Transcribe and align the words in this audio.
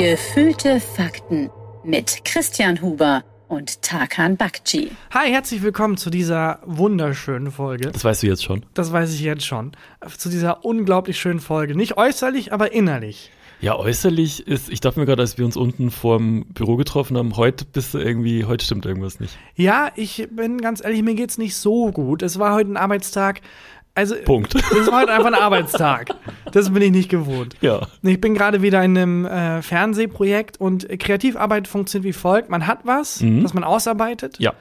Gefühlte 0.00 0.80
Fakten 0.80 1.50
mit 1.84 2.24
Christian 2.24 2.80
Huber 2.80 3.22
und 3.48 3.82
Tarkan 3.82 4.38
Bakci. 4.38 4.92
Hi, 5.10 5.28
herzlich 5.28 5.60
willkommen 5.60 5.98
zu 5.98 6.08
dieser 6.08 6.60
wunderschönen 6.64 7.52
Folge. 7.52 7.90
Das 7.90 8.02
weißt 8.02 8.22
du 8.22 8.28
jetzt 8.28 8.42
schon. 8.42 8.64
Das 8.72 8.92
weiß 8.92 9.12
ich 9.12 9.20
jetzt 9.20 9.44
schon. 9.44 9.72
Zu 10.16 10.30
dieser 10.30 10.64
unglaublich 10.64 11.20
schönen 11.20 11.38
Folge. 11.40 11.74
Nicht 11.76 11.98
äußerlich, 11.98 12.54
aber 12.54 12.72
innerlich. 12.72 13.30
Ja, 13.60 13.76
äußerlich 13.76 14.46
ist, 14.46 14.70
ich 14.70 14.80
dachte 14.80 14.98
mir 14.98 15.04
gerade, 15.04 15.20
als 15.20 15.36
wir 15.36 15.44
uns 15.44 15.58
unten 15.58 15.90
vorm 15.90 16.46
Büro 16.46 16.76
getroffen 16.76 17.18
haben, 17.18 17.36
heute 17.36 17.66
bist 17.66 17.92
du 17.92 17.98
irgendwie, 17.98 18.46
heute 18.46 18.64
stimmt 18.64 18.86
irgendwas 18.86 19.20
nicht. 19.20 19.36
Ja, 19.54 19.90
ich 19.96 20.26
bin 20.30 20.62
ganz 20.62 20.82
ehrlich, 20.82 21.02
mir 21.02 21.14
geht's 21.14 21.36
nicht 21.36 21.56
so 21.56 21.90
gut. 21.90 22.22
Es 22.22 22.38
war 22.38 22.54
heute 22.54 22.72
ein 22.72 22.78
Arbeitstag. 22.78 23.42
Also, 23.94 24.14
Punkt. 24.24 24.54
Es 24.54 24.86
war 24.90 25.00
heute 25.02 25.12
einfach 25.12 25.26
ein 25.26 25.34
Arbeitstag. 25.34 26.10
Das 26.52 26.70
bin 26.72 26.82
ich 26.82 26.90
nicht 26.92 27.08
gewohnt. 27.10 27.56
Ja. 27.60 27.86
Ich 28.02 28.20
bin 28.20 28.34
gerade 28.34 28.62
wieder 28.62 28.82
in 28.84 28.96
einem 28.96 29.24
äh, 29.26 29.62
Fernsehprojekt 29.62 30.60
und 30.60 30.88
Kreativarbeit 31.00 31.66
funktioniert 31.68 32.06
wie 32.14 32.18
folgt. 32.18 32.48
Man 32.50 32.66
hat 32.66 32.80
was, 32.84 33.20
Mhm. 33.20 33.42
was 33.44 33.52
man 33.52 33.64
ausarbeitet, 33.64 34.38
Ja. 34.38 34.52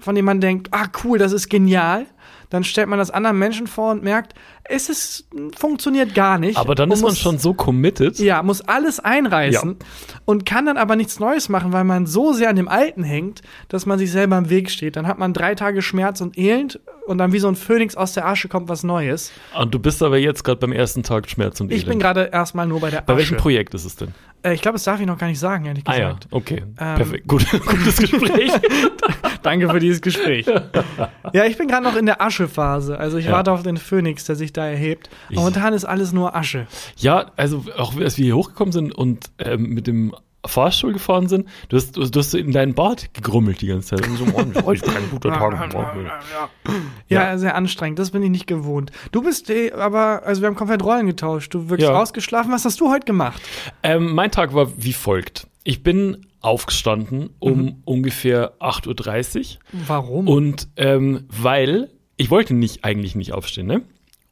von 0.00 0.14
dem 0.14 0.24
man 0.24 0.40
denkt, 0.40 0.68
ah 0.72 0.86
cool, 1.04 1.18
das 1.18 1.32
ist 1.32 1.48
genial. 1.48 2.06
Dann 2.48 2.62
stellt 2.62 2.88
man 2.88 2.98
das 3.00 3.10
anderen 3.10 3.38
Menschen 3.40 3.66
vor 3.66 3.90
und 3.90 4.04
merkt, 4.04 4.34
es 4.68 4.88
ist, 4.88 5.28
funktioniert 5.56 6.14
gar 6.14 6.38
nicht. 6.38 6.56
Aber 6.58 6.74
dann 6.74 6.90
ist 6.90 7.02
man 7.02 7.10
muss- 7.10 7.18
schon 7.18 7.38
so 7.38 7.54
committed. 7.54 8.18
Ja, 8.18 8.42
muss 8.42 8.60
alles 8.62 9.00
einreißen 9.00 9.76
und 10.24 10.46
kann 10.46 10.66
dann 10.66 10.76
aber 10.76 10.96
nichts 10.96 11.20
Neues 11.20 11.48
machen, 11.48 11.72
weil 11.72 11.84
man 11.84 12.06
so 12.06 12.32
sehr 12.32 12.48
an 12.50 12.56
dem 12.56 12.68
Alten 12.68 13.02
hängt, 13.02 13.42
dass 13.68 13.86
man 13.86 13.98
sich 13.98 14.10
selber 14.10 14.38
im 14.38 14.50
Weg 14.50 14.70
steht. 14.70 14.96
Dann 14.96 15.06
hat 15.06 15.18
man 15.18 15.32
drei 15.32 15.54
Tage 15.54 15.82
Schmerz 15.82 16.20
und 16.20 16.36
Elend 16.38 16.80
und 17.06 17.18
dann 17.18 17.32
wie 17.32 17.38
so 17.38 17.48
ein 17.48 17.56
Phönix 17.56 17.96
aus 17.96 18.12
der 18.14 18.26
Asche 18.26 18.48
kommt 18.48 18.68
was 18.68 18.82
Neues. 18.82 19.30
Und 19.58 19.72
du 19.74 19.78
bist 19.78 20.02
aber 20.02 20.18
jetzt 20.18 20.42
gerade 20.42 20.58
beim 20.58 20.72
ersten 20.72 21.02
Tag 21.02 21.28
Schmerz 21.30 21.60
und 21.60 21.70
Ich 21.70 21.78
Elend. 21.82 21.88
bin 21.90 21.98
gerade 22.00 22.30
erstmal 22.32 22.66
nur 22.66 22.80
bei 22.80 22.90
der 22.90 23.02
Bei 23.02 23.12
Asche. 23.12 23.18
welchem 23.18 23.36
Projekt 23.36 23.74
ist 23.74 23.84
es 23.84 23.96
denn? 23.96 24.12
Äh, 24.42 24.54
ich 24.54 24.62
glaube, 24.62 24.74
das 24.74 24.84
darf 24.84 25.00
ich 25.00 25.06
noch 25.06 25.16
gar 25.18 25.28
nicht 25.28 25.38
sagen, 25.38 25.64
ehrlich 25.66 25.84
Ah 25.86 25.96
ja, 25.96 26.06
gesagt. 26.08 26.28
okay. 26.30 26.62
Ähm, 26.78 26.96
Perfekt. 26.96 27.28
Gut, 27.28 27.46
gutes 27.66 27.96
Gespräch. 27.98 28.52
Danke 29.42 29.68
für 29.70 29.78
dieses 29.78 30.00
Gespräch. 30.00 30.46
ja, 31.32 31.44
ich 31.44 31.56
bin 31.56 31.68
gerade 31.68 31.84
noch 31.84 31.96
in 31.96 32.06
der 32.06 32.20
Aschephase. 32.20 32.98
Also 32.98 33.16
ich 33.18 33.26
Ja. 33.26 33.32
warte 33.32 33.52
auf 33.52 33.62
den 33.62 33.76
Phönix, 33.76 34.24
der 34.24 34.34
sich 34.36 34.52
da 34.56 34.66
erhebt. 34.66 35.10
Ich- 35.30 35.36
Momentan 35.36 35.72
ist 35.72 35.84
alles 35.84 36.12
nur 36.12 36.34
Asche. 36.36 36.66
ja, 36.96 37.30
also 37.36 37.64
auch 37.76 37.96
als 37.96 38.18
wir 38.18 38.24
hier 38.24 38.36
hochgekommen 38.36 38.72
sind 38.72 38.92
und 38.94 39.26
ähm, 39.38 39.70
mit 39.70 39.86
dem 39.86 40.14
Fahrstuhl 40.46 40.92
gefahren 40.92 41.26
sind, 41.26 41.48
du 41.70 41.76
hast, 41.76 41.96
du, 41.96 42.08
du 42.08 42.20
hast 42.20 42.30
so 42.30 42.38
in 42.38 42.52
deinen 42.52 42.74
Bart 42.74 43.12
gegrummelt 43.14 43.60
die 43.62 43.66
ganze 43.66 43.96
Zeit. 43.96 44.06
Und 44.06 44.16
so, 44.16 44.24
oh, 44.32 44.64
heute 44.64 44.82
kein 44.86 45.10
guter 45.10 45.32
Tag. 45.32 45.74
Ja, 47.08 47.30
Ja. 47.32 47.38
sehr 47.38 47.56
anstrengend. 47.56 47.98
Das 47.98 48.12
bin 48.12 48.22
ich 48.22 48.30
nicht 48.30 48.46
gewohnt. 48.46 48.92
Du 49.10 49.22
bist 49.22 49.50
eh, 49.50 49.72
aber, 49.72 50.22
also 50.24 50.42
wir 50.42 50.46
haben 50.46 50.54
komplett 50.54 50.84
Rollen 50.84 51.06
getauscht. 51.06 51.52
Du 51.52 51.68
wirkst 51.68 51.86
Ja. 51.88 52.00
ausgeschlafen. 52.00 52.52
Was 52.52 52.64
hast 52.64 52.80
du 52.80 52.90
heute 52.90 53.06
gemacht? 53.06 53.42
Ähm, 53.82 54.14
mein 54.14 54.30
Tag 54.30 54.54
war 54.54 54.68
wie 54.76 54.92
folgt. 54.92 55.48
Ich 55.64 55.82
bin 55.82 56.26
aufgestanden 56.42 57.30
um 57.40 57.58
Mhm. 57.62 57.74
ungefähr 57.84 58.52
8.30 58.60 59.56
Uhr. 59.72 59.80
Warum? 59.88 60.28
Und 60.28 60.68
ähm, 60.76 61.24
weil 61.28 61.90
ich 62.16 62.30
wollte 62.30 62.54
nicht 62.54 62.84
eigentlich 62.84 63.16
nicht 63.16 63.32
aufstehen, 63.32 63.66
ne? 63.66 63.82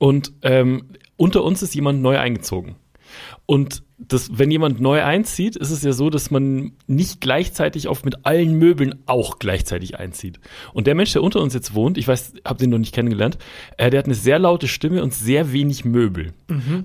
Und 0.05 0.35
ähm, 0.43 0.91
unter 1.17 1.43
uns 1.45 1.63
ist 1.63 1.75
jemand 1.75 2.03
neu 2.03 2.19
eingezogen. 2.19 2.75
Und 3.47 3.83
das, 3.97 4.37
wenn 4.37 4.51
jemand 4.51 4.79
neu 4.79 5.03
einzieht, 5.03 5.57
ist 5.57 5.71
es 5.71 5.83
ja 5.83 5.95
so, 5.95 6.11
dass 6.11 6.31
man 6.31 6.73
nicht 6.87 7.23
gleichzeitig 7.23 7.89
auf 7.89 8.05
mit 8.05 8.27
allen 8.27 8.59
Möbeln 8.59 8.97
auch 9.07 9.39
gleichzeitig 9.39 9.99
einzieht. 9.99 10.41
Und 10.75 10.87
der 10.87 10.95
Mensch, 10.95 11.15
der 11.15 11.23
unter 11.23 11.41
uns 11.41 11.55
jetzt 11.55 11.75
wohnt, 11.75 11.97
ich 11.97 12.07
weiß, 12.07 12.35
habe 12.45 12.59
den 12.59 12.69
noch 12.69 12.77
nicht 12.77 12.95
kennengelernt, 12.95 13.39
äh, 13.79 13.89
der 13.89 14.01
hat 14.01 14.05
eine 14.05 14.15
sehr 14.15 14.39
laute 14.39 14.69
Stimme 14.69 15.03
und 15.03 15.15
sehr 15.15 15.55
wenig 15.55 15.87
Möbel. 15.87 16.35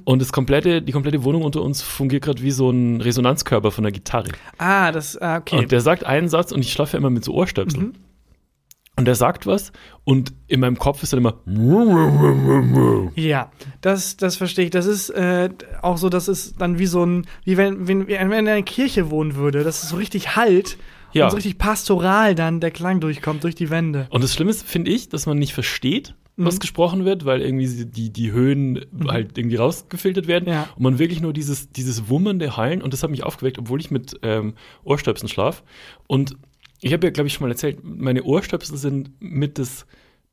Und 0.05 0.21
das 0.21 0.31
komplette, 0.31 0.81
die 0.81 0.93
komplette 0.93 1.25
Wohnung 1.25 1.41
unter 1.41 1.61
uns 1.61 1.81
fungiert 1.81 2.23
gerade 2.23 2.41
wie 2.41 2.51
so 2.51 2.69
ein 2.69 3.01
Resonanzkörper 3.01 3.71
von 3.71 3.83
einer 3.83 3.91
Gitarre. 3.91 4.29
ah, 4.59 4.93
das, 4.93 5.17
ah, 5.17 5.39
okay. 5.39 5.57
Und 5.57 5.73
der 5.73 5.81
sagt 5.81 6.05
einen 6.05 6.29
Satz 6.29 6.53
und 6.53 6.61
ich 6.61 6.71
schlafe 6.71 6.93
ja 6.93 6.99
immer 6.99 7.09
mit 7.09 7.25
so 7.25 7.33
Ohrstöpseln. 7.33 7.87
Mhm. 7.87 7.93
Und 8.99 9.05
der 9.05 9.15
sagt 9.15 9.47
was 9.47 9.71
und 10.03 10.33
in 10.47 10.59
meinem 10.59 10.77
Kopf 10.77 11.03
ist 11.03 11.13
dann 11.13 11.19
immer 11.19 11.35
ja, 13.15 13.51
das, 13.81 14.17
das 14.17 14.35
verstehe 14.35 14.65
ich. 14.65 14.71
Das 14.71 14.85
ist 14.85 15.09
äh, 15.09 15.49
auch 15.81 15.97
so, 15.97 16.09
das 16.09 16.27
ist 16.27 16.59
dann 16.61 16.79
wie 16.79 16.85
so 16.85 17.05
ein, 17.05 17.25
wie 17.43 17.57
wenn, 17.57 17.87
wenn, 17.87 18.07
wenn 18.07 18.31
er 18.31 18.39
in 18.39 18.47
einer 18.47 18.61
Kirche 18.61 19.09
wohnen 19.09 19.35
würde. 19.35 19.63
Das 19.63 19.83
ist 19.83 19.89
so 19.89 19.95
richtig 19.95 20.35
halt 20.35 20.77
Ja. 21.13 21.25
und 21.25 21.31
so 21.31 21.35
richtig 21.37 21.57
pastoral 21.57 22.35
dann 22.35 22.59
der 22.59 22.71
Klang 22.71 22.99
durchkommt 22.99 23.43
durch 23.43 23.55
die 23.55 23.69
Wände. 23.69 24.07
Und 24.09 24.23
das 24.23 24.33
Schlimme 24.33 24.51
ist, 24.51 24.67
finde 24.67 24.91
ich, 24.91 25.09
dass 25.09 25.25
man 25.25 25.37
nicht 25.39 25.53
versteht, 25.53 26.15
was 26.35 26.55
Mhm. 26.55 26.59
gesprochen 26.59 27.05
wird, 27.05 27.25
weil 27.25 27.41
irgendwie 27.41 27.85
die, 27.85 28.11
die 28.11 28.31
Höhen 28.31 28.85
halt 29.07 29.37
irgendwie 29.37 29.57
rausgefiltert 29.57 30.27
werden. 30.27 30.47
Ja. 30.49 30.67
Und 30.75 30.83
man 30.83 30.99
wirklich 30.99 31.21
nur 31.21 31.33
dieses, 31.33 31.69
dieses 31.71 32.09
wummernde 32.09 32.57
Hallen 32.57 32.81
und 32.81 32.93
das 32.93 33.03
hat 33.03 33.11
mich 33.11 33.23
aufgeweckt, 33.23 33.59
obwohl 33.59 33.79
ich 33.79 33.91
mit 33.91 34.19
ähm, 34.23 34.53
Ohrstöpseln 34.83 35.29
schlaf. 35.29 35.63
Und 36.07 36.35
ich 36.81 36.93
habe 36.93 37.07
ja, 37.07 37.11
glaube 37.11 37.27
ich, 37.27 37.33
schon 37.33 37.45
mal 37.47 37.51
erzählt, 37.51 37.79
meine 37.83 38.23
Ohrstöpsel 38.23 38.77
sind 38.77 39.11
mit 39.19 39.57
das 39.59 39.85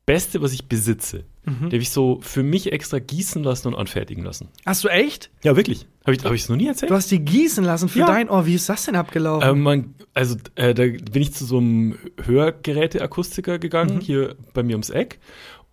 Beste, 0.05 0.41
was 0.41 0.53
ich 0.53 0.67
besitze. 0.67 1.25
Mhm. 1.45 1.69
Die 1.69 1.75
habe 1.75 1.77
ich 1.77 1.89
so 1.89 2.19
für 2.21 2.41
mich 2.43 2.71
extra 2.71 2.99
gießen 2.99 3.43
lassen 3.43 3.67
und 3.69 3.75
anfertigen 3.75 4.23
lassen. 4.23 4.47
Hast 4.65 4.83
du 4.83 4.87
echt? 4.87 5.29
Ja, 5.43 5.57
wirklich. 5.57 5.85
Habe 6.05 6.13
ich 6.13 6.19
es 6.19 6.25
hab 6.25 6.33
ich's 6.33 6.47
noch 6.47 6.55
nie 6.55 6.67
erzählt? 6.67 6.89
Du 6.91 6.95
hast 6.95 7.11
die 7.11 7.19
gießen 7.19 7.63
lassen 7.65 7.89
für 7.89 7.99
Ja. 7.99 8.05
dein 8.07 8.29
Ohr. 8.29 8.45
Wie 8.45 8.55
ist 8.55 8.69
das 8.69 8.85
denn 8.85 8.95
abgelaufen? 8.95 9.49
Ähm, 9.49 9.59
man, 9.61 9.95
also 10.13 10.37
äh, 10.55 10.73
da 10.73 10.83
bin 10.83 11.21
ich 11.21 11.33
zu 11.33 11.43
so 11.45 11.57
einem 11.57 11.97
Hörgeräteakustiker 12.23 13.59
gegangen, 13.59 13.95
Mhm. 13.97 14.01
hier 14.01 14.35
bei 14.53 14.63
mir 14.63 14.73
ums 14.75 14.89
Eck. 14.89 15.19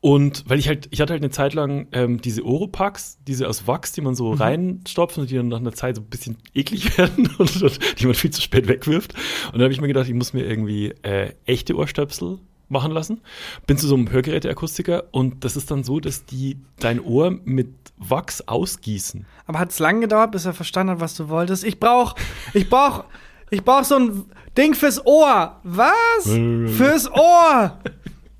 Und 0.05 0.45
weil 0.47 0.59
ich 0.59 0.69
halt, 0.69 0.89
ich 0.91 1.01
hatte 1.01 1.15
halt 1.15 1.23
eine 1.23 1.31
Zeit 1.31 1.55
lang 1.55 1.87
ähm, 1.93 2.21
diese 2.21 2.45
Oropax, 2.45 3.17
diese 3.27 3.49
aus 3.49 3.67
Wachs, 3.67 3.93
die 3.93 4.03
man 4.03 4.15
so 4.15 4.33
Mhm. 4.33 4.39
reinstopft 4.39 5.17
und 5.17 5.31
die 5.31 5.37
dann 5.37 5.49
nach 5.49 5.61
einer 5.61 5.73
Zeit 5.73 5.97
so 5.97 6.03
ein 6.03 6.11
bisschen 6.11 6.37
eklig 6.53 6.99
werden 6.99 7.31
und, 7.39 7.63
und 7.63 7.79
die 7.99 8.05
man 8.05 8.15
viel 8.15 8.29
zu 8.31 8.43
spät 8.43 8.69
wegwirft. 8.69 9.15
Und 9.47 9.55
dann 9.55 9.63
habe 9.63 9.73
ich 9.73 9.81
mir 9.81 9.87
gedacht, 9.89 10.07
ich 10.07 10.13
muss 10.13 10.35
mir 10.35 10.45
irgendwie 10.45 10.93
äh, 11.05 11.33
echte 11.47 11.75
Ohrstöpsel 11.75 12.39
machen 12.69 12.93
lassen. 12.93 13.23
Bin 13.67 13.79
zu 13.79 13.87
so 13.87 13.95
einem 13.95 14.11
Hörgeräteakustiker 14.11 15.05
und 15.11 15.43
das 15.43 15.57
ist 15.57 15.71
dann 15.71 15.85
so, 15.85 16.01
dass 16.01 16.27
die 16.27 16.59
dein 16.81 17.01
Ohr 17.01 17.31
mit 17.47 17.69
Wachs 17.97 18.43
ausgießen. 18.43 19.25
Aber 19.47 19.59
hat 19.59 19.71
es 19.71 19.79
lang 19.79 20.03
gedauert, 20.03 20.33
bis 20.33 20.45
er 20.45 20.53
verstanden 20.53 20.91
hat, 20.93 21.01
was 21.01 21.15
du 21.17 21.31
wolltest? 21.31 21.65
Ich 21.65 21.81
brauch, 21.81 22.15
ich 22.53 22.69
brauch, 22.69 23.05
ich 23.49 23.63
brauch 23.65 23.85
so 23.85 23.95
ein 23.97 24.25
Ding 24.59 24.75
fürs 24.75 25.07
Ohr. 25.07 25.61
Was? 25.63 26.25
fürs 26.25 27.11
Ohr. 27.11 27.79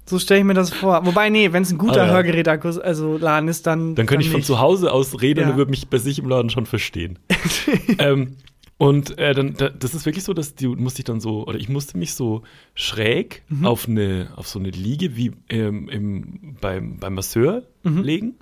So 0.07 0.19
stelle 0.19 0.41
ich 0.41 0.47
mir 0.47 0.55
das 0.55 0.71
vor. 0.71 1.07
Wobei, 1.07 1.31
nee, 1.31 1.53
wenn 1.53 1.63
es 1.63 1.71
ein 1.73 1.79
guter 1.79 2.03
Ah, 2.03 2.07
ja. 2.07 2.13
Hörgerät 2.13 2.47
also 2.49 3.17
Laden 3.17 3.49
ist, 3.49 3.67
dann. 3.67 3.95
Dann 3.95 4.07
könnte 4.07 4.25
ich 4.25 4.31
von 4.31 4.39
nicht. 4.41 4.47
zu 4.47 4.61
Hause 4.61 4.93
aus 4.93 5.23
reden 5.23 5.41
Ja. 5.41 5.51
und 5.51 5.57
würde 5.57 5.71
mich 5.71 5.89
bei 5.89 5.99
sich 5.99 6.19
im 6.19 6.29
Laden 6.29 6.51
schon 6.51 6.67
verstehen. 6.67 7.19
ähm, 7.99 8.37
und 8.77 9.17
äh, 9.19 9.33
dann, 9.35 9.55
da, 9.55 9.69
das 9.71 9.95
ist 9.95 10.05
wirklich 10.05 10.25
so, 10.25 10.35
dass 10.35 10.57
du 10.57 10.75
musst 10.75 10.99
dich 10.99 11.05
dann 11.05 11.21
so, 11.21 11.47
oder 11.47 11.59
ich 11.59 11.69
musste 11.69 11.97
mich 11.97 12.13
so 12.15 12.43
schräg 12.75 13.43
Mhm. 13.49 13.65
auf 13.67 13.89
eine, 13.89 14.29
auf 14.37 14.47
so 14.49 14.59
eine 14.59 14.71
Liege 14.71 15.17
wie 15.17 15.33
ähm, 15.49 15.89
im, 15.89 16.57
beim, 16.61 16.99
beim 16.99 17.15
Masseur 17.15 17.63
Mhm. 17.83 18.03
legen. 18.03 18.35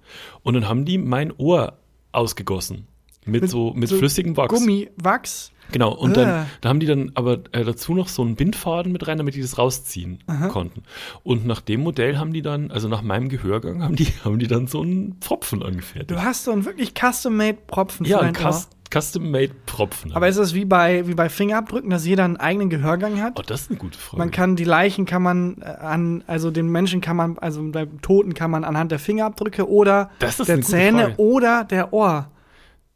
Und 0.42 0.54
dann 0.54 0.68
haben 0.68 0.84
die 0.84 0.98
mein 0.98 1.32
Ohr 1.36 1.78
ausgegossen. 2.12 2.86
Mit, 3.24 3.42
Mit 3.42 3.50
so, 3.52 3.72
mit 3.72 3.88
so 3.88 3.98
flüssigem 3.98 4.36
Wachs. 4.36 4.52
Gummi, 4.52 4.88
Wachs. 4.96 5.51
Genau, 5.72 5.92
und 5.94 6.16
Ah. 6.16 6.22
dann 6.24 6.46
da 6.60 6.68
haben 6.68 6.80
die 6.80 6.86
dann 6.86 7.12
aber 7.14 7.38
äh, 7.52 7.64
dazu 7.64 7.94
noch 7.94 8.08
so 8.08 8.22
einen 8.22 8.36
Bindfaden 8.36 8.92
mit 8.92 9.06
rein, 9.08 9.18
damit 9.18 9.34
die 9.34 9.40
das 9.42 9.58
rausziehen 9.58 10.18
konnten. 10.50 10.82
Und 11.22 11.46
nach 11.46 11.60
dem 11.60 11.82
Modell 11.82 12.18
haben 12.18 12.32
die 12.32 12.42
dann, 12.42 12.70
also 12.70 12.88
nach 12.88 13.02
meinem 13.02 13.28
Gehörgang, 13.28 13.82
haben 13.82 13.96
die, 13.96 14.06
haben 14.24 14.38
die 14.38 14.46
dann 14.46 14.66
so 14.66 14.82
einen 14.82 15.16
Pfropfen 15.20 15.62
angefertigt. 15.62 16.10
Du 16.10 16.22
hast 16.22 16.44
so 16.44 16.52
einen 16.52 16.64
wirklich 16.64 16.92
custom-made 16.94 17.58
Propfen 17.66 18.06
Ja, 18.06 18.20
ein 18.20 18.32
dein 18.34 18.44
Ohr. 18.44 18.50
Cus 18.52 18.68
Custom-Made 18.92 19.52
Pfropfen. 19.66 20.12
Aber 20.12 20.28
ist 20.28 20.38
das 20.38 20.52
wie 20.52 20.66
bei, 20.66 21.06
wie 21.08 21.14
bei 21.14 21.30
Fingerabdrücken, 21.30 21.88
dass 21.88 22.04
jeder 22.06 22.24
einen 22.24 22.36
eigenen 22.36 22.68
Gehörgang 22.68 23.22
hat? 23.22 23.38
oh, 23.38 23.42
das 23.46 23.62
ist 23.62 23.70
eine 23.70 23.78
gute 23.78 23.96
Frage. 23.98 24.18
Man 24.18 24.30
kann 24.30 24.54
die 24.54 24.64
Leichen 24.64 25.06
kann 25.06 25.22
man 25.22 25.62
äh, 25.62 25.64
an, 25.64 26.22
also 26.26 26.50
den 26.50 26.66
Menschen 26.68 27.00
kann 27.00 27.16
man, 27.16 27.38
also 27.38 27.62
beim 27.70 28.02
Toten 28.02 28.34
kann 28.34 28.50
man 28.50 28.64
anhand 28.64 28.92
der 28.92 28.98
Fingerabdrücke 28.98 29.66
oder 29.66 30.10
der 30.20 30.60
Zähne 30.60 31.02
Frage. 31.04 31.14
oder 31.16 31.64
der 31.64 31.94
Ohr. 31.94 32.28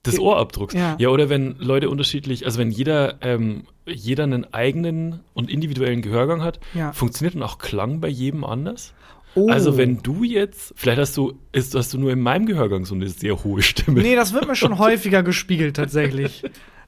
Des 0.07 0.19
Ohrabdrucks. 0.19 0.75
Ja. 0.75 0.97
Ja. 0.99 1.09
oder 1.11 1.29
wenn 1.29 1.57
Leute 1.59 1.91
unterschiedlich, 1.91 2.45
also 2.47 2.59
wenn 2.59 2.71
jeder, 2.71 3.17
ähm, 3.21 3.65
jeder 3.87 4.25
einen 4.25 4.53
eigenen 4.53 5.21
und 5.35 5.51
individuellen 5.51 6.03
Gehörgang 6.03 6.43
hat, 6.43 6.61
Ja. 6.75 6.93
funktioniert 6.93 7.35
dann 7.35 7.43
auch 7.43 7.59
Klang 7.59 8.01
bei 8.01 8.09
jedem 8.09 8.45
anders? 8.45 8.93
Oh. 9.35 9.49
Also 9.51 9.77
wenn 9.77 10.03
du 10.03 10.25
jetzt, 10.25 10.73
vielleicht 10.77 10.99
hast 10.99 11.17
du, 11.17 11.35
ist, 11.53 11.75
hast 11.75 11.93
du 11.93 11.99
nur 11.99 12.11
in 12.11 12.21
meinem 12.21 12.47
Gehörgang 12.47 12.87
so 12.87 12.95
eine 12.95 13.09
sehr 13.09 13.45
hohe 13.45 13.61
Stimme. 13.61 14.01
Nee, 14.01 14.17
das 14.17 14.33
wird 14.33 14.47
mir 14.49 14.57
schon 14.57 14.79
häufiger 14.79 15.23
gespiegelt 15.23 15.77
tatsächlich. 15.77 16.43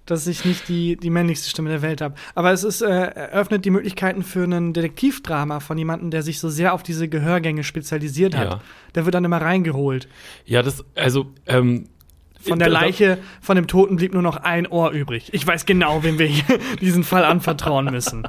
Dass 0.06 0.26
ich 0.26 0.46
nicht 0.46 0.70
die, 0.70 0.96
die 0.96 1.10
männlichste 1.10 1.50
Stimme 1.50 1.68
der 1.68 1.82
Welt 1.82 2.00
habe. 2.00 2.14
Aber 2.34 2.50
es 2.50 2.64
ist, 2.64 2.80
äh, 2.80 2.86
eröffnet 2.88 3.66
die 3.66 3.70
Möglichkeiten 3.70 4.22
für 4.22 4.44
ein 4.44 4.72
Detektivdrama 4.72 5.60
von 5.60 5.76
jemandem, 5.76 6.10
der 6.10 6.22
sich 6.22 6.38
so 6.40 6.48
sehr 6.48 6.72
auf 6.72 6.82
diese 6.82 7.08
Gehörgänge 7.10 7.62
spezialisiert 7.62 8.34
hat. 8.34 8.48
Ja. 8.50 8.60
Der 8.94 9.04
wird 9.04 9.14
dann 9.14 9.26
immer 9.26 9.42
reingeholt. 9.42 10.08
Ja, 10.46 10.62
das, 10.62 10.82
also, 10.94 11.26
ähm, 11.46 11.90
Von 12.40 12.58
der 12.60 12.68
Leiche, 12.68 13.18
von 13.40 13.56
dem 13.56 13.66
Toten 13.66 13.96
blieb 13.96 14.12
nur 14.14 14.22
noch 14.22 14.36
ein 14.36 14.66
Ohr 14.68 14.90
übrig. 14.92 15.28
Ich 15.32 15.46
weiß 15.46 15.66
genau, 15.66 16.02
wem 16.04 16.18
wir 16.18 16.28
diesen 16.80 17.02
Fall 17.04 17.24
anvertrauen 17.24 17.86
müssen. 17.86 18.26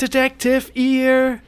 Detective 0.00 0.64
Ear. 0.74 1.38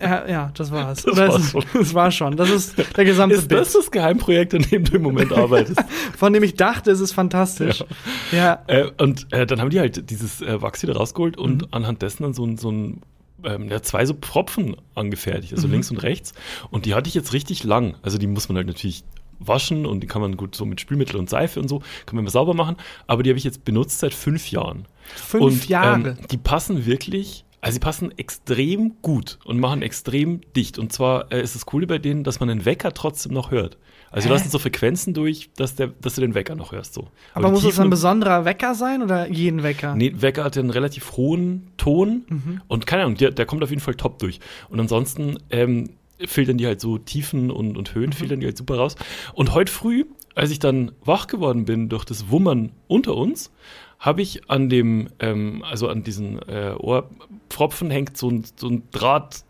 Ja, 0.00 0.26
ja, 0.26 0.50
das 0.54 0.70
war's. 0.70 1.02
Das 1.02 1.16
war's 1.18 1.36
es- 1.44 1.50
schon. 1.50 1.64
das 1.74 1.92
war 1.94 2.10
schon. 2.10 2.36
Das 2.36 2.48
ist 2.48 2.74
der 2.96 3.04
gesamte 3.04 3.36
Ist 3.36 3.50
das 3.52 3.66
Bit, 3.72 3.74
das 3.82 3.90
Geheimprojekt, 3.90 4.54
an 4.54 4.62
dem 4.62 4.84
du 4.84 4.96
im 4.96 5.02
Moment 5.02 5.32
arbeitest? 5.36 5.78
von 6.16 6.32
dem 6.32 6.42
ich 6.42 6.54
dachte, 6.54 6.90
es 6.90 7.00
ist 7.00 7.12
fantastisch. 7.12 7.84
Ja, 8.32 8.62
äh, 8.68 8.86
und 8.98 9.26
äh, 9.32 9.44
dann 9.46 9.60
haben 9.60 9.68
die 9.70 9.78
halt 9.80 10.08
dieses 10.10 10.40
äh, 10.40 10.62
Wachs 10.62 10.82
wieder 10.82 10.96
rausgeholt 10.96 11.36
und 11.36 11.62
Mhm. 11.62 11.68
anhand 11.72 12.00
dessen 12.02 12.22
dann 12.22 12.32
so 12.32 12.44
ein, 12.46 12.56
so 12.56 12.70
ein 12.70 13.02
ähm, 13.46 13.68
ja, 13.68 13.80
zwei 13.82 14.04
so 14.04 14.14
Pfropfen 14.14 14.76
angefertigt, 14.94 15.52
Mhm. 15.52 15.58
also 15.58 15.68
links 15.68 15.90
und 15.90 15.98
rechts. 16.02 16.34
Und 16.70 16.84
die 16.86 16.94
hatte 16.94 17.08
ich 17.08 17.14
jetzt 17.14 17.32
richtig 17.32 17.64
lang. 17.64 17.96
Also 18.02 18.18
die 18.18 18.26
muss 18.26 18.48
man 18.48 18.56
halt 18.56 18.66
natürlich 18.66 19.04
waschen 19.38 19.84
und 19.86 20.00
die 20.00 20.06
kann 20.06 20.22
man 20.22 20.36
gut 20.36 20.54
so 20.54 20.64
mit 20.64 20.80
Spülmittel 20.80 21.16
und 21.16 21.28
Seife 21.28 21.60
und 21.60 21.68
so, 21.68 21.80
kann 22.06 22.16
man 22.16 22.20
immer 22.24 22.30
sauber 22.30 22.54
machen. 22.54 22.76
Aber 23.06 23.22
die 23.22 23.30
habe 23.30 23.38
ich 23.38 23.44
jetzt 23.44 23.64
benutzt 23.64 23.98
seit 23.98 24.14
fünf 24.14 24.50
Jahren. 24.50 24.86
fünf 25.14 25.42
und, 25.44 25.68
Jahre. 25.68 26.16
Ähm, 26.18 26.26
die 26.30 26.38
passen 26.38 26.86
wirklich, 26.86 27.44
also 27.60 27.74
sie 27.74 27.80
passen 27.80 28.16
extrem 28.18 28.94
gut 29.02 29.38
und 29.44 29.60
machen 29.60 29.82
extrem 29.82 30.40
dicht. 30.54 30.78
Und 30.78 30.92
zwar 30.92 31.30
äh, 31.32 31.42
ist 31.42 31.54
das 31.54 31.66
Coole 31.66 31.86
bei 31.86 31.98
denen, 31.98 32.24
dass 32.24 32.40
man 32.40 32.48
den 32.48 32.64
Wecker 32.64 32.92
trotzdem 32.94 33.32
noch 33.32 33.50
hört. 33.50 33.76
Also 34.16 34.28
Hä? 34.28 34.32
lassen 34.32 34.48
so 34.50 34.58
Frequenzen 34.58 35.12
durch, 35.14 35.50
dass, 35.56 35.74
der, 35.74 35.88
dass 35.88 36.14
du 36.14 36.22
den 36.22 36.34
Wecker 36.34 36.54
noch 36.54 36.72
hörst. 36.72 36.94
So. 36.94 37.08
Aber 37.34 37.48
die 37.48 37.52
muss 37.52 37.64
es 37.64 37.78
ein 37.78 37.90
besonderer 37.90 38.44
Wecker 38.46 38.74
sein 38.74 39.02
oder 39.02 39.28
jeden 39.28 39.62
Wecker? 39.62 39.94
Nee, 39.94 40.12
Wecker 40.16 40.42
hat 40.42 40.56
ja 40.56 40.60
einen 40.62 40.70
relativ 40.70 41.12
hohen 41.18 41.68
Ton 41.76 42.24
Mhm. 42.28 42.60
und 42.66 42.86
keine 42.86 43.02
Ahnung, 43.04 43.16
der, 43.18 43.30
der 43.30 43.44
kommt 43.46 43.62
auf 43.62 43.68
jeden 43.70 43.82
Fall 43.82 43.94
top 43.94 44.18
durch. 44.18 44.40
Und 44.70 44.80
ansonsten 44.80 45.38
ähm, 45.50 45.90
filtern 46.24 46.56
die 46.56 46.66
halt 46.66 46.80
so 46.80 46.96
Tiefen 46.96 47.50
und, 47.50 47.76
und 47.76 47.94
Mhm. 47.94 48.00
Höhen, 48.00 48.12
filtern 48.14 48.40
die 48.40 48.46
halt 48.46 48.56
super 48.56 48.76
raus. 48.78 48.96
Und 49.34 49.52
heute 49.52 49.70
früh, 49.70 50.04
als 50.34 50.50
ich 50.50 50.58
dann 50.60 50.92
wach 51.04 51.26
geworden 51.26 51.66
bin 51.66 51.88
durch 51.90 52.04
das 52.06 52.30
Wummern 52.30 52.72
unter 52.88 53.14
uns, 53.16 53.52
habe 53.98 54.22
ich 54.22 54.48
an 54.50 54.68
dem, 54.70 55.08
ähm, 55.20 55.62
also 55.62 55.88
an 55.88 56.02
diesen 56.04 56.38
äh, 56.48 56.74
Ohrpfropfen 56.78 57.90
hängt 57.90 58.16
so 58.16 58.30
ein, 58.30 58.44
so 58.56 58.68
ein 58.68 58.82
Draht. 58.92 59.44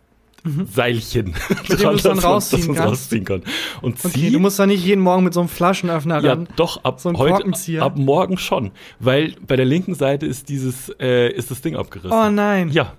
Seilchen, 0.72 1.34
dem 1.68 1.76
dran, 1.78 1.78
dann 1.78 1.94
dass 1.96 2.04
man- 2.04 2.18
rausziehen 2.18 2.66
dass 2.68 2.76
kannst? 2.76 2.90
rausziehen 2.90 3.24
kann. 3.24 3.42
Und 3.82 3.98
Okay, 4.04 4.18
sie, 4.18 4.30
du 4.32 4.38
musst 4.38 4.58
da 4.58 4.66
nicht 4.66 4.84
jeden 4.84 5.00
Morgen 5.02 5.24
mit 5.24 5.34
so 5.34 5.40
einem 5.40 5.48
Flaschenöffner 5.48 6.22
ja, 6.22 6.30
ran. 6.32 6.48
doch, 6.56 6.84
ab 6.84 7.00
So 7.00 7.12
heute, 7.14 7.44
ab 7.80 7.96
morgen 7.96 8.38
schon. 8.38 8.70
Weil 9.00 9.34
bei 9.46 9.56
der 9.56 9.64
linken 9.66 9.94
Seite 9.94 10.26
ist 10.26 10.48
dieses, 10.48 10.88
äh, 11.00 11.30
ist 11.32 11.50
das 11.50 11.60
Ding 11.60 11.76
abgerissen. 11.76 12.12
Oh 12.16 12.30
nein. 12.30 12.70
Ja, 12.70 12.92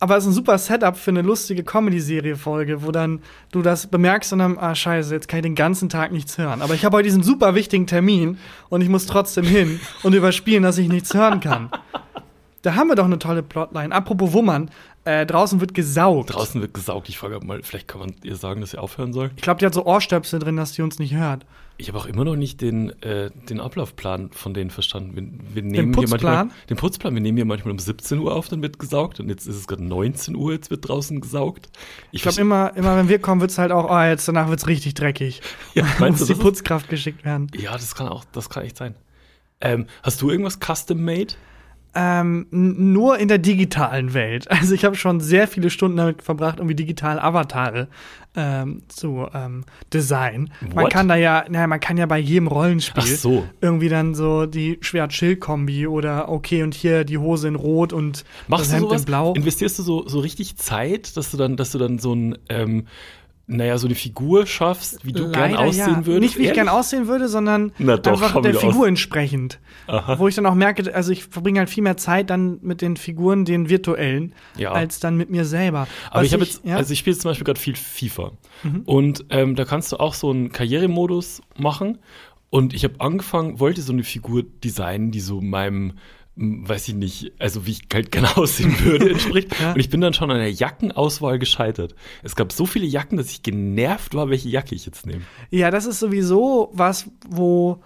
Aber 0.00 0.16
es 0.16 0.24
ist 0.24 0.30
ein 0.30 0.34
super 0.34 0.58
Setup 0.58 0.96
für 0.96 1.10
eine 1.10 1.22
lustige 1.22 1.62
Comedy-Serie-Folge, 1.64 2.82
wo 2.84 2.90
dann 2.90 3.20
du 3.52 3.62
das 3.62 3.86
bemerkst 3.86 4.32
und 4.34 4.40
dann, 4.40 4.58
ah, 4.58 4.74
scheiße, 4.74 5.14
jetzt 5.14 5.28
kann 5.28 5.38
ich 5.38 5.44
den 5.44 5.54
ganzen 5.54 5.88
Tag 5.88 6.12
nichts 6.12 6.36
hören. 6.36 6.60
Aber 6.62 6.74
ich 6.74 6.84
habe 6.84 6.96
heute 6.96 7.04
diesen 7.04 7.22
super 7.22 7.54
wichtigen 7.54 7.86
Termin 7.86 8.38
und 8.68 8.80
ich 8.82 8.88
muss 8.88 9.06
trotzdem 9.06 9.44
hin 9.44 9.80
und 10.02 10.14
überspielen, 10.14 10.62
dass 10.62 10.76
ich 10.78 10.88
nichts 10.88 11.14
hören 11.14 11.40
kann. 11.40 11.70
Da 12.62 12.74
haben 12.76 12.88
wir 12.88 12.94
doch 12.96 13.04
eine 13.04 13.18
tolle 13.18 13.42
Plotline. 13.42 13.94
Apropos 13.94 14.32
Wummern, 14.32 14.70
äh, 15.04 15.26
draußen 15.26 15.60
wird 15.60 15.74
gesaugt. 15.74 16.32
draußen 16.34 16.60
wird 16.60 16.74
gesaugt. 16.74 17.08
Ich 17.08 17.18
frage 17.18 17.38
mal, 17.44 17.62
vielleicht 17.62 17.88
kann 17.88 18.00
man 18.00 18.14
ihr 18.22 18.36
sagen, 18.36 18.60
dass 18.60 18.70
sie 18.70 18.78
aufhören 18.78 19.12
soll. 19.12 19.30
Ich 19.36 19.42
glaube, 19.42 19.60
die 19.60 19.66
hat 19.66 19.74
so 19.74 19.84
Ohrstöpsel 19.84 20.38
drin, 20.38 20.56
dass 20.56 20.72
die 20.72 20.82
uns 20.82 20.98
nicht 20.98 21.14
hört. 21.14 21.44
Ich 21.76 21.88
habe 21.88 21.98
auch 21.98 22.06
immer 22.06 22.24
noch 22.24 22.36
nicht 22.36 22.60
den, 22.60 22.90
äh, 23.02 23.30
den 23.48 23.60
Ablaufplan 23.60 24.30
von 24.30 24.54
denen 24.54 24.70
verstanden. 24.70 25.16
Wir, 25.16 25.54
wir 25.56 25.62
nehmen 25.62 25.92
hier 25.92 26.06
Putzplan? 26.06 26.46
manchmal 26.46 26.66
den 26.70 26.76
Putzplan. 26.76 27.14
Wir 27.14 27.20
nehmen 27.20 27.36
hier 27.36 27.44
manchmal 27.44 27.72
um 27.72 27.78
17 27.80 28.20
Uhr 28.20 28.34
auf, 28.34 28.48
dann 28.48 28.62
wird 28.62 28.78
gesaugt 28.78 29.18
und 29.18 29.28
jetzt 29.28 29.46
ist 29.46 29.56
es 29.56 29.66
gerade 29.66 29.84
19 29.84 30.36
Uhr, 30.36 30.52
jetzt 30.52 30.70
wird 30.70 30.88
draußen 30.88 31.20
gesaugt. 31.20 31.68
Ich 32.12 32.22
glaube, 32.22 32.40
immer, 32.40 32.76
immer 32.76 32.96
wenn 32.96 33.08
wir 33.08 33.18
kommen, 33.18 33.40
wird's 33.40 33.58
halt 33.58 33.72
auch, 33.72 33.90
oh, 33.90 34.02
jetzt 34.02 34.28
danach 34.28 34.48
wird's 34.48 34.68
richtig 34.68 34.94
dreckig. 34.94 35.42
ja, 35.74 35.84
meinst 35.98 36.20
muss 36.20 36.20
du, 36.20 36.24
die 36.26 36.32
das 36.32 36.38
ist, 36.38 36.42
Putzkraft 36.42 36.88
geschickt 36.88 37.24
werden. 37.24 37.48
ja, 37.56 37.72
das 37.72 37.94
kann 37.96 38.08
auch, 38.08 38.24
das 38.32 38.48
kann 38.48 38.62
echt 38.62 38.76
sein. 38.76 38.94
Ähm, 39.60 39.86
hast 40.02 40.22
du 40.22 40.30
irgendwas 40.30 40.60
custom 40.60 41.04
made? 41.04 41.34
Ähm, 41.94 42.46
nur 42.50 43.18
in 43.18 43.28
der 43.28 43.38
digitalen 43.38 44.14
Welt. 44.14 44.48
Also 44.64 44.74
ich 44.74 44.84
habe 44.84 44.96
schon 44.96 45.20
sehr 45.20 45.46
viele 45.46 45.68
Stunden 45.68 45.98
damit 45.98 46.22
verbracht, 46.22 46.58
irgendwie 46.58 46.74
digitale 46.74 47.22
Avatare 47.22 47.88
ähm, 48.34 48.82
zu 48.88 49.26
ähm, 49.34 49.64
designen. 49.92 50.50
Man 50.74 50.88
kann 50.88 51.06
da 51.06 51.16
ja, 51.16 51.44
naja, 51.48 51.66
man 51.66 51.80
kann 51.80 51.96
ja 51.98 52.06
bei 52.06 52.18
jedem 52.18 52.46
Rollenspiel 52.46 53.04
so. 53.04 53.44
irgendwie 53.60 53.88
dann 53.88 54.14
so 54.14 54.46
die 54.46 54.78
Schwert-Schild-Kombi 54.80 55.86
oder 55.86 56.28
okay 56.28 56.62
und 56.62 56.74
hier 56.74 57.04
die 57.04 57.18
Hose 57.18 57.48
in 57.48 57.56
Rot 57.56 57.92
und 57.92 58.24
Machst 58.48 58.64
das 58.64 58.68
du 58.70 58.74
Hemd 58.76 58.88
sowas? 58.88 59.02
in 59.02 59.06
Blau. 59.06 59.34
Investierst 59.34 59.78
du 59.78 59.82
so, 59.82 60.08
so 60.08 60.20
richtig 60.20 60.56
Zeit, 60.56 61.16
dass 61.16 61.30
du 61.30 61.36
dann, 61.36 61.56
dass 61.56 61.72
du 61.72 61.78
dann 61.78 61.98
so 61.98 62.14
ein, 62.14 62.38
ähm, 62.48 62.86
naja, 63.46 63.76
so 63.76 63.86
eine 63.86 63.94
Figur 63.94 64.46
schaffst, 64.46 65.04
wie 65.04 65.12
du 65.12 65.30
gern 65.30 65.52
Leider 65.52 65.58
aussehen 65.60 65.96
ja. 66.00 66.06
würdest? 66.06 66.20
Nicht 66.22 66.36
wie 66.36 66.42
ich 66.42 66.46
Ehrlich? 66.48 66.54
gern 66.64 66.68
aussehen 66.68 67.06
würde, 67.08 67.28
sondern 67.28 67.72
doch, 67.78 68.12
einfach 68.12 68.40
der 68.40 68.54
Figur 68.54 68.80
aus- 68.82 68.86
entsprechend. 68.86 69.60
Wo 70.16 70.28
ich 70.28 70.34
dann 70.34 70.46
auch 70.46 70.54
merke, 70.54 70.94
also 70.94 71.12
ich 71.12 71.24
verbringe 71.24 71.58
halt 71.58 71.68
viel 71.68 71.82
mehr 71.82 71.98
Zeit 71.98 72.30
dann 72.30 72.58
mit 72.62 72.80
den 72.80 72.96
Figuren, 72.96 73.44
den 73.44 73.68
virtuellen, 73.68 74.34
Ja. 74.56 74.72
als 74.72 74.98
dann 74.98 75.16
mit 75.16 75.28
mir 75.28 75.44
selber. 75.44 75.86
Aber 76.10 76.20
Was 76.20 76.26
ich 76.28 76.32
habe 76.32 76.44
jetzt, 76.44 76.64
ja? 76.64 76.72
Mhm. 76.72 76.76
also 76.78 76.92
ich 76.92 76.98
spiele 77.00 77.16
zum 77.18 77.30
Beispiel 77.30 77.44
gerade 77.44 77.60
viel 77.60 77.76
FIFA. 77.76 78.32
Und 78.86 79.26
ähm, 79.28 79.56
da 79.56 79.64
kannst 79.66 79.92
du 79.92 79.98
auch 79.98 80.14
so 80.14 80.30
einen 80.30 80.50
Karrieremodus 80.50 81.42
machen. 81.58 81.98
Und 82.50 82.72
ich 82.72 82.84
habe 82.84 82.94
angefangen, 83.00 83.60
wollte 83.60 83.82
so 83.82 83.92
eine 83.92 84.04
Figur 84.04 84.42
designen, 84.62 85.10
die 85.10 85.20
so 85.20 85.40
meinem, 85.40 85.94
weiß 86.36 86.88
ich 86.88 86.94
nicht, 86.94 87.32
also 87.38 87.64
wie 87.66 87.70
ich 87.72 87.82
halt 87.92 88.10
gerne 88.10 88.28
aussehen 88.36 88.74
würde, 88.84 89.10
entspricht. 89.10 89.58
Ja. 89.60 89.72
Und 89.72 89.80
ich 89.80 89.88
bin 89.90 90.00
dann 90.00 90.14
schon 90.14 90.30
an 90.30 90.38
der 90.38 90.50
Jackenauswahl 90.52 91.38
gescheitert. 91.38 91.94
Es 92.22 92.34
gab 92.36 92.52
so 92.52 92.66
viele 92.66 92.86
Jacken, 92.86 93.16
dass 93.18 93.30
ich 93.30 93.42
genervt 93.42 94.14
war, 94.14 94.30
welche 94.30 94.48
Jacke 94.48 94.74
ich 94.74 94.84
jetzt 94.86 95.06
nehme. 95.06 95.22
Ja, 95.50 95.70
das 95.70 95.86
ist 95.86 96.00
sowieso 96.00 96.70
was, 96.72 97.08
wo 97.28 97.78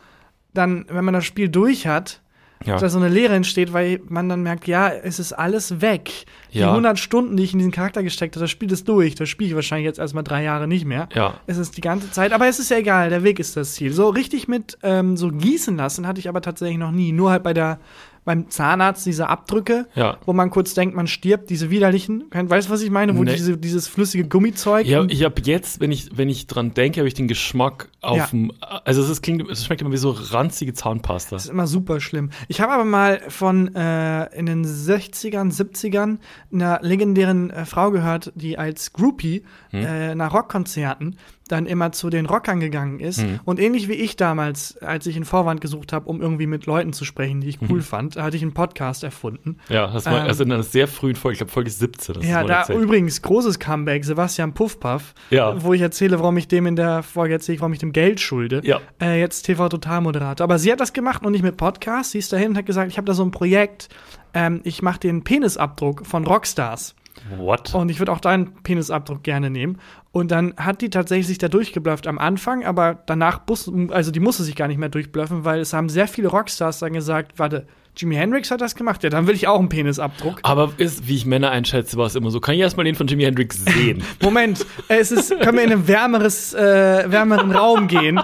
dann, 0.55 0.87
wenn 0.89 1.05
man 1.05 1.15
das 1.15 1.25
Spiel 1.27 1.49
durch 1.50 1.87
hat, 1.87 2.23
Ja. 2.65 2.77
da 2.79 2.89
so 2.89 2.99
eine 2.99 3.09
Leere 3.09 3.35
entsteht, 3.35 3.73
weil 3.73 4.00
man 4.09 4.29
dann 4.29 4.43
merkt, 4.43 4.67
ja, 4.67 4.89
es 4.89 5.19
ist 5.21 5.33
alles 5.33 5.81
weg. 5.81 6.25
Die 6.53 6.59
Ja. 6.59 6.71
100 6.73 6.99
Stunden, 6.99 7.37
die 7.37 7.45
ich 7.45 7.53
in 7.53 7.59
diesen 7.61 7.71
Charakter 7.71 8.03
gesteckt 8.03 8.35
habe, 8.35 8.43
das 8.45 8.50
Spiel 8.50 8.73
ist 8.73 8.89
durch. 8.89 9.15
Das 9.15 9.29
spiele 9.29 9.50
ich 9.50 9.55
wahrscheinlich 9.55 9.85
jetzt 9.85 9.99
erstmal 10.00 10.25
drei 10.25 10.43
Jahre 10.43 10.67
nicht 10.67 10.85
mehr. 10.87 11.09
Ja. 11.15 11.35
Es 11.47 11.56
ist 11.59 11.77
die 11.77 11.83
ganze 11.83 12.11
Zeit, 12.11 12.33
aber 12.33 12.49
es 12.49 12.59
ist 12.59 12.71
ja 12.71 12.79
egal, 12.79 13.11
der 13.11 13.23
Weg 13.23 13.39
ist 13.39 13.56
das 13.56 13.75
Ziel. 13.75 13.93
So 13.93 14.09
richtig 14.09 14.49
mit 14.49 14.77
ähm, 14.83 15.17
so 15.19 15.29
gießen 15.31 15.77
lassen 15.77 16.06
hatte 16.06 16.19
ich 16.19 16.29
aber 16.29 16.41
tatsächlich 16.41 16.79
noch 16.79 16.91
nie. 16.91 17.12
Nur 17.12 17.31
halt 17.31 17.43
bei 17.45 17.53
der 17.55 17.79
beim 18.28 18.50
Zahnarzt 18.50 19.06
diese 19.06 19.30
Abdrücke, 19.30 19.86
Ja. 19.94 20.19
wo 20.26 20.34
man 20.34 20.50
kurz 20.50 20.75
denkt, 20.75 20.94
man 20.94 21.06
stirbt, 21.06 21.48
diese 21.48 21.70
widerlichen. 21.70 22.25
Weißt 22.30 22.69
du, 22.69 22.72
was 22.75 22.82
ich 22.82 22.90
meine? 22.90 23.16
Wo 23.16 23.25
Nee. 23.25 23.32
diese, 23.32 23.56
dieses 23.56 23.88
flüssige 23.88 24.28
Gummizeug. 24.28 24.86
Ja, 24.86 25.02
ich 25.08 25.25
habe 25.25 25.40
jetzt, 25.44 25.80
wenn 25.80 25.90
ich, 25.90 26.10
wenn 26.16 26.28
ich 26.28 26.46
dran 26.46 26.75
denke, 26.75 27.00
habe 27.00 27.08
ich 27.08 27.14
den 27.14 27.26
Geschmack 27.26 27.88
auf 28.02 28.19
Ja. 28.19 28.26
dem, 28.26 28.52
also 28.84 29.00
es 29.02 29.08
ist, 29.08 29.22
klingt, 29.22 29.48
es 29.50 29.64
schmeckt 29.64 29.80
immer 29.80 29.92
wie 29.92 29.96
so 29.96 30.10
ranzige 30.10 30.75
Zahnpasta. 30.75 31.36
Das 31.36 31.46
ist 31.46 31.50
immer 31.50 31.66
super 31.66 32.00
schlimm. 32.00 32.28
Ich 32.48 32.60
habe 32.60 32.72
aber 32.75 32.84
mal 32.84 33.22
von 33.28 33.75
äh, 33.75 34.26
in 34.38 34.44
den 34.44 34.66
60ern, 34.66 35.50
70ern 35.50 36.19
einer 36.52 36.80
legendären 36.82 37.48
äh, 37.48 37.64
Frau 37.64 37.90
gehört, 37.90 38.30
die 38.34 38.58
als 38.58 38.92
Groupie 38.92 39.42
Hm. 39.70 39.84
äh, 39.86 40.14
nach 40.14 40.34
Rockkonzerten 40.34 41.16
dann 41.49 41.67
immer 41.67 41.93
zu 41.93 42.11
den 42.11 42.27
Rockern 42.27 42.61
gegangen 42.61 43.00
ist. 43.00 43.21
Hm. 43.23 43.40
Und 43.45 43.59
ähnlich 43.61 43.88
wie 43.88 43.95
ich 43.95 44.17
damals, 44.17 44.76
als 44.78 45.07
ich 45.07 45.17
einen 45.17 45.25
Vorwand 45.25 45.61
gesucht 45.61 45.93
habe, 45.93 46.09
um 46.09 46.21
irgendwie 46.21 46.47
mit 46.47 46.67
Leuten 46.67 46.93
zu 46.93 47.05
sprechen, 47.05 47.40
die 47.40 47.49
ich 47.49 47.59
cool 47.69 47.83
fand, 47.83 48.17
hatte 48.17 48.37
ich 48.37 48.43
einen 48.43 48.55
Podcast 48.55 49.02
erfunden. 49.05 49.57
Ja, 49.69 49.87
das 49.93 50.07
war 50.07 50.21
Ähm, 50.23 50.26
also 50.28 50.45
in 50.45 50.52
einer 50.52 50.62
sehr 50.62 50.88
frühen 50.88 51.17
Folge, 51.17 51.35
ich 51.35 51.38
glaube 51.38 51.52
Folge 51.52 51.71
17. 51.71 52.14
Das 52.17 52.26
ja, 52.26 52.45
da 52.45 52.61
erzählt. 52.61 52.81
übrigens 52.81 53.21
großes 53.23 53.59
Comeback, 53.59 54.05
Sebastian 54.05 54.52
Puffpaff, 54.55 55.14
Ja. 55.31 55.62
wo 55.62 55.73
ich 55.75 55.81
erzähle, 55.81 56.19
warum 56.21 56.37
ich 56.37 56.49
dem 56.49 56.67
in 56.67 56.76
der 56.76 57.02
Folge 57.02 57.35
erzähle, 57.35 57.61
warum 57.61 57.73
ich 57.73 57.78
dem 57.78 57.93
Geld 57.93 58.21
schulde. 58.21 58.61
Ja. 58.64 58.81
Äh, 59.00 59.19
jetzt 59.21 59.43
TV-Total-Moderator. 59.43 60.45
Aber 60.45 60.59
sie 60.59 60.71
hat 60.73 60.81
das 60.81 60.93
gemacht 60.93 61.25
und 61.25 61.33
nicht 61.33 61.43
mit 61.43 61.57
Podcast. 61.57 62.12
Sie 62.12 62.19
ist 62.19 62.33
dahin 62.33 62.50
und 62.50 62.57
hat 62.59 62.67
gesagt, 62.67 62.90
ich 62.90 62.97
habe 62.99 63.07
da 63.07 63.14
so 63.14 63.25
ein 63.25 63.31
Projekt, 63.31 63.88
ähm, 64.35 64.61
ich 64.64 64.83
mache 64.83 65.00
den 65.00 65.25
Penisabdruck 65.25 66.07
von 66.07 66.26
Rockstars. 66.26 66.95
What? 67.37 67.75
Und 67.75 67.90
ich 67.90 67.98
würde 67.98 68.12
auch 68.12 68.20
deinen 68.20 68.54
Penisabdruck 68.62 69.22
gerne 69.22 69.50
nehmen. 69.50 69.78
Und 70.12 70.30
dann 70.30 70.54
hat 70.56 70.80
die 70.80 70.90
tatsächlich 70.90 71.26
sich 71.26 71.38
da 71.38 71.48
durchgeblufft 71.48 72.06
am 72.06 72.18
Anfang, 72.18 72.64
aber 72.64 73.02
danach, 73.06 73.40
bus 73.40 73.70
also 73.90 74.10
die 74.10 74.20
musste 74.20 74.42
sich 74.42 74.56
gar 74.56 74.68
nicht 74.68 74.78
mehr 74.78 74.88
durchbluffen, 74.88 75.44
weil 75.44 75.60
es 75.60 75.72
haben 75.72 75.88
sehr 75.88 76.08
viele 76.08 76.28
Rockstars 76.28 76.78
dann 76.78 76.92
gesagt, 76.92 77.38
warte, 77.38 77.66
Jimi 77.96 78.14
Hendrix 78.14 78.50
hat 78.50 78.60
das 78.60 78.75
gemacht, 78.76 79.02
ja, 79.02 79.10
dann 79.10 79.26
will 79.26 79.34
ich 79.34 79.48
auch 79.48 79.58
einen 79.58 79.68
Penisabdruck. 79.68 80.38
Aber 80.42 80.72
ist, 80.78 81.08
wie 81.08 81.16
ich 81.16 81.26
Männer 81.26 81.50
einschätze, 81.50 81.96
war 81.96 82.06
es 82.06 82.14
immer 82.14 82.30
so. 82.30 82.40
Kann 82.40 82.54
ich 82.54 82.60
erstmal 82.60 82.84
den 82.84 82.94
von 82.94 83.06
Jimi 83.08 83.25
Hendrix 83.25 83.64
sehen? 83.64 84.02
Moment, 84.22 84.64
es 84.88 85.10
ist, 85.10 85.30
können 85.40 85.58
wir 85.58 85.64
in 85.64 85.72
einen 85.72 85.88
wärmeres, 85.88 86.54
äh, 86.54 87.10
wärmeren 87.10 87.50
Raum 87.50 87.88
gehen? 87.88 88.20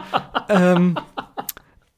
Ähm, 0.49 0.97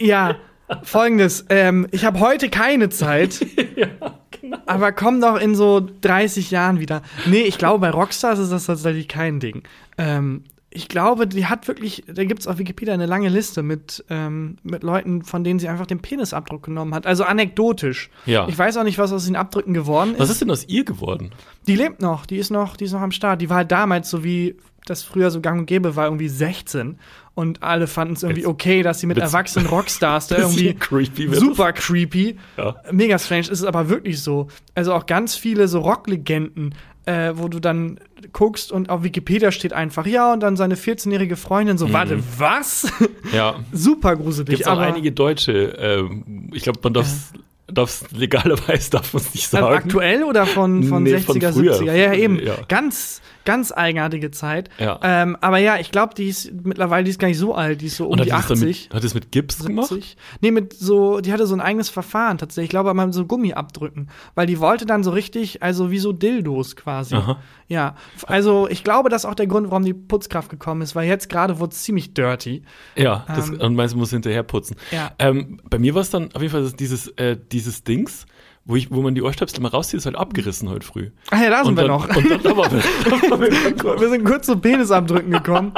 ja, 0.01 0.37
folgendes, 0.83 1.45
ähm, 1.51 1.87
ich 1.91 2.05
habe 2.05 2.21
heute 2.21 2.49
keine 2.49 2.89
Zeit. 2.89 3.45
Aber 4.67 4.93
komm 4.93 5.21
doch 5.21 5.41
in 5.41 5.55
so 5.55 5.87
30 6.01 6.51
Jahren 6.51 6.81
wieder. 6.81 7.03
Nee, 7.27 7.43
ich 7.43 7.59
glaube, 7.59 7.81
bei 7.81 7.91
Rockstars 7.91 8.39
ist 8.39 8.53
das 8.53 8.67
tatsächlich 8.67 9.09
kein 9.09 9.41
Ding. 9.41 9.63
Ähm, 9.99 10.45
ich 10.71 10.89
glaube, 10.89 11.27
die 11.27 11.47
hat 11.47 11.69
wirklich, 11.69 12.05
da 12.13 12.25
gibt 12.25 12.41
es 12.41 12.47
auf 12.47 12.59
Wikipedia 12.59 12.93
eine 12.93 13.07
lange 13.07 13.29
Liste 13.29 13.63
mit, 13.63 14.05
ähm, 14.11 14.57
mit 14.63 14.83
Leuten, 14.83 15.23
von 15.23 15.43
denen 15.45 15.59
sie 15.59 15.69
einfach 15.69 15.87
den 15.87 16.01
Penisabdruck 16.01 16.65
genommen 16.65 16.95
hat. 16.95 17.07
Also 17.07 17.25
anekdotisch. 17.25 18.11
Ja. 18.27 18.47
Ich 18.49 18.59
weiß 18.59 18.77
auch 18.77 18.85
nicht, 18.85 18.99
was 18.99 19.13
aus 19.13 19.25
den 19.27 19.37
Abdrücken 19.37 19.73
geworden 19.75 20.13
ist. 20.13 20.21
Was 20.21 20.31
ist 20.31 20.41
denn 20.43 20.51
aus 20.51 20.67
ihr 20.69 20.85
geworden? 20.85 21.31
Die 21.67 21.77
lebt 21.77 22.03
noch, 22.03 22.27
die 22.27 22.37
ist 22.37 22.51
noch, 22.51 22.77
die 22.77 22.85
ist 22.85 22.93
noch 22.93 23.01
am 23.01 23.13
Start. 23.13 23.41
Die 23.41 23.49
war 23.49 23.59
halt 23.59 23.73
damals, 23.73 24.11
so 24.11 24.23
wie 24.25 24.57
das 24.85 25.03
früher 25.03 25.31
so 25.31 25.41
gang 25.41 25.61
und 25.61 25.67
gäbe 25.67 25.97
war, 25.97 26.05
irgendwie 26.07 26.29
16. 26.29 26.99
Und 27.35 27.63
alle 27.63 27.87
fanden 27.87 28.15
es 28.15 28.23
irgendwie 28.23 28.47
okay, 28.47 28.83
dass 28.83 29.01
sie 29.01 29.07
mit 29.07 29.19
erwachsenen 29.19 29.67
Rockstars 29.67 30.29
da 30.29 30.39
irgendwie 30.39 30.75
creepy 30.75 31.35
super 31.35 31.73
creepy, 31.73 32.37
Ja. 32.57 32.77
mega 32.93 33.19
strange, 33.19 33.43
ist 33.43 33.51
es 33.51 33.65
aber 33.65 33.89
wirklich 33.89 34.21
so. 34.23 34.49
Also 34.75 34.95
auch 34.95 35.07
ganz 35.07 35.35
viele 35.35 35.69
so 35.69 35.81
Rocklegenden 35.81 36.75
äh, 37.07 37.33
wo 37.35 37.49
du 37.49 37.61
dann 37.61 37.99
guckst 38.33 38.73
und 38.73 38.91
auf 38.91 39.03
Wikipedia 39.03 39.53
steht 39.53 39.73
einfach, 39.73 40.07
ja, 40.07 40.33
und 40.33 40.41
dann 40.41 40.57
seine 40.57 40.75
14-jährige 40.75 41.37
Freundin 41.37 41.79
so, 41.79 41.93
warte, 41.93 42.23
was? 42.39 42.93
Ja. 43.33 43.57
Super 43.73 44.17
gruselig. 44.17 44.57
Gibt 44.57 44.67
auch 44.69 44.73
aber 44.73 44.83
einige 44.83 45.13
Deutsche, 45.13 45.77
ähm, 45.79 46.51
ich 46.53 46.63
glaube, 46.63 46.81
man 46.83 46.93
darf 46.93 47.07
es 47.07 48.05
legalerweise 48.13 48.91
darf 48.91 49.13
man 49.13 49.23
es 49.23 49.35
nicht 49.35 49.53
also 49.55 49.67
sagen. 49.67 49.77
aktuell 49.77 50.25
oder 50.25 50.47
von, 50.47 50.85
von 50.85 51.03
Nee, 51.03 51.15
60er, 51.17 51.23
von 51.25 51.41
früher. 51.41 51.75
70er? 51.75 51.95
Ja, 51.95 52.13
eben. 52.13 52.39
Ja. 52.45 52.55
Ganz, 52.69 53.21
ganz 53.47 53.73
eigenartige 53.73 54.31
Zeit. 54.31 54.69
Ja. 54.79 55.01
Ähm, 55.03 55.39
aber 55.41 55.57
ja, 55.57 55.79
ich 55.79 55.91
glaube, 55.91 56.15
die 56.15 56.29
ist 56.29 56.53
mittlerweile, 56.65 57.05
die 57.05 57.11
ist 57.11 57.19
gar 57.19 57.29
nicht 57.29 57.39
so 57.39 57.55
alt, 57.55 57.81
die 57.81 57.87
ist 57.87 57.97
so 57.97 58.07
um 58.07 58.19
die 58.19 58.25
die 58.25 58.29
das 58.29 58.49
dann 58.49 58.59
80. 58.59 58.89
mit, 58.89 58.95
hat 58.95 59.05
das 59.05 59.15
mit 59.15 59.33
Gips 59.33 59.65
gemacht? 59.65 59.89
70. 59.89 60.19
Nee, 60.43 60.51
mit 60.51 60.75
so, 60.75 61.21
die 61.21 61.33
hatte 61.33 61.47
so 61.47 61.55
ein 61.55 61.63
eigenes 61.63 61.89
Verfahren 61.89 62.37
tatsächlich. 62.37 62.67
Ich 62.67 62.71
glaube, 62.71 62.93
mal 62.93 63.11
so 63.15 63.25
Gummi 63.25 63.55
abdrücken. 63.55 64.09
Weil 64.35 64.47
die 64.47 64.61
wollte 64.61 64.85
dann 64.85 65.03
so 65.03 65.13
richtig, 65.13 65.63
also 65.63 65.91
wie 65.91 65.99
so 65.99 66.13
Dildos 66.13 66.77
quasi. 66.77 67.15
Aha. 67.15 67.39
Ja. 67.69 67.97
Also 68.27 68.69
ich 68.69 68.85
glaube, 68.85 69.09
das 69.09 69.23
ist 69.23 69.31
auch 69.31 69.35
der 69.35 69.47
Grund, 69.47 69.71
warum 69.71 69.85
die 69.85 69.95
Putzkraft 69.95 70.51
gekommen 70.51 70.83
ist, 70.83 70.95
weil 70.95 71.09
jetzt 71.09 71.29
gerade 71.29 71.59
wurde 71.59 71.73
es 71.73 71.83
ziemlich 71.83 72.13
dirty. 72.15 72.63
Ja, 72.97 73.25
das, 73.29 73.49
Ähm, 73.49 73.61
und 73.61 73.75
meinst 73.77 73.95
du, 73.95 73.99
musst 73.99 74.13
hinterher 74.13 74.43
putzen. 74.43 74.77
Ja. 74.91 75.13
Ähm, 75.19 75.61
bei 75.71 75.79
mir 75.79 75.95
war 75.95 76.03
es 76.03 76.11
dann 76.11 76.29
auf 76.35 76.43
jeden 76.43 76.53
Fall 76.53 76.71
dieses, 76.73 77.09
äh, 77.17 77.37
dieses 77.53 77.85
Dings, 77.85 78.27
wo, 78.67 78.77
ich, 78.77 78.91
wo 78.91 79.01
man 79.01 79.15
die 79.15 79.23
Ohrstöpsel 79.23 79.63
mal 79.63 79.69
rauszieht, 79.69 79.99
ist 79.99 80.07
halt 80.07 80.17
abgerissen 80.17 80.69
heute 80.69 80.85
früh. 80.85 81.11
Ah 81.31 81.43
ja, 81.43 81.51
da 81.51 81.65
sind 81.65 81.71
und 81.71 81.77
wir 81.77 81.85
dann, 81.85 81.93
noch. 81.93 82.09
Und 82.17 82.31
dann, 82.31 82.43
da 82.43 82.57
wir, 82.57 82.69
da 83.05 83.41
wir 83.41 84.01
wir 84.01 84.09
sind 84.11 84.25
kurz 84.25 84.47
zum 84.47 84.61
Penisabdrücken 84.61 85.31
gekommen. 85.31 85.73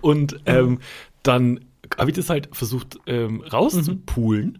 Und 0.00 0.40
ähm, 0.46 0.80
dann 1.22 1.60
habe 1.96 2.10
ich 2.10 2.16
das 2.16 2.30
halt 2.30 2.54
versucht 2.54 2.98
ähm, 3.06 3.40
rauszupulen 3.40 4.58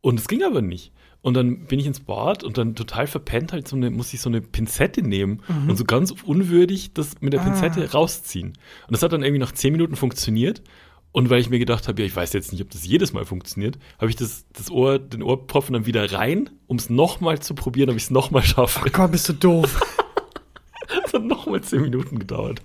und 0.00 0.18
es 0.18 0.28
ging 0.28 0.42
aber 0.42 0.62
nicht. 0.62 0.92
Und 1.20 1.34
dann 1.34 1.66
bin 1.66 1.78
ich 1.78 1.86
ins 1.86 2.00
Bad 2.00 2.42
und 2.42 2.58
dann 2.58 2.74
total 2.74 3.06
verpennt 3.06 3.52
halt 3.52 3.68
so 3.68 3.76
eine, 3.76 3.90
muss 3.90 4.12
ich 4.12 4.20
so 4.20 4.28
eine 4.28 4.40
Pinzette 4.40 5.02
nehmen 5.02 5.40
und 5.68 5.76
so 5.76 5.84
ganz 5.84 6.10
unwürdig 6.10 6.94
das 6.94 7.20
mit 7.20 7.32
der 7.32 7.38
Pinzette 7.38 7.92
rausziehen. 7.92 8.48
Und 8.48 8.56
das 8.90 9.04
hat 9.04 9.12
dann 9.12 9.22
irgendwie 9.22 9.38
nach 9.38 9.52
zehn 9.52 9.70
Minuten 9.70 9.94
funktioniert. 9.94 10.62
Und 11.12 11.28
weil 11.28 11.40
ich 11.40 11.50
mir 11.50 11.58
gedacht 11.58 11.88
habe, 11.88 12.00
ja, 12.00 12.06
ich 12.06 12.16
weiß 12.16 12.32
jetzt 12.32 12.52
nicht, 12.52 12.62
ob 12.62 12.70
das 12.70 12.86
jedes 12.86 13.12
Mal 13.12 13.24
funktioniert, 13.26 13.78
habe 13.98 14.08
ich 14.10 14.16
das, 14.16 14.46
das 14.54 14.70
Ohr, 14.70 14.98
den 14.98 15.22
Ohrpropfen 15.22 15.74
dann 15.74 15.84
wieder 15.86 16.10
rein, 16.10 16.48
um 16.66 16.78
es 16.78 16.88
nochmal 16.88 17.38
zu 17.40 17.54
probieren, 17.54 17.90
ob 17.90 17.96
ich 17.96 18.04
es 18.04 18.10
nochmal 18.10 18.42
schaffe. 18.42 18.80
Ach 18.86 18.92
Gott, 18.92 19.12
bist 19.12 19.28
du 19.28 19.34
doof. 19.34 19.80
Das 21.04 21.14
hat 21.14 21.24
nochmal 21.24 21.62
zehn 21.62 21.80
Minuten 21.80 22.18
gedauert. 22.18 22.60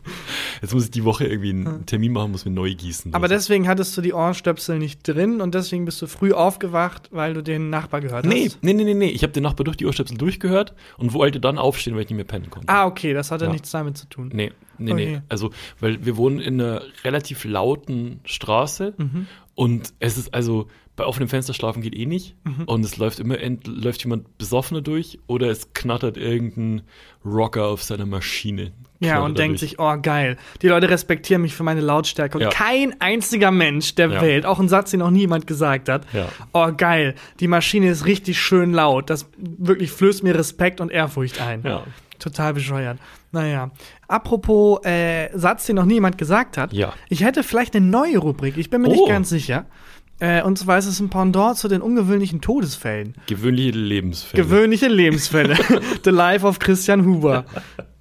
Jetzt 0.62 0.74
muss 0.74 0.84
ich 0.86 0.92
die 0.92 1.06
Woche 1.06 1.26
irgendwie 1.26 1.52
einen 1.52 1.86
Termin 1.86 2.12
machen, 2.12 2.32
muss 2.32 2.44
mir 2.44 2.52
neu 2.52 2.74
gießen. 2.74 3.14
Aber 3.14 3.24
Also- 3.26 3.36
deswegen 3.36 3.68
hattest 3.70 3.96
du 3.96 4.02
die 4.02 4.12
Ohrenstöpsel 4.12 4.80
nicht 4.80 5.08
drin 5.08 5.40
und 5.40 5.56
deswegen 5.56 5.86
bist 5.86 6.02
du 6.02 6.08
früh 6.08 6.34
aufgewacht, 6.34 7.08
weil 7.12 7.34
du 7.36 7.42
den 7.42 7.70
Nachbar 7.70 8.02
gehört 8.02 8.26
Nee, 8.26 8.46
hast. 8.48 8.58
nee, 8.64 8.74
nee, 8.74 8.84
nee, 8.84 8.96
nee. 8.96 9.10
Ich 9.10 9.24
habe 9.24 9.32
den 9.32 9.44
Nachbar 9.44 9.64
durch 9.64 9.78
die 9.78 9.86
Ohrstöpsel 9.86 10.18
durchgehört 10.18 10.74
und 10.98 11.14
wollte 11.14 11.40
dann 11.40 11.58
aufstehen, 11.58 11.94
weil 11.96 12.02
ich 12.02 12.10
nicht 12.10 12.18
mehr 12.18 12.26
pennen 12.26 12.50
konnte. 12.50 12.68
Ah, 12.68 12.86
okay, 12.86 13.14
das 13.14 13.32
hatte 13.32 13.46
Ja. 13.46 13.52
nichts 13.52 13.72
damit 13.72 13.98
zu 13.98 14.08
tun. 14.10 14.30
Nee, 14.34 14.52
nee, 14.80 14.92
Okay. 14.94 15.06
nee. 15.16 15.22
Also, 15.30 15.52
weil 15.80 16.06
wir 16.06 16.18
wohnen 16.18 16.40
in 16.40 16.60
einer 16.62 16.82
relativ 17.04 17.44
lauten 17.46 18.20
Straße 18.26 18.94
Mhm. 18.98 19.28
und 19.56 19.94
es 20.00 20.18
ist 20.18 20.34
also, 20.34 20.68
bei 20.96 21.06
offenem 21.06 21.30
Fenster 21.30 21.54
schlafen 21.54 21.82
geht 21.84 21.96
eh 21.96 22.08
nicht 22.08 22.36
Mhm. 22.44 22.64
und 22.66 22.84
es 22.84 22.98
läuft 22.98 23.20
immer, 23.20 23.40
ent, 23.40 23.68
läuft 23.68 24.04
jemand 24.04 24.38
besoffener 24.40 24.82
durch 24.82 25.20
oder 25.28 25.48
es 25.50 25.74
knattert 25.74 26.18
irgendein 26.18 26.82
Rocker 27.24 27.66
auf 27.68 27.84
seiner 27.84 28.06
Maschine. 28.08 28.72
Ja, 29.00 29.20
und 29.22 29.38
denkt 29.38 29.62
durch. 29.62 29.70
sich, 29.72 29.80
oh 29.80 29.96
geil, 30.02 30.38
die 30.64 30.70
Leute 30.70 30.90
respektieren 30.90 31.44
mich 31.44 31.54
für 31.54 31.62
meine 31.62 31.82
Lautstärke. 31.82 32.36
Und 32.40 32.44
Ja. 32.46 32.50
kein 32.50 33.00
einziger 33.00 33.52
Mensch 33.52 33.94
der 33.94 34.10
Ja. 34.10 34.22
Welt, 34.22 34.48
auch 34.48 34.60
ein 34.60 34.70
Satz, 34.70 34.90
den 34.90 35.02
noch 35.02 35.12
niemand 35.12 35.46
gesagt 35.46 35.88
hat, 35.88 36.08
Ja. 36.14 36.30
oh 36.54 36.72
geil, 36.76 37.14
die 37.40 37.48
Maschine 37.48 37.90
ist 37.92 38.08
richtig 38.08 38.40
schön 38.42 38.74
laut. 38.74 39.12
Das 39.12 39.30
wirklich 39.38 39.92
flößt 39.92 40.24
mir 40.24 40.34
Respekt 40.34 40.82
und 40.82 40.90
Ehrfurcht 40.92 41.40
ein. 41.40 41.62
Ja. 41.64 41.84
Total 42.18 42.56
bescheuert. 42.56 42.98
Naja. 43.32 43.72
Apropos 44.08 44.80
äh, 44.86 45.30
Satz, 45.38 45.66
den 45.66 45.76
noch 45.76 45.86
niemand 45.86 46.18
gesagt 46.18 46.58
hat. 46.58 46.74
Ja. 46.74 46.94
Ich 47.10 47.24
hätte 47.24 47.44
vielleicht 47.44 47.76
eine 47.76 47.86
neue 47.86 48.18
Rubrik. 48.18 48.58
Ich 48.58 48.70
bin 48.70 48.82
mir 48.82 48.88
Oh. 48.88 48.92
nicht 48.92 49.08
ganz 49.08 49.30
sicher. 49.30 49.66
Äh, 50.20 50.42
und 50.42 50.58
zwar 50.58 50.80
ist 50.80 50.88
es 50.88 51.00
ein 51.00 51.10
Pendant 51.10 51.58
zu 51.58 51.68
den 51.68 51.82
ungewöhnlichen 51.82 52.42
Todesfällen. 52.42 53.14
Gewöhnliche 53.28 53.78
Lebensfälle. 53.78 54.44
Gewöhnliche 54.44 54.88
Lebensfälle. 54.88 55.56
The 56.04 56.10
Life 56.10 56.48
of 56.48 56.58
Christian 56.58 57.06
Huber. 57.06 57.46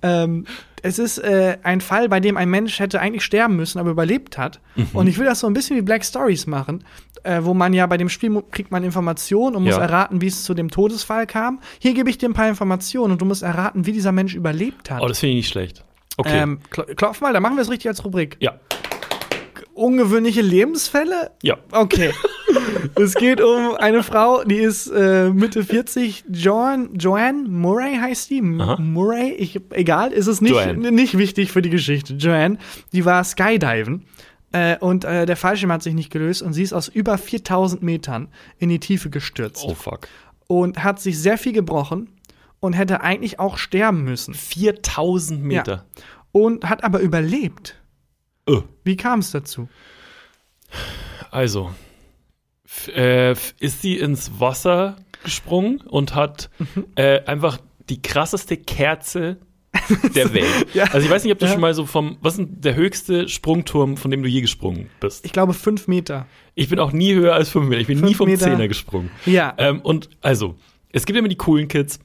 Ähm, 0.02 0.46
es 0.82 0.98
ist 0.98 1.18
äh, 1.18 1.58
ein 1.62 1.80
Fall, 1.80 2.08
bei 2.08 2.20
dem 2.20 2.36
ein 2.36 2.48
Mensch 2.48 2.78
hätte 2.78 3.00
eigentlich 3.00 3.24
sterben 3.24 3.56
müssen, 3.56 3.78
aber 3.78 3.90
überlebt 3.90 4.38
hat. 4.38 4.60
Mhm. 4.76 4.88
Und 4.92 5.06
ich 5.08 5.18
will 5.18 5.26
das 5.26 5.40
so 5.40 5.46
ein 5.46 5.52
bisschen 5.54 5.76
wie 5.76 5.82
Black 5.82 6.04
Stories 6.04 6.46
machen, 6.46 6.84
äh, 7.24 7.40
wo 7.42 7.54
man 7.54 7.72
ja 7.72 7.86
bei 7.86 7.96
dem 7.96 8.08
Spiel 8.08 8.42
kriegt 8.52 8.70
man 8.70 8.84
Informationen 8.84 9.56
und 9.56 9.64
muss 9.64 9.74
Ja. 9.76 9.80
erraten, 9.82 10.20
wie 10.20 10.28
es 10.28 10.44
zu 10.44 10.54
dem 10.54 10.70
Todesfall 10.70 11.26
kam. 11.26 11.60
Hier 11.80 11.94
gebe 11.94 12.08
ich 12.10 12.18
dir 12.18 12.28
ein 12.28 12.34
paar 12.34 12.48
Informationen 12.48 13.12
und 13.12 13.20
du 13.20 13.24
musst 13.24 13.42
erraten, 13.42 13.84
wie 13.86 13.92
dieser 13.92 14.12
Mensch 14.12 14.34
überlebt 14.34 14.90
hat. 14.90 15.02
oh, 15.02 15.08
das 15.08 15.18
finde 15.18 15.32
ich 15.32 15.36
nicht 15.38 15.48
schlecht. 15.48 15.84
Okay. 16.18 16.38
ähm, 16.40 16.60
kl 16.70 16.94
klopf 16.94 17.20
mal, 17.20 17.32
da 17.32 17.40
machen 17.40 17.56
wir 17.56 17.62
es 17.62 17.70
richtig 17.70 17.88
als 17.88 18.04
Rubrik. 18.04 18.36
ja. 18.40 18.54
Ungewöhnliche 19.76 20.40
Lebensfälle? 20.40 21.32
Ja. 21.42 21.58
Okay. 21.70 22.10
es 22.94 23.14
geht 23.14 23.42
um 23.42 23.74
eine 23.76 24.02
Frau, 24.02 24.42
die 24.42 24.56
ist 24.56 24.86
äh, 24.88 25.28
Mitte 25.30 25.64
40. 25.64 26.24
Joan, 26.30 26.94
Joanne 26.94 27.46
Murray 27.46 27.96
heißt 27.96 28.30
die. 28.30 28.42
Aha. 28.58 28.78
Murray, 28.80 29.32
ich, 29.32 29.60
egal, 29.70 30.12
ist 30.12 30.28
es 30.28 30.40
nicht, 30.40 30.52
Joanne. 30.52 30.90
nicht 30.92 31.18
wichtig 31.18 31.52
für 31.52 31.60
die 31.60 31.68
Geschichte. 31.70 32.14
Joanne, 32.14 32.56
die 32.92 33.04
war 33.04 33.22
Skydiven. 33.22 34.06
Äh, 34.52 34.78
und 34.78 35.04
äh, 35.04 35.26
der 35.26 35.36
Fallschirm 35.36 35.70
hat 35.70 35.82
sich 35.82 35.92
nicht 35.92 36.10
gelöst 36.10 36.40
und 36.40 36.54
sie 36.54 36.62
ist 36.62 36.72
aus 36.72 36.88
über 36.88 37.18
4000 37.18 37.82
Metern 37.82 38.28
in 38.58 38.70
die 38.70 38.78
Tiefe 38.80 39.10
gestürzt 39.10 39.62
Oh, 39.66 39.74
fuck. 39.74 40.08
und 40.46 40.82
hat 40.84 41.00
sich 41.00 41.18
sehr 41.20 41.36
viel 41.36 41.52
gebrochen 41.52 42.08
und 42.60 42.72
hätte 42.72 43.02
eigentlich 43.02 43.38
auch 43.40 43.58
sterben 43.58 44.04
müssen. 44.04 44.32
4000 44.32 45.42
Meter. 45.44 45.84
Und 46.32 46.68
hat 46.68 46.82
aber 46.82 47.00
überlebt. 47.00 47.76
Oh. 48.46 48.62
Wie 48.84 48.96
kam 48.96 49.20
es 49.20 49.30
dazu? 49.32 49.68
Also, 51.30 51.72
äh, 52.94 53.32
ist 53.32 53.82
sie 53.82 53.96
ins 53.98 54.38
Wasser 54.40 54.96
gesprungen 55.24 55.80
und 55.80 56.14
hat 56.14 56.50
Mhm. 56.58 56.86
äh, 56.96 57.20
einfach 57.24 57.58
die 57.88 58.02
krasseste 58.02 58.56
Kerze 58.56 59.38
der 60.14 60.32
Welt. 60.34 60.66
Ja. 60.74 60.84
Also 60.84 61.00
ich 61.06 61.10
weiß 61.10 61.24
nicht, 61.24 61.32
ob 61.32 61.38
du 61.38 61.46
Ja. 61.46 61.52
schon 61.52 61.60
mal 61.60 61.74
so 61.74 61.86
vom, 61.86 62.18
was 62.20 62.34
ist 62.34 62.38
denn 62.38 62.60
der 62.60 62.74
höchste 62.74 63.28
Sprungturm, 63.28 63.96
von 63.96 64.10
dem 64.10 64.22
du 64.22 64.28
je 64.28 64.40
gesprungen 64.40 64.88
bist? 65.00 65.24
Ich 65.24 65.32
glaube, 65.32 65.52
fünf 65.52 65.86
Meter. 65.88 66.26
Ich 66.54 66.68
bin 66.68 66.78
auch 66.78 66.92
nie 66.92 67.14
höher 67.14 67.34
als 67.34 67.48
fünf 67.50 67.68
Meter. 67.68 67.80
Ich 67.80 67.86
bin 67.86 67.98
nie 67.98 68.06
Fünf 68.14 68.16
vom 68.18 68.28
Meter. 68.28 68.46
Zehner 68.46 68.68
gesprungen. 68.68 69.10
Ja. 69.26 69.54
Ähm, 69.58 69.80
und 69.80 70.08
also, 70.22 70.56
es 70.92 71.04
gibt 71.06 71.18
immer 71.18 71.28
die 71.28 71.36
coolen 71.36 71.68
Kids, 71.68 71.98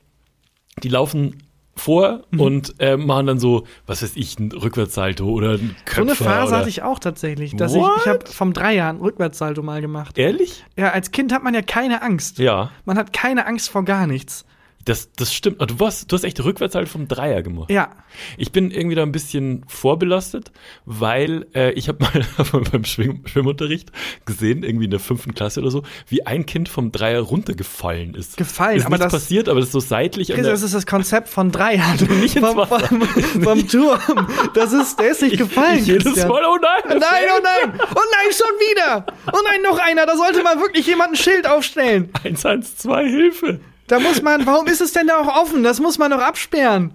die 0.83 0.89
laufen 0.89 1.38
vor 1.81 2.21
Mhm. 2.31 2.39
und 2.39 2.75
äh, 2.79 2.95
machen 2.97 3.25
dann 3.27 3.39
so, 3.39 3.65
was 3.88 4.03
weiß 4.03 4.11
ich, 4.15 4.39
ein 4.39 4.51
Rückwärtssalto 4.51 5.25
oder 5.27 5.53
ein 5.53 5.75
So 5.79 5.83
Köpfer 5.85 6.01
eine 6.01 6.15
Phase 6.15 6.47
oder 6.50 6.57
hatte 6.59 6.69
ich 6.69 6.83
auch 6.83 7.00
tatsächlich. 7.00 7.55
Dass 7.55 7.73
ich, 7.73 7.81
ich 7.81 8.07
habe 8.07 8.25
vom 8.27 8.53
Dreier 8.53 8.89
ein 8.89 8.97
Rückwärtssalto 8.97 9.61
mal 9.63 9.81
gemacht. 9.81 10.17
Ehrlich? 10.17 10.63
Ja, 10.77 10.91
als 10.91 11.11
Kind 11.11 11.33
hat 11.33 11.43
man 11.43 11.53
ja 11.53 11.61
keine 11.61 12.01
Angst. 12.01 12.38
Ja. 12.39 12.71
Man 12.85 12.97
hat 12.97 13.13
keine 13.13 13.45
Angst 13.47 13.69
vor 13.69 13.83
gar 13.83 14.07
nichts. 14.07 14.45
Das, 14.85 15.11
das 15.15 15.33
stimmt. 15.33 15.61
Du, 15.61 15.79
warst, 15.79 16.11
du 16.11 16.15
hast 16.15 16.23
echt 16.23 16.43
Rückwärtssalto 16.43 16.89
vom 16.89 17.07
Dreier 17.07 17.41
gemacht. 17.43 17.69
Ja. 17.69 17.89
Ich 18.38 18.51
bin 18.51 18.71
irgendwie 18.71 18.95
da 18.95 19.03
ein 19.03 19.11
bisschen 19.11 19.63
vorbelastet, 19.67 20.51
weil 20.85 21.45
äh, 21.53 21.71
ich 21.73 21.88
habe 21.88 22.00
mal 22.53 22.61
beim 22.71 22.83
Schwimm 22.85 23.21
Schwimmunterricht 23.25 23.91
gesehen, 24.25 24.63
irgendwie 24.63 24.85
in 24.85 24.91
der 24.91 25.00
fünften 25.00 25.33
Klasse 25.35 25.59
oder 25.61 25.71
so, 25.71 25.83
wie 26.07 26.25
ein 26.25 26.45
Kind 26.45 26.67
vom 26.69 26.91
Dreier 26.91 27.21
runtergefallen 27.21 28.15
ist. 28.15 28.38
Gefallen, 28.38 28.77
ist 28.77 28.85
aber 28.85 28.97
nichts 28.97 29.11
das- 29.11 29.23
passiert, 29.23 29.50
aber 29.50 29.59
das 29.59 29.67
ist 29.69 29.73
so 29.73 29.79
seitlich 29.79 30.27
der, 30.27 30.41
Das 30.41 30.61
ist 30.63 30.73
das 30.73 30.85
Konzept 30.85 31.29
von 31.29 31.51
Dreier. 31.51 31.95
Nicht 32.21 32.39
vom, 32.39 32.65
vom, 32.67 33.01
vom 33.43 33.67
Turm. 33.67 34.27
Das 34.53 34.73
ist, 34.73 35.00
der 35.00 35.11
ist 35.11 35.21
nicht 35.21 35.38
gefallen. 35.38 35.79
ich 35.79 35.88
jedes 35.88 36.03
Christian. 36.05 36.29
Mal, 36.29 36.43
oh 36.45 36.57
nein! 36.61 36.97
Nein, 37.00 37.23
oh 37.38 37.41
nein! 37.43 37.79
Oh 37.79 38.01
nein, 38.11 38.31
schon 38.31 38.57
wieder! 38.59 39.05
Oh 39.31 39.39
nein, 39.45 39.61
noch 39.61 39.77
einer! 39.79 40.05
Da 40.05 40.15
sollte 40.17 40.41
mal 40.43 40.59
wirklich 40.59 40.88
jemand 40.88 41.11
ein 41.11 41.15
Schild 41.15 41.47
aufstellen. 41.47 42.09
112, 42.23 43.09
Hilfe! 43.09 43.59
Da 43.91 44.00
muss 44.00 44.21
man, 44.21 44.45
warum 44.45 44.67
ist 44.67 44.79
es 44.79 44.93
denn 44.93 45.07
da 45.07 45.17
auch 45.19 45.41
offen? 45.43 45.63
Das 45.63 45.81
muss 45.81 45.98
man 45.98 46.12
doch 46.12 46.21
absperren. 46.21 46.91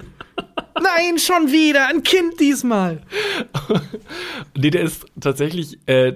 Nein, 0.82 1.18
schon 1.18 1.52
wieder! 1.52 1.88
Ein 1.88 2.02
Kind 2.02 2.40
diesmal! 2.40 3.02
Nee, 4.56 4.70
der 4.70 4.80
ist 4.82 5.04
tatsächlich 5.20 5.78
äh, 5.86 6.14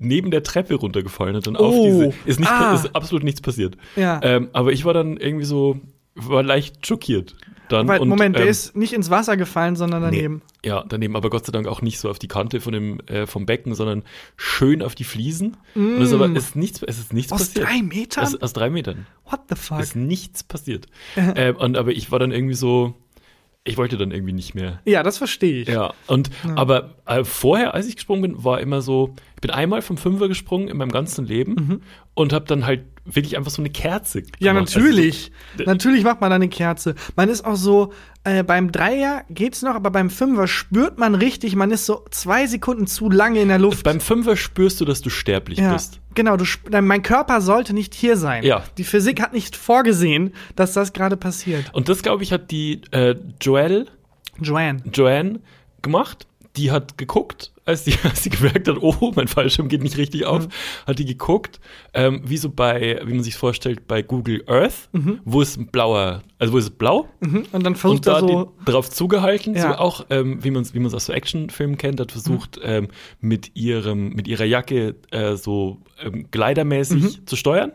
neben 0.00 0.30
der 0.32 0.42
Treppe 0.42 0.74
runtergefallen 0.74 1.36
und 1.36 1.46
dann 1.46 1.56
Oh. 1.56 1.60
auf 1.66 1.74
diese. 1.86 2.12
Ist, 2.26 2.40
nicht, 2.40 2.50
Ah. 2.50 2.74
ist 2.74 2.94
absolut 2.96 3.22
nichts 3.22 3.40
passiert. 3.40 3.76
Ja. 3.94 4.18
Ähm, 4.24 4.48
aber 4.52 4.72
ich 4.72 4.84
war 4.84 4.92
dann 4.92 5.16
irgendwie 5.18 5.44
so, 5.44 5.78
war 6.16 6.42
leicht 6.42 6.84
schockiert. 6.84 7.36
Dann, 7.68 7.86
Weil, 7.88 8.00
und, 8.00 8.08
Moment, 8.08 8.36
der 8.36 8.44
ähm, 8.44 8.50
ist 8.50 8.76
nicht 8.76 8.92
ins 8.92 9.10
Wasser 9.10 9.36
gefallen, 9.36 9.76
sondern 9.76 10.02
daneben. 10.02 10.42
Nee, 10.62 10.68
ja, 10.68 10.84
daneben, 10.88 11.16
aber 11.16 11.30
Gott 11.30 11.46
sei 11.46 11.52
Dank 11.52 11.66
auch 11.66 11.82
nicht 11.82 11.98
so 11.98 12.10
auf 12.10 12.18
die 12.18 12.28
Kante 12.28 12.60
von 12.60 12.72
dem, 12.72 13.00
äh, 13.06 13.26
vom 13.26 13.46
Becken, 13.46 13.74
sondern 13.74 14.02
schön 14.36 14.82
auf 14.82 14.94
die 14.94 15.04
Fliesen. 15.04 15.56
Und 15.74 16.00
es 16.00 16.08
ist 16.08 16.14
aber 16.14 16.28
ist 16.34 16.56
nichts, 16.56 16.82
es 16.82 16.98
ist 16.98 17.12
nichts 17.12 17.30
Mm. 17.30 17.34
Aus 17.34 17.48
passiert. 17.48 17.66
drei 17.66 17.82
Metern? 17.82 18.24
Aus, 18.24 18.36
aus 18.36 18.52
drei 18.52 18.70
Metern. 18.70 19.06
What 19.30 19.40
the 19.48 19.56
fuck? 19.56 19.80
Ist 19.80 19.96
nichts 19.96 20.42
passiert. 20.44 20.86
ähm, 21.16 21.56
und, 21.56 21.76
aber 21.76 21.90
ich 21.92 22.10
war 22.10 22.18
dann 22.18 22.32
irgendwie 22.32 22.54
so, 22.54 22.94
ich 23.64 23.76
wollte 23.76 23.98
dann 23.98 24.10
irgendwie 24.10 24.32
nicht 24.32 24.54
mehr. 24.54 24.80
Ja, 24.84 25.02
das 25.02 25.18
verstehe 25.18 25.62
ich. 25.62 25.68
Ja, 25.68 25.92
und 26.06 26.30
aber 26.56 26.94
äh, 27.06 27.24
vorher, 27.24 27.74
als 27.74 27.86
ich 27.86 27.96
gesprungen 27.96 28.22
bin, 28.22 28.44
war 28.44 28.60
immer 28.60 28.80
so, 28.80 29.14
ich 29.38 29.40
bin 29.40 29.52
einmal 29.52 29.82
vom 29.82 29.96
Fünfer 29.96 30.26
gesprungen 30.26 30.66
in 30.66 30.76
meinem 30.76 30.90
ganzen 30.90 31.24
Leben 31.24 31.80
und 32.14 32.32
habe 32.32 32.44
dann 32.46 32.66
halt 32.66 32.80
wirklich 33.04 33.36
einfach 33.36 33.52
so 33.52 33.62
eine 33.62 33.70
Kerze. 33.70 34.24
Ja, 34.40 34.52
gemacht. 34.52 34.74
natürlich. 34.74 35.30
Also, 35.52 35.70
natürlich 35.70 36.02
macht 36.02 36.20
man 36.20 36.30
da 36.30 36.34
eine 36.34 36.48
Kerze. 36.48 36.96
Man 37.14 37.28
ist 37.28 37.44
auch 37.44 37.54
so, 37.54 37.92
äh, 38.24 38.42
beim 38.42 38.72
Dreier 38.72 39.22
geht's 39.30 39.62
noch, 39.62 39.76
aber 39.76 39.92
beim 39.92 40.10
Fünfer 40.10 40.48
spürt 40.48 40.98
man 40.98 41.14
richtig, 41.14 41.54
man 41.54 41.70
ist 41.70 41.86
so 41.86 42.04
zwei 42.10 42.48
Sekunden 42.48 42.88
zu 42.88 43.10
lange 43.10 43.40
in 43.40 43.46
der 43.46 43.60
Luft. 43.60 43.84
beim 43.84 44.00
Fünfer 44.00 44.34
spürst 44.34 44.80
du, 44.80 44.84
dass 44.84 45.02
du 45.02 45.08
sterblich 45.08 45.60
ja, 45.60 45.72
bist. 45.72 46.00
genau. 46.16 46.36
Du, 46.36 46.44
mein 46.82 47.04
Körper 47.04 47.40
sollte 47.40 47.74
nicht 47.74 47.94
hier 47.94 48.16
sein. 48.16 48.42
Ja. 48.42 48.64
Die 48.76 48.82
Physik 48.82 49.22
hat 49.22 49.32
nicht 49.32 49.54
vorgesehen, 49.54 50.34
dass 50.56 50.72
das 50.72 50.92
gerade 50.92 51.16
passiert. 51.16 51.72
Und 51.74 51.88
das, 51.88 52.02
glaube 52.02 52.24
ich, 52.24 52.32
hat 52.32 52.50
die 52.50 52.80
äh, 52.90 53.14
Joelle, 53.40 53.86
Joanne. 54.40 54.82
Joanne 54.92 55.38
gemacht. 55.82 56.26
Die 56.58 56.70
hat 56.70 56.98
geguckt, 56.98 57.52
als 57.64 57.84
sie, 57.84 57.94
als 58.02 58.22
sie 58.24 58.30
gemerkt 58.30 58.68
hat, 58.68 58.76
oh, 58.80 59.12
mein 59.14 59.28
Fallschirm 59.28 59.68
geht 59.68 59.82
nicht 59.82 59.96
richtig 59.96 60.26
auf, 60.26 60.46
Mhm. 60.46 60.50
hat 60.86 60.98
die 60.98 61.04
geguckt, 61.04 61.60
ähm, 61.94 62.22
wie 62.24 62.36
so 62.36 62.50
bei, 62.50 63.00
wie 63.04 63.14
man 63.14 63.22
sich 63.22 63.36
vorstellt, 63.36 63.86
bei 63.86 64.02
Google 64.02 64.42
Earth, 64.46 64.88
wo 65.24 65.40
ist 65.40 65.56
ein 65.56 65.68
blauer, 65.68 66.22
also 66.38 66.52
wo 66.52 66.58
ist 66.58 66.64
es 66.64 66.70
blau? 66.70 67.08
Mhm. 67.20 67.44
Und 67.52 67.62
dann 67.64 67.76
versucht 67.76 67.98
und 68.00 68.06
da 68.06 68.14
er 68.16 68.20
so. 68.20 68.52
die 68.60 68.64
drauf 68.70 68.90
zugehalten, 68.90 69.54
so 69.54 69.60
Ja. 69.60 69.78
auch, 69.78 70.04
ähm, 70.10 70.42
wie 70.42 70.50
man 70.50 70.62
es 70.62 70.74
wie 70.74 70.80
man's 70.80 70.94
aus 70.94 71.06
so 71.06 71.12
Actionfilmen 71.12 71.78
kennt, 71.78 72.00
hat 72.00 72.10
versucht, 72.12 72.56
Mhm. 72.58 72.62
ähm, 72.64 72.88
mit 73.20 73.52
ihrem, 73.54 74.10
mit 74.10 74.26
ihrer 74.28 74.44
Jacke 74.44 74.96
äh, 75.10 75.36
so 75.36 75.78
ähm, 76.04 76.26
gleidermäßig 76.30 77.02
Mhm. 77.02 77.26
zu 77.26 77.36
steuern. 77.36 77.72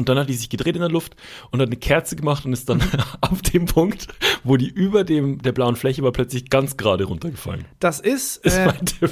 Und 0.00 0.08
dann 0.08 0.18
hat 0.18 0.30
die 0.30 0.34
sich 0.34 0.48
gedreht 0.48 0.76
in 0.76 0.80
der 0.80 0.88
Luft 0.88 1.14
und 1.50 1.60
hat 1.60 1.68
eine 1.68 1.76
Kerze 1.76 2.16
gemacht 2.16 2.46
und 2.46 2.54
ist 2.54 2.70
dann 2.70 2.82
auf 3.20 3.42
dem 3.42 3.66
Punkt, 3.66 4.08
wo 4.44 4.56
die 4.56 4.70
über 4.70 5.04
dem 5.04 5.42
der 5.42 5.52
blauen 5.52 5.76
Fläche 5.76 6.02
war, 6.02 6.10
plötzlich 6.10 6.48
ganz 6.48 6.78
gerade 6.78 7.04
runtergefallen. 7.04 7.66
Das 7.80 8.00
ist, 8.00 8.38
Ist 8.38 8.56
äh, 8.56 8.64
mein 8.64 8.86
Tipp. 8.86 9.10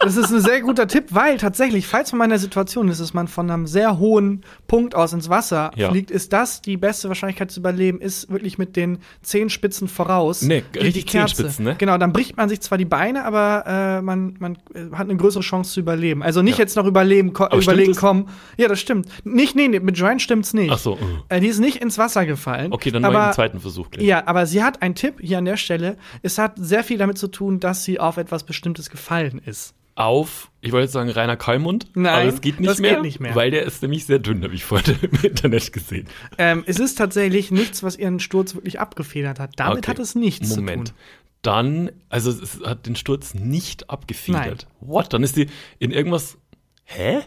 Das 0.00 0.16
ist 0.16 0.32
ein 0.32 0.40
sehr 0.40 0.60
guter 0.60 0.86
Tipp, 0.86 1.06
weil 1.10 1.38
tatsächlich, 1.38 1.86
falls 1.86 2.12
man 2.12 2.26
in 2.26 2.30
der 2.30 2.38
Situation 2.38 2.88
ist, 2.88 3.00
dass 3.00 3.14
man 3.14 3.26
von 3.26 3.50
einem 3.50 3.66
sehr 3.66 3.98
hohen 3.98 4.44
Punkt 4.68 4.94
aus 4.94 5.12
ins 5.12 5.28
Wasser 5.28 5.72
Ja. 5.74 5.90
fliegt, 5.90 6.10
ist 6.10 6.32
das 6.32 6.62
die 6.62 6.76
beste 6.76 7.08
Wahrscheinlichkeit 7.08 7.50
zu 7.50 7.60
überleben, 7.60 8.00
ist 8.00 8.30
wirklich 8.30 8.58
mit 8.58 8.76
den 8.76 8.98
Zehenspitzen 9.22 9.88
voraus. 9.88 10.42
Nee, 10.42 10.62
richtig 10.74 10.92
die 10.92 11.02
Kerze. 11.10 11.34
Zehenspitzen, 11.36 11.64
ne? 11.64 11.74
Genau, 11.78 11.98
dann 11.98 12.12
bricht 12.12 12.36
man 12.36 12.48
sich 12.48 12.60
zwar 12.60 12.78
die 12.78 12.84
Beine, 12.84 13.24
aber 13.24 13.64
äh, 13.66 14.02
man, 14.02 14.36
man 14.38 14.56
äh, 14.74 14.90
hat 14.92 15.08
eine 15.08 15.16
größere 15.16 15.42
Chance 15.42 15.72
zu 15.72 15.80
überleben. 15.80 16.22
Also 16.22 16.42
nicht 16.42 16.58
Ja. 16.58 16.64
jetzt 16.64 16.76
noch 16.76 16.86
überleben, 16.86 17.32
ko 17.32 17.44
Aber 17.44 17.56
überlegen 17.60 17.94
kommen. 17.96 18.28
Ja, 18.56 18.68
das 18.68 18.78
stimmt. 18.80 19.08
Nicht, 19.24 19.56
nee, 19.56 19.68
nee 19.68 19.80
mit 19.80 19.98
Joanne 19.98 20.20
stimmt's 20.20 20.54
nicht. 20.54 20.70
Ach 20.72 20.78
so. 20.78 20.96
Äh, 21.28 21.40
die 21.40 21.48
ist 21.48 21.58
nicht 21.58 21.82
ins 21.82 21.98
Wasser 21.98 22.24
gefallen. 22.24 22.72
Okay, 22.72 22.90
dann 22.92 23.02
mal 23.02 23.08
aber 23.16 23.30
den 23.30 23.34
zweiten 23.34 23.60
Versuch 23.60 23.90
gleich. 23.90 24.06
ja, 24.06 24.22
aber 24.26 24.46
sie 24.46 24.62
hat 24.62 24.80
einen 24.80 24.94
Tipp 24.94 25.16
hier 25.20 25.38
an 25.38 25.44
der 25.44 25.56
Stelle. 25.56 25.96
Es 26.22 26.38
hat 26.38 26.52
sehr 26.56 26.84
viel 26.84 26.98
damit 26.98 27.18
zu 27.18 27.26
tun, 27.28 27.58
dass 27.58 27.84
sie 27.84 27.98
auf 27.98 28.16
etwas 28.16 28.44
Bestimmtes 28.44 28.90
gefallen 28.90 29.40
ist. 29.44 29.74
Auf, 29.98 30.50
ich 30.60 30.70
wollte 30.70 30.84
jetzt 30.84 30.92
sagen 30.92 31.10
Rainer 31.10 31.36
Kallmund, 31.36 31.90
Nein, 31.94 32.14
aber 32.14 32.24
es 32.28 32.40
geht 32.40 32.60
nicht, 32.60 32.70
das 32.70 32.78
mehr, 32.78 32.94
geht 32.94 33.02
nicht 33.02 33.18
mehr. 33.20 33.34
weil 33.34 33.50
der 33.50 33.64
ist 33.64 33.82
nämlich 33.82 34.06
sehr 34.06 34.18
dünn, 34.20 34.44
habe 34.44 34.54
ich 34.54 34.64
vorhin 34.64 34.96
im 35.02 35.10
Internet 35.24 35.72
gesehen. 35.72 36.06
Ähm, 36.38 36.62
es 36.66 36.78
ist 36.78 36.96
tatsächlich 36.98 37.50
nichts, 37.50 37.82
was 37.82 37.96
ihren 37.96 38.20
Sturz 38.20 38.54
wirklich 38.54 38.78
abgefedert 38.78 39.40
hat. 39.40 39.54
Damit 39.56 39.78
Okay. 39.78 39.90
hat 39.90 39.98
es 39.98 40.14
nichts 40.14 40.54
Moment. 40.54 40.88
zu 40.88 40.94
tun. 40.94 41.00
Dann, 41.42 41.90
also 42.10 42.30
es 42.30 42.60
hat 42.64 42.86
den 42.86 42.94
Sturz 42.96 43.34
nicht 43.34 43.90
abgefedert. 43.90 44.66
Nein. 44.80 44.88
What? 44.88 45.12
Dann 45.12 45.22
ist 45.22 45.36
die 45.36 45.46
in 45.78 45.90
irgendwas. 45.90 46.36
Hä? 46.84 47.20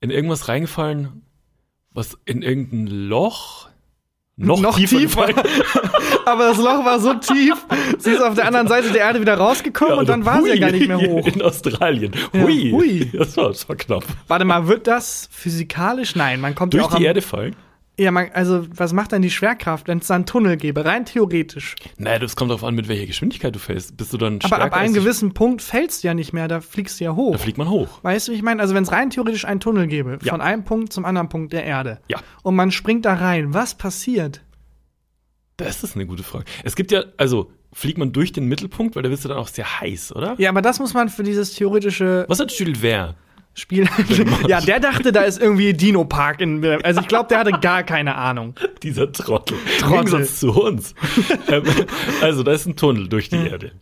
In 0.00 0.10
irgendwas 0.10 0.48
reingefallen, 0.48 1.22
was 1.92 2.18
in 2.24 2.42
irgendein 2.42 2.86
Loch 2.86 3.68
noch, 4.40 4.60
Noch 4.60 4.76
tiefer, 4.76 4.96
tiefer. 4.96 5.26
Aber 6.24 6.48
das 6.48 6.56
Loch 6.58 6.84
war 6.84 6.98
so 6.98 7.14
tief, 7.14 7.56
sie 7.98 8.12
ist 8.12 8.22
auf 8.22 8.34
der 8.34 8.46
anderen 8.46 8.68
Seite 8.68 8.90
der 8.90 9.02
Erde 9.02 9.20
wieder 9.20 9.34
rausgekommen 9.34 9.98
und 9.98 10.08
dann 10.08 10.24
war 10.24 10.42
sie 10.42 10.48
ja 10.48 10.56
gar 10.56 10.70
nicht 10.70 10.88
mehr 10.88 10.98
hoch. 11.08 11.26
In 11.26 11.42
Australien. 11.42 12.12
Ja, 12.32 12.42
Hui. 12.42 12.70
hui. 12.70 13.10
Das, 13.12 13.36
war, 13.36 13.48
das 13.48 13.68
war 13.68 13.76
knapp. 13.76 14.04
Warte 14.28 14.44
mal, 14.46 14.66
wird 14.66 14.86
das 14.86 15.28
physikalisch? 15.30 16.16
Nein, 16.16 16.40
man 16.40 16.54
kommt 16.54 16.72
Durch 16.72 16.82
ja 16.82 16.88
auch 16.88 16.92
die 16.92 17.04
am, 17.04 17.08
Erde 17.08 17.22
fallen? 17.22 17.54
Ja, 18.00 18.10
man, 18.12 18.30
also 18.32 18.66
was 18.74 18.94
macht 18.94 19.12
denn 19.12 19.20
die 19.20 19.30
Schwerkraft, 19.30 19.86
wenn 19.86 19.98
es 19.98 20.06
da 20.06 20.14
einen 20.14 20.24
Tunnel 20.24 20.56
gäbe? 20.56 20.84
Rein 20.84 21.04
theoretisch. 21.04 21.74
Naja, 21.98 22.18
das 22.18 22.34
kommt 22.34 22.50
darauf 22.50 22.64
an, 22.64 22.74
mit 22.74 22.88
welcher 22.88 23.04
Geschwindigkeit 23.04 23.54
du 23.54 23.58
fällst. 23.58 23.96
Bist 23.98 24.12
du 24.14 24.16
dann 24.16 24.38
Aber 24.42 24.58
ab 24.62 24.72
einem 24.72 24.94
gewissen 24.94 25.34
Punkt 25.34 25.60
fällst 25.60 26.02
du 26.02 26.08
ja 26.08 26.14
nicht 26.14 26.32
mehr, 26.32 26.48
da 26.48 26.62
fliegst 26.62 26.98
du 26.98 27.04
ja 27.04 27.14
hoch. 27.14 27.32
Da 27.32 27.38
fliegt 27.38 27.58
man 27.58 27.68
hoch. 27.68 28.02
Weißt 28.02 28.28
du, 28.28 28.32
wie 28.32 28.36
ich 28.36 28.42
meine? 28.42 28.62
Also 28.62 28.74
wenn 28.74 28.84
es 28.84 28.90
rein 28.90 29.10
theoretisch 29.10 29.44
einen 29.44 29.60
Tunnel 29.60 29.86
gäbe, 29.86 30.18
Ja. 30.22 30.32
von 30.32 30.40
einem 30.40 30.64
Punkt 30.64 30.94
zum 30.94 31.04
anderen 31.04 31.28
Punkt 31.28 31.52
der 31.52 31.64
Erde, 31.64 32.00
Ja. 32.08 32.18
und 32.42 32.56
man 32.56 32.70
springt 32.70 33.04
da 33.04 33.12
rein, 33.14 33.52
was 33.52 33.74
passiert? 33.76 34.40
Das 35.58 35.82
ist 35.82 35.94
eine 35.94 36.06
gute 36.06 36.22
Frage. 36.22 36.46
Es 36.64 36.76
gibt 36.76 36.92
ja, 36.92 37.04
also 37.18 37.52
fliegt 37.72 37.98
man 37.98 38.12
durch 38.12 38.32
den 38.32 38.46
Mittelpunkt, 38.46 38.96
weil 38.96 39.02
da 39.02 39.10
bist 39.10 39.24
du 39.24 39.28
dann 39.28 39.36
auch 39.36 39.48
sehr 39.48 39.80
heiß, 39.80 40.16
oder? 40.16 40.34
Ja, 40.38 40.48
aber 40.48 40.62
das 40.62 40.78
muss 40.78 40.94
man 40.94 41.10
für 41.10 41.22
dieses 41.22 41.52
theoretische 41.54 42.24
Was 42.28 42.40
hat 42.40 42.50
Jules 42.52 42.78
Verne? 42.80 43.14
Spiel. 43.54 43.88
ja, 44.48 44.60
der 44.60 44.80
dachte, 44.80 45.12
da 45.12 45.22
ist 45.22 45.40
irgendwie 45.40 45.72
Dino 45.74 46.04
Park 46.04 46.40
in. 46.40 46.64
Also 46.64 47.00
ich 47.00 47.08
glaube, 47.08 47.28
der 47.28 47.38
hatte 47.40 47.52
gar 47.60 47.82
keine 47.82 48.14
Ahnung. 48.14 48.54
Dieser 48.82 49.10
Trottel. 49.12 49.56
Im 49.58 49.78
Trottel. 49.80 50.04
Gegensatz 50.04 50.40
zu 50.40 50.52
uns. 50.52 50.94
ähm, 51.48 51.64
also, 52.22 52.42
da 52.42 52.52
ist 52.52 52.66
ein 52.66 52.76
Tunnel 52.76 53.08
durch 53.08 53.28
die 53.28 53.36
Erde. 53.36 53.72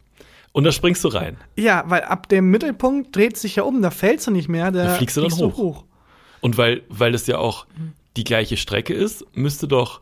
Und 0.52 0.64
da 0.64 0.72
springst 0.72 1.04
du 1.04 1.08
rein. 1.08 1.36
Ja, 1.56 1.84
weil 1.86 2.02
ab 2.02 2.28
dem 2.28 2.50
Mittelpunkt 2.50 3.14
dreht 3.14 3.36
sich 3.36 3.56
ja 3.56 3.62
um, 3.62 3.82
da 3.82 3.90
fällst 3.90 4.26
du 4.26 4.30
nicht 4.30 4.48
mehr, 4.48 4.72
da, 4.72 4.84
Da 4.84 4.94
fliegst 4.94 5.16
du 5.16 5.20
dann 5.20 5.32
hoch. 5.32 5.84
Und 6.40 6.56
weil, 6.56 6.82
weil 6.88 7.12
das 7.12 7.26
ja 7.26 7.38
auch 7.38 7.66
die 8.16 8.24
gleiche 8.24 8.56
Strecke 8.56 8.94
ist, 8.94 9.24
müsste 9.34 9.68
doch. 9.68 10.00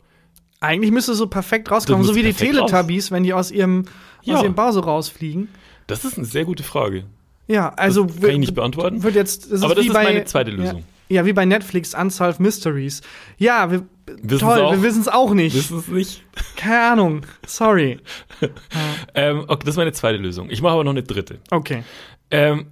Eigentlich 0.59 0.91
müsste 0.91 1.13
so 1.13 1.27
perfekt 1.27 1.69
rauskommen, 1.69 2.03
so 2.03 2.15
wie 2.15 2.23
die 2.23 2.29
perfekt 2.31 2.57
raus. 2.57 2.71
Teletubbies, 2.71 3.11
wenn 3.11 3.23
die 3.23 3.33
aus 3.33 3.51
ihrem, 3.51 3.85
Ja. 4.23 4.37
aus 4.37 4.43
ihrem 4.43 4.55
Bau 4.55 4.71
so 4.71 4.79
rausfliegen. 4.79 5.49
Das 5.85 6.03
ist 6.03 6.17
eine 6.17 6.25
sehr 6.25 6.45
gute 6.45 6.63
Frage. 6.63 7.03
Ja, 7.47 7.69
also 7.69 8.05
Das 8.05 8.19
kann 8.19 8.29
ich 8.31 8.37
nicht 8.39 8.55
beantworten. 8.55 9.03
Wird 9.03 9.15
jetzt, 9.15 9.51
das 9.51 9.63
Aber 9.63 9.75
das 9.75 9.85
ist 9.85 9.93
bei, 9.93 10.03
meine 10.03 10.25
zweite 10.25 10.51
Lösung. 10.51 10.83
Ja, 11.09 11.21
ja, 11.21 11.25
wie 11.25 11.33
bei 11.33 11.45
Netflix 11.45 11.93
Unsolved 11.93 12.39
Mysteries. 12.39 13.01
Ja, 13.37 13.71
wir, 13.71 13.85
Wissen's 14.21 14.41
toll, 14.41 14.61
auch? 14.61 14.71
wir 14.73 14.83
wissen 14.83 15.01
es 15.01 15.07
auch 15.07 15.33
nicht. 15.33 15.55
Wissen 15.55 15.79
es 15.79 15.87
nicht? 15.87 16.23
Keine 16.55 16.91
Ahnung. 16.91 17.21
Sorry. 17.45 17.99
Ähm, 19.15 19.45
okay, 19.47 19.61
das 19.65 19.73
ist 19.73 19.77
meine 19.77 19.93
zweite 19.93 20.19
Lösung. 20.19 20.51
Ich 20.51 20.61
mache 20.61 20.73
aber 20.73 20.83
noch 20.83 20.91
eine 20.91 21.01
dritte. 21.01 21.39
Okay. 21.49 21.83
Ähm, 22.29 22.67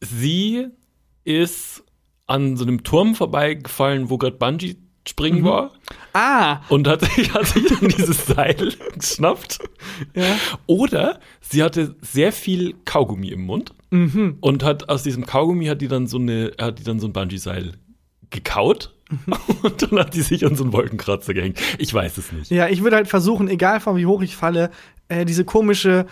sie 0.00 0.68
ist 1.24 1.84
an 2.26 2.56
so 2.56 2.64
einem 2.64 2.84
Turm 2.84 3.14
vorbeigefallen, 3.14 4.08
wo 4.08 4.16
gerade 4.16 4.36
Bungee 4.36 4.76
springen 5.06 5.40
Mhm. 5.40 5.44
war 5.44 5.70
Ah, 6.12 6.60
und 6.68 6.86
hat 6.88 7.02
sich, 7.02 7.32
hat 7.34 7.46
sich 7.46 7.64
dann 7.66 7.88
dieses 7.88 8.26
Seil 8.26 8.72
geschnappt. 8.98 9.58
ja. 10.14 10.36
Oder 10.66 11.20
sie 11.40 11.62
hatte 11.62 11.94
sehr 12.00 12.32
viel 12.32 12.74
Kaugummi 12.84 13.28
im 13.28 13.42
Mund 13.46 13.72
Mhm. 13.90 14.38
und 14.40 14.62
hat 14.64 14.88
aus 14.88 15.02
diesem 15.02 15.26
Kaugummi 15.26 15.66
hat 15.66 15.80
die 15.80 15.88
dann 15.88 16.06
so 16.06 16.18
eine, 16.18 16.52
hat 16.60 16.78
die 16.78 16.84
dann 16.84 16.98
so 17.00 17.06
ein 17.06 17.12
Bungee-Seil 17.12 17.72
gekaut 18.30 18.92
Mhm. 19.10 19.34
und 19.62 19.82
dann 19.82 19.98
hat 19.98 20.14
die 20.14 20.22
sich 20.22 20.46
an 20.46 20.56
so 20.56 20.64
einen 20.64 20.72
Wolkenkratzer 20.72 21.34
gehängt. 21.34 21.60
Ich 21.78 21.92
weiß 21.92 22.16
es 22.16 22.32
nicht. 22.32 22.50
Ja, 22.50 22.68
ich 22.68 22.82
würde 22.82 22.96
halt 22.96 23.06
versuchen, 23.08 23.48
egal 23.48 23.80
von 23.80 23.96
wie 23.96 24.06
hoch 24.06 24.22
ich 24.22 24.34
falle, 24.34 24.70
äh, 25.08 25.24
diese 25.26 25.44
komische 25.44 26.06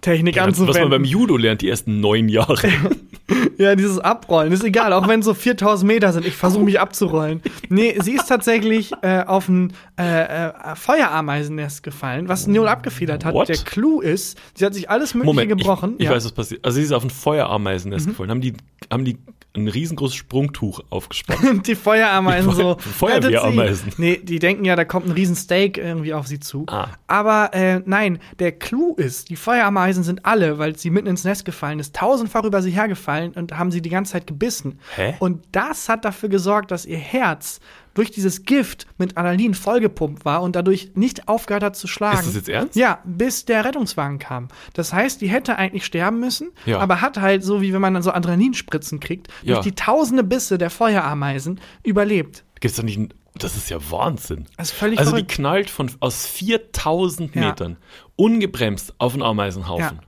Parcours-Abroll-Technik 0.00 0.36
Ja, 0.36 0.46
was 0.46 0.58
man 0.58 0.68
anzuwenden. 0.68 0.90
beim 0.90 1.04
Judo 1.04 1.36
lernt, 1.36 1.62
die 1.62 1.68
ersten 1.68 2.00
neun 2.00 2.28
Jahre. 2.28 2.68
ja, 3.58 3.74
dieses 3.74 3.98
Abrollen, 3.98 4.52
ist 4.52 4.64
egal, 4.64 4.92
auch 4.92 5.08
wenn 5.08 5.20
es 5.20 5.26
so 5.26 5.34
4000 5.34 5.86
Meter 5.86 6.12
sind, 6.12 6.26
ich 6.26 6.34
versuche 6.34 6.64
mich 6.64 6.80
abzurollen. 6.80 7.42
Nee, 7.68 7.98
sie 8.02 8.12
ist 8.12 8.28
tatsächlich 8.28 8.92
äh, 9.02 9.22
auf 9.22 9.48
ein 9.48 9.72
äh, 9.98 10.48
äh, 10.48 10.52
Feuerameisennest 10.74 11.82
gefallen, 11.82 12.28
was 12.28 12.46
null 12.46 12.68
abgefedert 12.68 13.24
hat. 13.24 13.34
What? 13.34 13.48
Der 13.48 13.56
Clou 13.56 14.00
ist, 14.00 14.38
sie 14.54 14.64
hat 14.64 14.74
sich 14.74 14.90
alles 14.90 15.14
Mögliche 15.14 15.34
Moment, 15.34 15.48
gebrochen. 15.50 15.94
Ich, 15.94 16.00
ich 16.00 16.04
ja. 16.04 16.10
Mhm. 16.10 16.16
weiß, 16.16 16.24
was 16.24 16.32
passiert. 16.32 16.64
Also 16.64 16.76
sie 16.76 16.82
ist 16.82 16.92
auf 16.92 17.04
ein 17.04 17.10
Feuerameisennest 17.10 18.06
gefallen. 18.08 18.30
Haben 18.30 18.40
die, 18.40 18.54
haben 18.90 19.04
die 19.04 19.18
ein 19.56 19.68
riesengroßes 19.68 20.16
Sprungtuch 20.16 20.80
aufgespannt. 20.90 21.66
die 21.66 21.74
Feuerameisen 21.74 22.50
Die 22.50 22.56
Feu- 22.56 22.62
so. 22.62 22.78
Feuerwehrameisen. 22.78 23.92
Nee, 23.96 24.18
die 24.22 24.38
denken 24.38 24.64
ja, 24.64 24.76
da 24.76 24.84
kommt 24.84 25.06
ein 25.06 25.12
riesen 25.12 25.34
Steak 25.36 25.78
irgendwie 25.78 26.14
auf 26.14 26.26
sie 26.26 26.38
zu. 26.38 26.64
Ah. 26.68 26.88
Aber 27.06 27.54
äh, 27.54 27.80
nein, 27.84 28.18
der 28.38 28.52
Clou 28.52 28.94
ist, 28.94 29.30
die 29.30 29.36
Feuerameisen 29.36 30.04
sind 30.04 30.24
alle, 30.26 30.58
weil 30.58 30.76
sie 30.76 30.90
mitten 30.90 31.08
ins 31.08 31.24
Nest 31.24 31.44
gefallen 31.44 31.78
ist, 31.80 31.96
tausendfach 31.96 32.44
über 32.44 32.62
sie 32.62 32.70
hergefallen 32.70 33.32
und 33.32 33.56
haben 33.58 33.70
sie 33.70 33.82
die 33.82 33.90
ganze 33.90 34.12
Zeit 34.12 34.26
gebissen. 34.26 34.78
Hä? 34.94 35.14
Und 35.18 35.44
das 35.52 35.88
hat 35.88 36.04
dafür 36.04 36.28
gesorgt, 36.28 36.70
dass 36.70 36.84
ihr 36.86 36.98
Herz 36.98 37.60
durch 37.94 38.10
dieses 38.10 38.44
Gift 38.44 38.86
mit 38.98 39.16
Adrenalin 39.16 39.54
vollgepumpt 39.54 40.24
war 40.24 40.42
und 40.42 40.54
dadurch 40.56 40.92
nicht 40.94 41.28
aufgehört 41.28 41.62
hat 41.62 41.76
zu 41.76 41.86
schlagen. 41.88 42.18
Ist 42.20 42.26
das 42.28 42.34
jetzt 42.34 42.48
ernst? 42.48 42.76
Ja, 42.76 43.00
bis 43.04 43.44
der 43.44 43.64
Rettungswagen 43.64 44.18
kam. 44.18 44.48
Das 44.74 44.92
heißt, 44.92 45.20
die 45.20 45.28
hätte 45.28 45.56
eigentlich 45.56 45.84
sterben 45.84 46.20
müssen, 46.20 46.50
Ja. 46.66 46.78
aber 46.78 47.00
hat 47.00 47.18
halt 47.18 47.42
so, 47.44 47.60
wie 47.62 47.72
wenn 47.72 47.80
man 47.80 47.94
dann 47.94 48.02
so 48.02 48.12
Adrenalinspritzen 48.12 49.00
kriegt, 49.00 49.28
Ja. 49.42 49.54
durch 49.54 49.64
die 49.64 49.74
tausende 49.74 50.24
Bisse 50.24 50.58
der 50.58 50.70
Feuerameisen 50.70 51.60
überlebt. 51.82 52.44
Gibt's 52.60 52.76
doch 52.76 52.84
nicht. 52.84 53.00
Das 53.34 53.56
ist 53.56 53.70
ja 53.70 53.78
Wahnsinn. 53.90 54.46
Das 54.56 54.70
ist 54.70 54.76
völlig 54.76 54.98
also 54.98 55.10
verrückt. 55.12 55.30
die 55.30 55.34
knallt 55.36 55.70
von 55.70 55.90
aus 56.00 56.26
4000 56.26 57.34
Ja. 57.36 57.40
Metern 57.42 57.76
ungebremst 58.16 58.94
auf 58.98 59.12
einen 59.14 59.22
Ameisenhaufen. 59.22 59.98
Ja. 60.00 60.02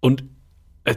Und 0.00 0.24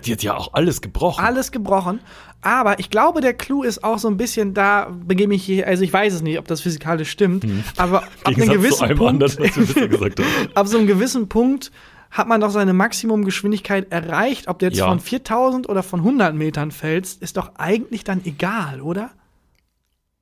die 0.06 0.12
hat 0.14 0.24
ja 0.24 0.36
auch 0.36 0.54
alles 0.54 0.82
gebrochen. 0.82 1.24
Alles 1.24 1.52
gebrochen. 1.52 2.00
Aber 2.42 2.80
ich 2.80 2.90
glaube, 2.90 3.22
der 3.22 3.34
Clou 3.34 3.64
ist 3.64 3.84
auch 3.84 3.98
so 3.98 4.08
ein 4.08 4.18
bisschen 4.18 4.54
da, 4.54 4.92
begebe 5.06 5.34
ich 5.34 5.44
hier, 5.44 5.68
also 5.68 5.84
ich 5.84 5.92
weiß 5.92 6.14
es 6.14 6.22
nicht, 6.22 6.38
ob 6.38 6.48
das 6.48 6.62
physikalisch 6.62 7.10
stimmt, 7.10 7.46
aber 7.78 8.04
ab 8.04 8.10
einem 8.36 8.50
gewissen 8.50 8.84
allem 8.84 8.98
Punkt, 8.98 9.24
haben. 9.40 10.14
ab 10.56 10.68
so 10.68 10.78
einem 10.78 10.88
gewissen 10.88 11.28
Punkt 11.28 11.72
hat 12.12 12.28
man 12.28 12.42
doch 12.42 12.52
seine 12.52 12.74
Maximumgeschwindigkeit 12.74 13.92
erreicht. 13.92 14.48
Ob 14.48 14.60
du 14.60 14.68
jetzt 14.68 14.78
Ja. 14.78 14.88
von 14.88 15.00
4000 15.00 15.68
oder 15.70 15.84
von 15.84 16.00
100 16.02 16.36
Metern 16.36 16.72
fällst, 16.72 17.22
ist 17.22 17.38
doch 17.38 17.52
eigentlich 17.58 18.04
dann 18.04 18.22
egal, 18.26 18.82
oder? 18.82 19.10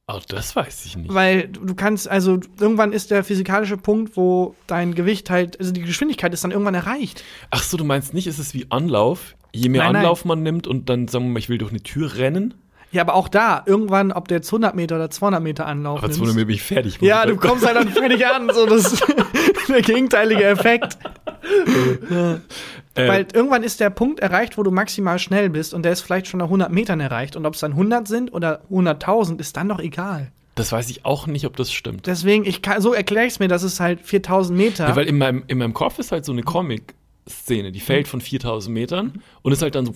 Oh, 0.07 0.19
das 0.27 0.55
weiß 0.55 0.85
ich 0.85 0.97
nicht. 0.97 1.13
Weil 1.13 1.47
du 1.47 1.61
du 1.65 1.75
kannst, 1.75 2.09
also 2.09 2.39
irgendwann 2.59 2.91
ist 2.93 3.11
der 3.11 3.23
physikalische 3.23 3.77
Punkt, 3.77 4.17
wo 4.17 4.55
dein 4.67 4.95
Gewicht 4.95 5.29
halt, 5.29 5.59
also 5.59 5.71
die 5.71 5.81
Geschwindigkeit 5.81 6.33
ist 6.33 6.43
dann 6.43 6.51
irgendwann 6.51 6.75
erreicht. 6.75 7.23
Ach 7.51 7.63
so, 7.63 7.77
du 7.77 7.85
meinst 7.85 8.13
nicht, 8.13 8.27
ist 8.27 8.39
es 8.39 8.53
wie 8.53 8.65
Anlauf? 8.69 9.35
Je 9.55 9.69
mehr 9.69 9.83
Nein, 9.83 9.93
nein. 9.93 10.01
Anlauf 10.01 10.25
man 10.25 10.41
nimmt 10.43 10.67
und 10.67 10.89
dann 10.89 11.07
sagen 11.07 11.25
wir 11.25 11.31
mal, 11.33 11.39
ich 11.39 11.49
will 11.49 11.57
durch 11.59 11.71
eine 11.71 11.81
Tür 11.83 12.15
rennen, 12.15 12.55
Ja, 12.91 13.01
aber 13.03 13.13
auch 13.15 13.27
da, 13.27 13.63
irgendwann, 13.65 14.11
ob 14.11 14.27
du 14.27 14.35
jetzt 14.35 14.49
100 14.49 14.75
Meter 14.75 14.95
oder 14.95 15.09
200 15.09 15.41
Meter 15.41 15.65
Anlauf 15.67 15.99
aber 15.99 16.07
nimmst. 16.07 16.17
200 16.19 16.35
Meter 16.35 16.45
bin 16.47 16.55
ich 16.55 16.63
fertig. 16.63 16.97
Ja, 17.01 17.25
du 17.25 17.35
kommst 17.37 17.65
halt 17.65 17.75
dann 17.75 17.89
fertig 17.89 18.25
an, 18.25 18.49
so 18.53 18.65
das 18.65 19.01
der 19.69 19.81
gegenteilige 19.81 20.43
Effekt. 20.43 20.97
äh, 22.95 23.07
Weil 23.07 23.27
irgendwann 23.33 23.63
ist 23.63 23.79
der 23.79 23.89
Punkt 23.89 24.19
erreicht, 24.19 24.57
wo 24.57 24.63
du 24.63 24.71
maximal 24.71 25.17
schnell 25.19 25.49
bist 25.49 25.73
und 25.73 25.83
der 25.83 25.91
ist 25.91 26.01
vielleicht 26.01 26.27
schon 26.27 26.39
nach 26.39 26.45
100 26.47 26.71
Metern 26.71 26.99
erreicht. 26.99 27.35
Und 27.35 27.45
ob 27.45 27.55
es 27.55 27.59
dann 27.61 27.71
100 27.71 28.07
sind 28.07 28.33
oder 28.33 28.61
100.000, 28.71 29.39
ist 29.39 29.57
dann 29.57 29.69
doch 29.69 29.79
egal. 29.79 30.31
Das 30.55 30.71
weiß 30.71 30.89
ich 30.91 31.03
auch 31.03 31.25
nicht, 31.25 31.45
ob 31.47 31.55
das 31.57 31.71
stimmt. 31.71 32.05
Deswegen, 32.05 32.45
ich 32.45 32.61
kann, 32.61 32.79
so 32.79 32.93
erkläre 32.93 33.25
ich 33.25 33.33
es 33.33 33.39
mir, 33.39 33.47
dass 33.47 33.63
es 33.63 33.79
halt 33.79 34.01
4000 34.01 34.55
Meter. 34.57 34.87
Ja, 34.89 34.95
weil 34.95 35.07
in 35.07 35.17
meinem, 35.17 35.43
in 35.47 35.57
meinem 35.57 35.73
Kopf 35.73 35.97
ist 35.97 36.11
halt 36.11 36.25
so 36.25 36.31
eine 36.31 36.43
Comic-Szene, 37.25 37.71
die 37.71 37.79
fällt 37.79 38.07
von 38.07 38.21
4000 38.21 38.73
Metern 38.73 39.21
und 39.41 39.51
ist 39.51 39.61
halt 39.61 39.75
dann 39.75 39.85
so 39.85 39.93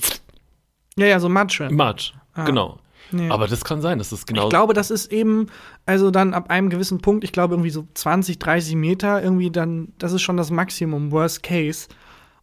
ja, 0.98 1.06
ja, 1.06 1.20
so 1.20 1.30
Matsche. 1.30 1.70
Matsch. 1.70 2.14
Genau. 2.46 2.80
Nee. 3.12 3.30
Aber 3.30 3.48
das 3.48 3.64
kann 3.64 3.82
sein, 3.82 4.00
dass 4.00 4.10
das 4.10 4.26
genau 4.26 4.46
Ich 4.46 4.50
glaube, 4.50 4.74
das 4.74 4.92
ist 4.92 5.12
eben, 5.14 5.48
also 5.86 6.12
dann 6.12 6.34
ab 6.34 6.50
einem 6.50 6.70
gewissen 6.70 7.00
Punkt, 7.00 7.24
ich 7.24 7.32
glaube 7.32 7.54
irgendwie 7.54 7.70
so 7.70 7.88
20, 7.94 8.40
30 8.40 8.76
Meter, 8.76 9.24
irgendwie 9.24 9.50
dann, 9.50 9.94
das 10.00 10.12
ist 10.12 10.24
schon 10.24 10.38
das 10.38 10.52
Maximum, 10.52 11.12
Worst 11.12 11.44
Case. 11.44 11.88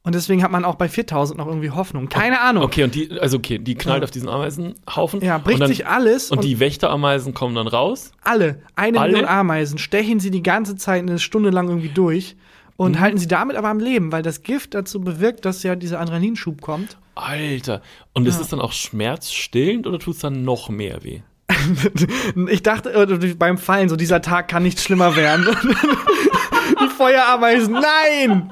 Und 0.04 0.14
deswegen 0.14 0.42
hat 0.42 0.50
man 0.52 0.64
auch 0.64 0.76
bei 0.76 0.88
4000 0.88 1.38
noch 1.38 1.46
irgendwie 1.46 1.70
Hoffnung. 1.70 2.08
Keine 2.08 2.40
Ahnung. 2.40 2.62
Okay, 2.62 2.84
und 2.84 2.94
die, 2.94 3.10
also 3.20 3.38
okay, 3.38 3.58
die 3.58 3.74
knallt 3.74 4.00
Ja. 4.02 4.04
auf 4.04 4.10
diesen 4.10 4.28
Ameisenhaufen. 4.28 5.20
Ja, 5.22 5.38
bricht 5.38 5.60
dann, 5.60 5.68
sich 5.68 5.86
alles 5.86 6.30
Und 6.30 6.38
und, 6.38 6.44
die 6.44 6.60
Wächterameisen 6.60 7.34
kommen 7.34 7.54
dann 7.54 7.66
raus. 7.66 8.12
alle, 8.22 8.62
eine 8.76 9.00
Alle? 9.00 9.12
Million 9.12 9.28
Ameisen, 9.28 9.78
stechen 9.78 10.20
sie 10.20 10.30
die 10.30 10.42
ganze 10.42 10.76
Zeit 10.76 11.02
eine 11.02 11.18
Stunde 11.18 11.50
lang 11.50 11.68
irgendwie 11.68 11.88
durch 11.88 12.36
und 12.76 12.92
Mhm. 12.92 13.00
halten 13.00 13.18
sie 13.18 13.28
damit 13.28 13.56
aber 13.56 13.68
am 13.68 13.78
Leben, 13.78 14.10
weil 14.12 14.22
das 14.22 14.42
Gift 14.42 14.74
dazu 14.74 15.00
bewirkt, 15.00 15.44
dass 15.44 15.62
ja 15.62 15.76
dieser 15.76 16.00
Adrenalinschub 16.00 16.60
kommt. 16.60 16.96
Alter. 17.14 17.80
Und 18.12 18.26
ist 18.26 18.40
es 18.40 18.48
dann 18.48 18.60
auch 18.60 18.72
schmerzstillend 18.72 19.86
oder 19.86 19.98
tut 20.00 20.14
es 20.14 20.20
dann 20.20 20.44
noch 20.44 20.68
mehr 20.68 21.04
weh? 21.04 21.20
Ich 22.48 22.62
dachte 22.62 22.90
äh, 22.92 23.34
beim 23.34 23.58
Fallen, 23.58 23.88
so 23.88 23.96
dieser 23.96 24.20
Tag 24.22 24.48
kann 24.48 24.62
nicht 24.62 24.80
schlimmer 24.80 25.14
werden. 25.16 25.46
die 26.80 26.88
Feuerameisen, 26.88 27.72
nein! 27.74 28.50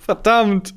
Verdammt! 0.00 0.74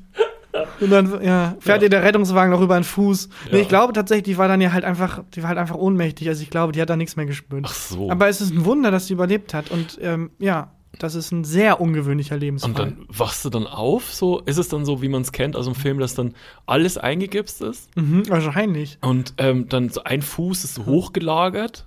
Und 0.80 0.90
dann 0.90 1.22
ja, 1.22 1.54
fährt 1.60 1.78
Ja. 1.82 1.84
ihr 1.84 1.90
der 1.90 2.02
Rettungswagen 2.02 2.50
noch 2.50 2.60
über 2.60 2.74
den 2.78 2.82
Fuß. 2.84 3.28
Nee, 3.50 3.58
Ja. 3.58 3.62
ich 3.62 3.68
glaube 3.68 3.92
tatsächlich, 3.92 4.24
die 4.24 4.38
war 4.38 4.48
dann 4.48 4.60
ja 4.60 4.72
halt 4.72 4.84
einfach, 4.84 5.22
die 5.34 5.42
war 5.42 5.48
halt 5.50 5.58
einfach 5.58 5.76
ohnmächtig. 5.76 6.26
Also 6.28 6.42
ich 6.42 6.50
glaube, 6.50 6.72
die 6.72 6.80
hat 6.82 6.90
da 6.90 6.96
nichts 6.96 7.14
mehr 7.16 7.26
gespürt. 7.26 7.64
Ach 7.68 7.74
so. 7.74 8.10
Aber 8.10 8.28
es 8.28 8.40
ist 8.40 8.52
ein 8.52 8.64
Wunder, 8.64 8.90
dass 8.90 9.06
sie 9.06 9.12
überlebt 9.12 9.54
hat. 9.54 9.70
Und 9.70 9.98
ähm, 10.02 10.30
ja, 10.40 10.72
das 11.02 11.14
ist 11.14 11.32
ein 11.32 11.44
sehr 11.44 11.80
ungewöhnlicher 11.80 12.36
Lebensfall. 12.36 12.70
Und 12.70 12.78
dann 12.78 13.06
wachst 13.08 13.44
du 13.44 13.50
dann 13.50 13.66
auf, 13.66 14.12
so 14.12 14.40
ist 14.40 14.58
es 14.58 14.68
dann 14.68 14.84
so, 14.84 15.02
wie 15.02 15.08
man 15.08 15.22
es 15.22 15.32
kennt 15.32 15.56
aus 15.56 15.64
dem 15.64 15.74
Film, 15.74 15.98
dass 15.98 16.14
dann 16.14 16.34
alles 16.66 16.98
eingegipst 16.98 17.62
ist 17.62 17.94
mhm, 17.96 18.28
wahrscheinlich. 18.28 18.98
und 19.00 19.34
ähm, 19.38 19.68
dann 19.68 19.88
so 19.88 20.04
ein 20.04 20.22
Fuß 20.22 20.64
ist 20.64 20.74
so 20.74 20.86
hochgelagert 20.86 21.86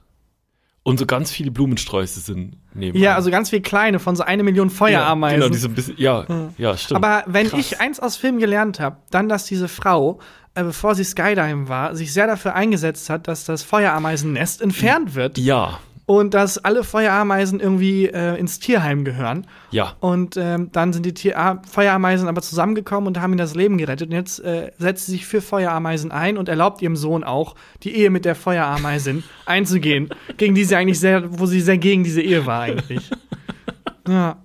und 0.83 0.99
so 0.99 1.05
ganz 1.05 1.31
viele 1.31 1.49
Blumensträuße 1.51 2.19
sind 2.19 2.57
neben. 2.73 2.97
Ja, 2.97 3.15
also 3.15 3.31
ganz 3.31 3.49
viel 3.49 3.61
kleine 3.61 3.99
von 3.99 4.15
so 4.15 4.23
eine 4.23 4.43
Million 4.43 4.69
Feuerameisen. 4.69 5.39
Ja, 5.39 5.45
genau, 5.47 5.53
die 5.53 5.59
so 5.59 5.69
ein 5.69 5.75
bisschen, 5.75 5.95
ja, 5.97 6.25
ja, 6.57 6.77
stimmt. 6.77 7.03
Aber 7.03 7.23
wenn 7.27 7.47
Krass. 7.47 7.59
ich 7.59 7.79
eins 7.79 7.99
aus 7.99 8.17
Filmen 8.17 8.39
gelernt 8.39 8.79
habe, 8.79 8.97
dann, 9.09 9.29
dass 9.29 9.45
diese 9.45 9.69
Frau, 9.69 10.19
äh, 10.55 10.63
bevor 10.63 10.95
sie 10.95 11.05
Skydive 11.05 11.69
war, 11.69 11.95
sich 11.95 12.11
sehr 12.11 12.27
dafür 12.27 12.53
eingesetzt 12.55 13.09
hat, 13.09 13.27
dass 13.27 13.45
das 13.45 13.63
Feuerameisennest 13.63 14.61
entfernt 14.61 15.15
wird 15.15 15.37
ja, 15.37 15.79
und 16.05 16.33
dass 16.33 16.57
alle 16.57 16.83
Feuerameisen 16.83 17.59
irgendwie 17.61 18.07
äh, 18.07 18.37
ins 18.37 18.59
Tierheim 18.59 19.05
gehören. 19.05 19.47
ja. 19.71 19.93
Und 20.01 20.35
ähm, 20.37 20.69
dann 20.73 20.91
sind 20.91 21.05
die 21.05 21.13
Tier 21.13 21.39
A- 21.39 21.61
Feuerameisen 21.69 22.27
aber 22.27 22.41
zusammengekommen 22.41 23.07
und 23.07 23.21
haben 23.21 23.31
ihm 23.33 23.37
das 23.37 23.55
Leben 23.55 23.77
gerettet. 23.77 24.09
Und 24.09 24.15
jetzt 24.15 24.39
äh, 24.41 24.71
setzt 24.77 25.05
sie 25.05 25.13
sich 25.13 25.25
für 25.25 25.41
Feuerameisen 25.41 26.11
ein 26.11 26.37
und 26.37 26.49
erlaubt 26.49 26.81
ihrem 26.81 26.95
Sohn 26.97 27.23
auch, 27.23 27.55
die 27.83 27.95
Ehe 27.95 28.09
mit 28.09 28.25
der 28.25 28.35
Feuerameisin 28.35 29.23
einzugehen, 29.45 30.09
gegen 30.37 30.55
die 30.55 30.65
sie 30.65 30.75
eigentlich 30.75 30.99
sehr, 30.99 31.39
wo 31.39 31.45
sie 31.45 31.61
sehr 31.61 31.77
gegen 31.77 32.03
diese 32.03 32.21
Ehe 32.21 32.45
war 32.45 32.61
eigentlich. 32.61 33.09
Ja. 34.05 34.37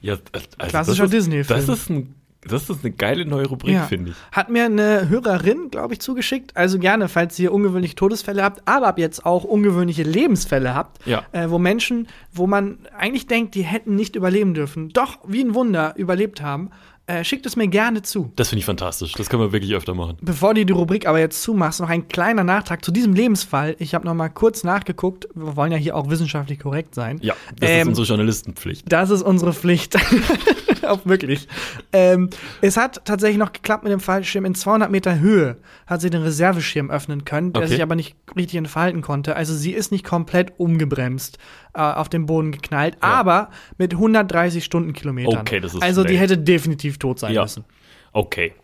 ja 0.00 0.14
also 0.32 0.48
Klassischer 0.68 1.06
Disney-Film. 1.06 1.60
Das 1.66 1.68
ist 1.68 1.88
ein 1.90 2.14
Das 2.48 2.68
ist 2.70 2.84
eine 2.84 2.92
geile 2.94 3.24
neue 3.26 3.46
Rubrik, 3.46 3.74
Ja. 3.74 3.82
finde 3.84 4.10
ich. 4.12 4.16
Hat 4.32 4.50
mir 4.50 4.64
eine 4.64 5.08
Hörerin, 5.08 5.70
glaube 5.70 5.94
ich, 5.94 6.00
zugeschickt. 6.00 6.56
Also 6.56 6.78
gerne, 6.78 7.08
falls 7.08 7.38
ihr 7.38 7.52
ungewöhnliche 7.52 7.94
Todesfälle 7.94 8.42
habt, 8.42 8.62
aber 8.66 8.88
ab 8.88 8.98
jetzt 8.98 9.26
auch 9.26 9.44
ungewöhnliche 9.44 10.02
Lebensfälle 10.02 10.74
habt, 10.74 11.04
Ja. 11.06 11.24
äh, 11.32 11.50
wo 11.50 11.58
Menschen, 11.58 12.08
wo 12.32 12.46
man 12.46 12.78
eigentlich 12.98 13.26
denkt, 13.26 13.54
die 13.54 13.62
hätten 13.62 13.94
nicht 13.94 14.16
überleben 14.16 14.54
dürfen, 14.54 14.90
doch 14.90 15.18
wie 15.26 15.42
ein 15.42 15.54
Wunder 15.54 15.94
überlebt 15.96 16.40
haben, 16.42 16.70
äh, 17.08 17.22
schickt 17.24 17.46
es 17.46 17.56
mir 17.56 17.68
gerne 17.68 18.02
zu. 18.02 18.32
Das 18.36 18.48
finde 18.48 18.60
ich 18.60 18.64
fantastisch. 18.66 19.12
Das 19.12 19.28
können 19.28 19.42
wir 19.42 19.52
wirklich 19.52 19.74
öfter 19.74 19.94
machen. 19.94 20.16
Bevor 20.20 20.54
du 20.54 20.64
die 20.66 20.72
Rubrik 20.72 21.06
aber 21.06 21.18
jetzt 21.20 21.42
zumachst, 21.42 21.80
noch 21.80 21.88
ein 21.88 22.08
kleiner 22.08 22.42
Nachtrag 22.44 22.84
zu 22.84 22.90
diesem 22.90 23.14
Lebensfall. 23.14 23.76
Ich 23.78 23.94
habe 23.94 24.04
noch 24.04 24.14
mal 24.14 24.28
kurz 24.28 24.64
nachgeguckt. 24.64 25.28
Wir 25.34 25.56
wollen 25.56 25.72
ja 25.72 25.78
hier 25.78 25.96
auch 25.96 26.10
wissenschaftlich 26.10 26.58
korrekt 26.58 26.94
sein. 26.94 27.18
Ja, 27.22 27.34
das 27.58 27.70
ist 27.70 27.76
Ähm, 27.76 27.88
unsere 27.88 28.06
Journalistenpflicht. 28.06 28.90
Das 28.90 29.10
ist 29.10 29.22
unsere 29.22 29.52
Pflicht. 29.52 29.96
auch 30.86 31.00
wirklich. 31.04 31.48
Ähm, 31.92 32.30
es 32.60 32.76
hat 32.76 33.04
tatsächlich 33.04 33.38
noch 33.38 33.52
geklappt 33.52 33.84
mit 33.84 33.92
dem 33.92 34.00
Fallschirm. 34.00 34.44
In 34.44 34.54
200 34.54 34.90
Meter 34.90 35.18
Höhe 35.18 35.56
hat 35.86 36.00
sie 36.00 36.10
den 36.10 36.22
Reserveschirm 36.22 36.90
öffnen 36.90 37.24
können, 37.24 37.52
der 37.52 37.62
Okay. 37.62 37.72
sich 37.72 37.82
aber 37.82 37.94
nicht 37.96 38.16
richtig 38.36 38.56
entfalten 38.58 39.02
konnte. 39.02 39.36
Also 39.36 39.54
sie 39.54 39.72
ist 39.72 39.92
nicht 39.92 40.04
komplett 40.04 40.52
umgebremst 40.58 41.38
äh, 41.76 41.80
auf 41.80 42.08
den 42.08 42.26
Boden 42.26 42.52
geknallt, 42.52 42.96
aber 43.00 43.50
mit 43.78 43.92
130 43.94 44.64
Stundenkilometern. 44.64 45.40
Okay, 45.40 45.60
das 45.60 45.74
ist 45.74 45.82
Also 45.82 46.02
die 46.02 46.08
schnell. 46.10 46.20
hätte 46.20 46.38
definitiv 46.38 46.98
tot 46.98 47.18
sein 47.18 47.32
Ja. 47.34 47.42
müssen. 47.42 47.64
Okay. 48.12 48.54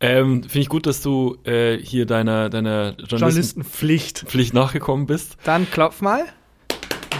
Ähm, 0.00 0.42
Finde 0.42 0.58
ich 0.58 0.68
gut, 0.68 0.86
dass 0.86 1.00
du 1.02 1.36
äh, 1.44 1.76
hier 1.78 2.04
deiner, 2.06 2.50
deiner 2.50 2.94
Journalistenpflicht 2.98 4.18
Journalistenpflicht. 4.18 4.54
nachgekommen 4.54 5.06
bist. 5.06 5.36
Dann 5.44 5.70
klopf 5.70 6.00
mal. 6.00 6.24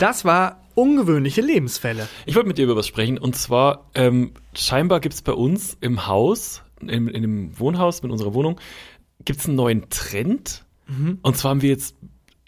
Das 0.01 0.25
war 0.25 0.61
ungewöhnliche 0.75 1.41
Lebensfälle. 1.41 2.09
Ich 2.27 2.35
wollte 2.35 2.49
mit 2.49 2.59
dir 2.59 2.65
über 2.65 2.77
was 2.77 2.87
sprechen. 2.87 3.17
Und 3.17 3.37
zwar, 3.37 3.91
ähm, 3.95 4.33
scheinbar 4.55 5.01
gibt 5.01 5.15
es 5.15 5.23
bei 5.23 5.33
uns 5.33 5.77
im 5.81 6.07
Haus, 6.09 6.63
in, 6.81 7.09
in 7.09 7.23
dem 7.23 7.59
Wohnhaus 7.59 8.03
mit 8.03 8.11
unserer 8.11 8.35
Wohnung, 8.35 8.61
gibt 9.25 9.41
es 9.41 9.47
einen 9.47 9.57
neuen 9.57 9.89
Trend. 9.91 10.65
Und 11.23 11.37
zwar 11.39 11.51
haben 11.53 11.63
wir 11.63 11.71
jetzt 11.71 11.97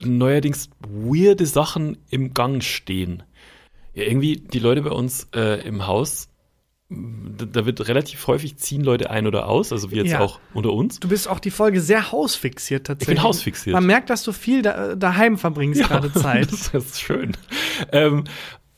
neuerdings 0.00 0.70
weirde 0.80 1.46
Sachen 1.46 1.98
im 2.10 2.34
Gang 2.34 2.62
stehen. 2.62 3.22
Ja, 3.94 4.04
irgendwie 4.04 4.36
die 4.36 4.58
Leute 4.58 4.82
bei 4.82 4.90
uns 4.90 5.28
äh, 5.34 5.66
im 5.66 5.86
Haus, 5.86 6.28
da, 6.88 7.66
wird 7.66 7.88
relativ 7.88 8.26
häufig 8.28 8.58
ziehen 8.58 8.84
Leute 8.84 9.10
ein 9.10 9.26
oder 9.26 9.48
aus, 9.48 9.72
also 9.72 9.90
wie 9.90 9.96
jetzt 9.96 10.12
Ja. 10.12 10.20
auch 10.20 10.38
unter 10.54 10.72
uns. 10.72 11.00
Du 11.00 11.08
bist 11.08 11.26
auch 11.26 11.40
die 11.40 11.50
Folge 11.50 11.80
sehr 11.80 12.12
hausfixiert 12.12 12.86
tatsächlich. 12.86 13.16
Ich 13.16 13.22
bin 13.22 13.28
hausfixiert. 13.28 13.74
Man 13.74 13.86
merkt, 13.86 14.08
dass 14.10 14.22
du 14.22 14.32
viel 14.32 14.62
da, 14.62 14.94
daheim 14.94 15.36
verbringst 15.38 15.82
gerade 15.82 16.12
Zeit. 16.12 16.48
Das 16.72 16.72
ist 16.74 17.00
schön. 17.00 17.32
Ähm, 17.90 18.24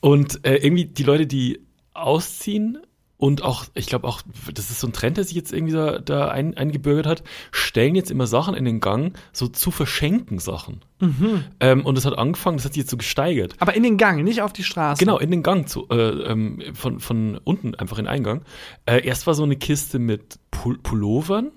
und 0.00 0.44
äh, 0.46 0.56
irgendwie 0.56 0.86
die 0.86 1.02
Leute, 1.02 1.26
die 1.26 1.60
ausziehen 1.92 2.78
und 3.18 3.42
auch, 3.42 3.64
ich 3.74 3.86
glaube 3.86 4.06
auch, 4.06 4.22
das 4.54 4.70
ist 4.70 4.78
so 4.78 4.86
ein 4.86 4.92
Trend, 4.92 5.16
der 5.16 5.24
sich 5.24 5.34
jetzt 5.34 5.52
irgendwie 5.52 5.74
da, 5.74 5.98
da 5.98 6.28
ein, 6.28 6.56
eingebürgert 6.56 7.06
hat, 7.06 7.24
stellen 7.50 7.96
jetzt 7.96 8.12
immer 8.12 8.28
Sachen 8.28 8.54
in 8.54 8.64
den 8.64 8.78
Gang, 8.78 9.18
so 9.32 9.48
zu 9.48 9.72
verschenken 9.72 10.38
Sachen. 10.38 10.84
Mhm. 11.00 11.44
Ähm, 11.58 11.84
und 11.84 11.96
das 11.96 12.06
hat 12.06 12.16
angefangen, 12.16 12.58
das 12.58 12.64
hat 12.64 12.74
sich 12.74 12.82
jetzt 12.82 12.90
so 12.90 12.96
gesteigert. 12.96 13.56
Aber 13.58 13.74
in 13.74 13.82
den 13.82 13.96
Gang, 13.96 14.22
nicht 14.22 14.40
auf 14.40 14.52
die 14.52 14.62
Straße. 14.62 15.00
Genau, 15.00 15.18
in 15.18 15.32
den 15.32 15.42
Gang 15.42 15.68
zu, 15.68 15.88
äh, 15.90 15.96
ähm, 15.96 16.62
von, 16.74 17.00
von 17.00 17.40
unten 17.42 17.74
einfach 17.74 17.98
in 17.98 18.04
den 18.04 18.10
Eingang. 18.10 18.42
Äh, 18.86 19.04
erst 19.04 19.26
war 19.26 19.34
so 19.34 19.42
eine 19.42 19.56
Kiste 19.56 19.98
mit 19.98 20.38
Pul 20.52 20.78
Pullovern 20.78 21.50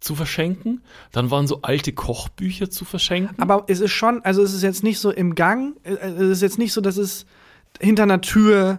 zu 0.00 0.14
verschenken, 0.14 0.80
dann 1.12 1.30
waren 1.30 1.46
so 1.46 1.60
alte 1.62 1.92
Kochbücher 1.92 2.70
zu 2.70 2.86
verschenken. 2.86 3.42
Aber 3.42 3.64
es 3.66 3.80
ist 3.80 3.90
schon, 3.90 4.22
also 4.22 4.42
es 4.42 4.54
ist 4.54 4.62
jetzt 4.62 4.84
nicht 4.84 5.00
so 5.00 5.10
im 5.10 5.34
Gang, 5.34 5.76
äh, 5.82 5.90
es 5.90 6.30
ist 6.30 6.42
jetzt 6.42 6.58
nicht 6.58 6.72
so, 6.72 6.80
dass 6.80 6.96
es 6.96 7.26
hinter 7.78 8.04
einer 8.04 8.22
Tür 8.22 8.78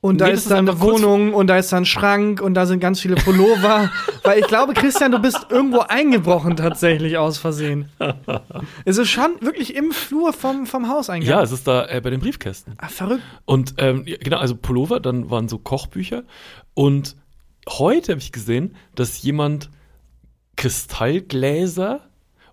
und 0.00 0.20
da 0.20 0.26
Nee, 0.26 0.32
ist 0.32 0.42
ist 0.42 0.50
dann 0.50 0.68
eine 0.68 0.80
Wohnung 0.80 1.34
und 1.34 1.48
da 1.48 1.58
ist 1.58 1.72
dann 1.72 1.82
ein 1.82 1.86
Schrank 1.86 2.40
und 2.40 2.54
da 2.54 2.66
sind 2.66 2.78
ganz 2.78 3.00
viele 3.00 3.16
Pullover. 3.16 3.90
Weil 4.22 4.38
ich 4.38 4.46
glaube, 4.46 4.72
Christian, 4.74 5.10
du 5.10 5.18
bist 5.18 5.46
irgendwo 5.50 5.80
eingebrochen 5.80 6.54
tatsächlich 6.54 7.18
aus 7.18 7.38
Versehen. 7.38 7.88
es 8.84 8.96
ist 8.96 9.10
schon 9.10 9.40
wirklich 9.40 9.74
im 9.74 9.90
Flur 9.90 10.32
vom, 10.32 10.66
vom 10.66 10.88
Hauseingang. 10.88 11.28
Ja, 11.28 11.42
es 11.42 11.50
ist 11.50 11.66
da 11.66 11.86
äh, 11.86 12.00
bei 12.00 12.10
den 12.10 12.20
Briefkästen. 12.20 12.74
Ah, 12.78 12.88
verrückt. 12.88 13.22
Und 13.44 13.74
ähm, 13.78 14.04
genau, 14.04 14.38
also 14.38 14.54
Pullover, 14.54 15.00
dann 15.00 15.30
waren 15.30 15.48
so 15.48 15.58
Kochbücher. 15.58 16.22
Und 16.74 17.16
heute 17.68 18.12
habe 18.12 18.20
ich 18.20 18.30
gesehen, 18.30 18.76
dass 18.94 19.20
jemand 19.22 19.68
Kristallgläser 20.54 22.02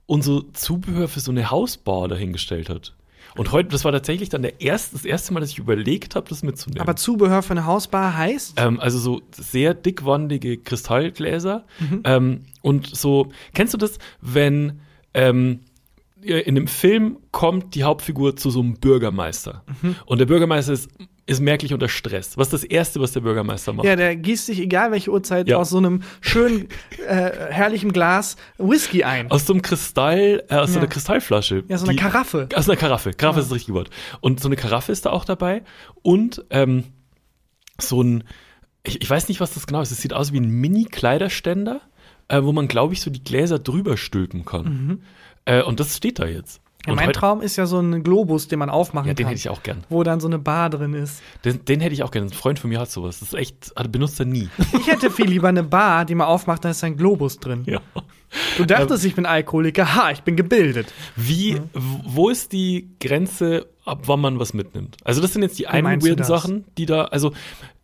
und 0.07 0.23
so 0.23 0.41
Zubehör 0.41 1.07
für 1.07 1.19
so 1.19 1.31
eine 1.31 1.51
Hausbar 1.51 2.07
dahingestellt 2.07 2.69
hat. 2.69 2.94
Und 3.35 3.51
heute, 3.51 3.69
das 3.69 3.83
war 3.83 3.91
tatsächlich 3.91 4.29
dann 4.29 4.41
der 4.41 4.61
erste, 4.61 4.95
das 4.95 5.05
erste 5.05 5.33
Mal, 5.33 5.39
dass 5.41 5.49
ich 5.49 5.57
überlegt 5.57 6.15
habe, 6.15 6.27
das 6.29 6.43
mitzunehmen. 6.43 6.81
Aber 6.81 6.95
Zubehör 6.95 7.41
für 7.41 7.51
eine 7.51 7.65
Hausbar 7.65 8.17
heißt? 8.17 8.53
Ähm, 8.57 8.79
also 8.79 8.97
so 8.97 9.21
sehr 9.31 9.73
dickwandige 9.73 10.57
Kristallgläser. 10.57 11.65
Mhm. 11.79 12.01
Ähm, 12.05 12.41
und 12.61 12.95
so, 12.95 13.31
kennst 13.53 13.73
du 13.73 13.77
das, 13.77 13.97
wenn 14.21 14.79
ähm, 15.13 15.61
in 16.21 16.57
einem 16.57 16.67
Film 16.67 17.17
kommt 17.31 17.75
die 17.75 17.83
Hauptfigur 17.83 18.35
zu 18.35 18.49
so 18.49 18.59
einem 18.59 18.75
Bürgermeister. 18.75 19.63
Mhm. 19.81 19.95
Und 20.05 20.17
der 20.19 20.25
Bürgermeister 20.25 20.73
ist, 20.73 20.89
ist 21.27 21.41
merklich 21.41 21.73
unter 21.73 21.89
Stress. 21.89 22.37
Was 22.37 22.47
ist 22.53 22.53
das 22.53 22.63
Erste, 22.65 22.99
was 22.99 23.11
der 23.11 23.21
Bürgermeister 23.21 23.73
macht? 23.73 23.85
Ja, 23.87 23.95
der 23.95 24.15
gießt 24.15 24.45
sich, 24.45 24.59
egal 24.59 24.91
welche 24.91 25.11
Uhrzeit, 25.11 25.47
Ja. 25.47 25.57
aus 25.57 25.71
so 25.71 25.77
einem 25.77 26.03
schönen, 26.21 26.67
äh, 27.07 27.31
herrlichen 27.49 27.91
Glas 27.93 28.35
Whisky 28.59 29.03
ein. 29.03 29.31
Aus 29.31 29.47
so 29.47 29.53
einem 29.53 29.63
Kristall, 29.63 30.43
äh, 30.49 30.55
aus 30.55 30.69
so 30.69 30.75
Ja. 30.75 30.81
einer 30.81 30.89
Kristallflasche. 30.89 31.63
Ja, 31.67 31.77
so 31.79 31.85
eine 31.85 31.95
die- 31.95 31.99
Karaffe. 32.01 32.47
Aus 32.53 32.69
einer 32.69 32.77
Karaffe. 32.77 33.11
Karaffe 33.13 33.39
ist 33.39 33.47
das 33.49 33.55
richtige 33.55 33.75
Wort. 33.75 33.89
Und 34.21 34.39
so 34.39 34.47
eine 34.47 34.55
Karaffe 34.55 34.91
ist 34.91 35.05
da 35.07 35.09
auch 35.09 35.25
dabei. 35.25 35.63
Und 36.03 36.45
ähm, 36.51 36.83
so 37.81 38.03
ein, 38.03 38.23
ich, 38.83 39.01
ich 39.01 39.09
weiß 39.09 39.27
nicht, 39.27 39.39
was 39.41 39.53
das 39.55 39.65
genau 39.65 39.81
ist. 39.81 39.91
Es 39.91 40.01
sieht 40.01 40.13
aus 40.13 40.31
wie 40.31 40.39
ein 40.39 40.49
Mini-Kleiderständer, 40.49 41.81
äh, 42.27 42.43
wo 42.43 42.51
man, 42.51 42.67
glaube 42.67 42.93
ich, 42.93 43.01
so 43.01 43.09
die 43.09 43.23
Gläser 43.23 43.57
drüber 43.59 43.97
stülpen 43.97 44.45
kann. 44.45 45.01
Äh, 45.45 45.63
und 45.63 45.79
das 45.79 45.97
steht 45.97 46.19
da 46.19 46.25
jetzt. 46.27 46.61
Ja, 46.87 46.93
mein 46.95 47.11
Traum 47.13 47.41
ist 47.41 47.55
ja 47.55 47.65
so 47.65 47.79
ein 47.79 48.03
Globus, 48.03 48.47
den 48.47 48.59
man 48.59 48.69
aufmachen 48.69 49.07
Ja, 49.07 49.13
den 49.13 49.25
kann. 49.25 49.29
hätte 49.31 49.39
ich 49.39 49.49
auch 49.49 49.63
gern. 49.63 49.83
Wo 49.89 50.03
dann 50.03 50.19
so 50.19 50.27
eine 50.27 50.39
Bar 50.39 50.69
drin 50.69 50.93
ist. 50.93 51.21
Den, 51.43 51.63
den 51.65 51.79
hätte 51.79 51.93
ich 51.93 52.03
auch 52.03 52.11
gern. 52.11 52.25
Ein 52.25 52.29
Freund 52.31 52.59
von 52.59 52.69
mir 52.69 52.79
hat 52.79 52.91
sowas. 52.91 53.19
Das 53.19 53.29
ist 53.29 53.33
echt, 53.33 53.73
benutzt 53.91 54.19
er 54.19 54.25
nie. 54.25 54.49
Ich 54.79 54.87
hätte 54.87 55.09
viel 55.09 55.25
lieber 55.27 55.47
eine 55.47 55.63
Bar, 55.63 56.05
die 56.05 56.15
man 56.15 56.27
aufmacht, 56.27 56.63
da 56.65 56.69
ist 56.69 56.83
ein 56.83 56.95
Globus 56.97 57.39
drin. 57.39 57.63
ja. 57.65 57.79
Du 58.57 58.65
dachtest, 58.65 59.05
ich 59.05 59.15
bin 59.15 59.25
Alkoholiker. 59.25 59.95
Ha, 59.95 60.11
ich 60.11 60.21
bin 60.21 60.35
gebildet. 60.35 60.91
Wie, 61.15 61.55
w- 61.55 61.59
wo 62.05 62.29
ist 62.29 62.51
die 62.51 62.89
Grenze, 62.99 63.67
ab 63.85 64.01
wann 64.07 64.19
man 64.19 64.39
was 64.39 64.53
mitnimmt? 64.53 64.97
Also 65.03 65.21
das 65.21 65.33
sind 65.33 65.41
jetzt 65.43 65.57
die 65.59 65.67
einen 65.67 66.01
weirden? 66.03 66.25
Sachen, 66.25 66.65
die 66.77 66.85
da, 66.85 67.05
also 67.05 67.31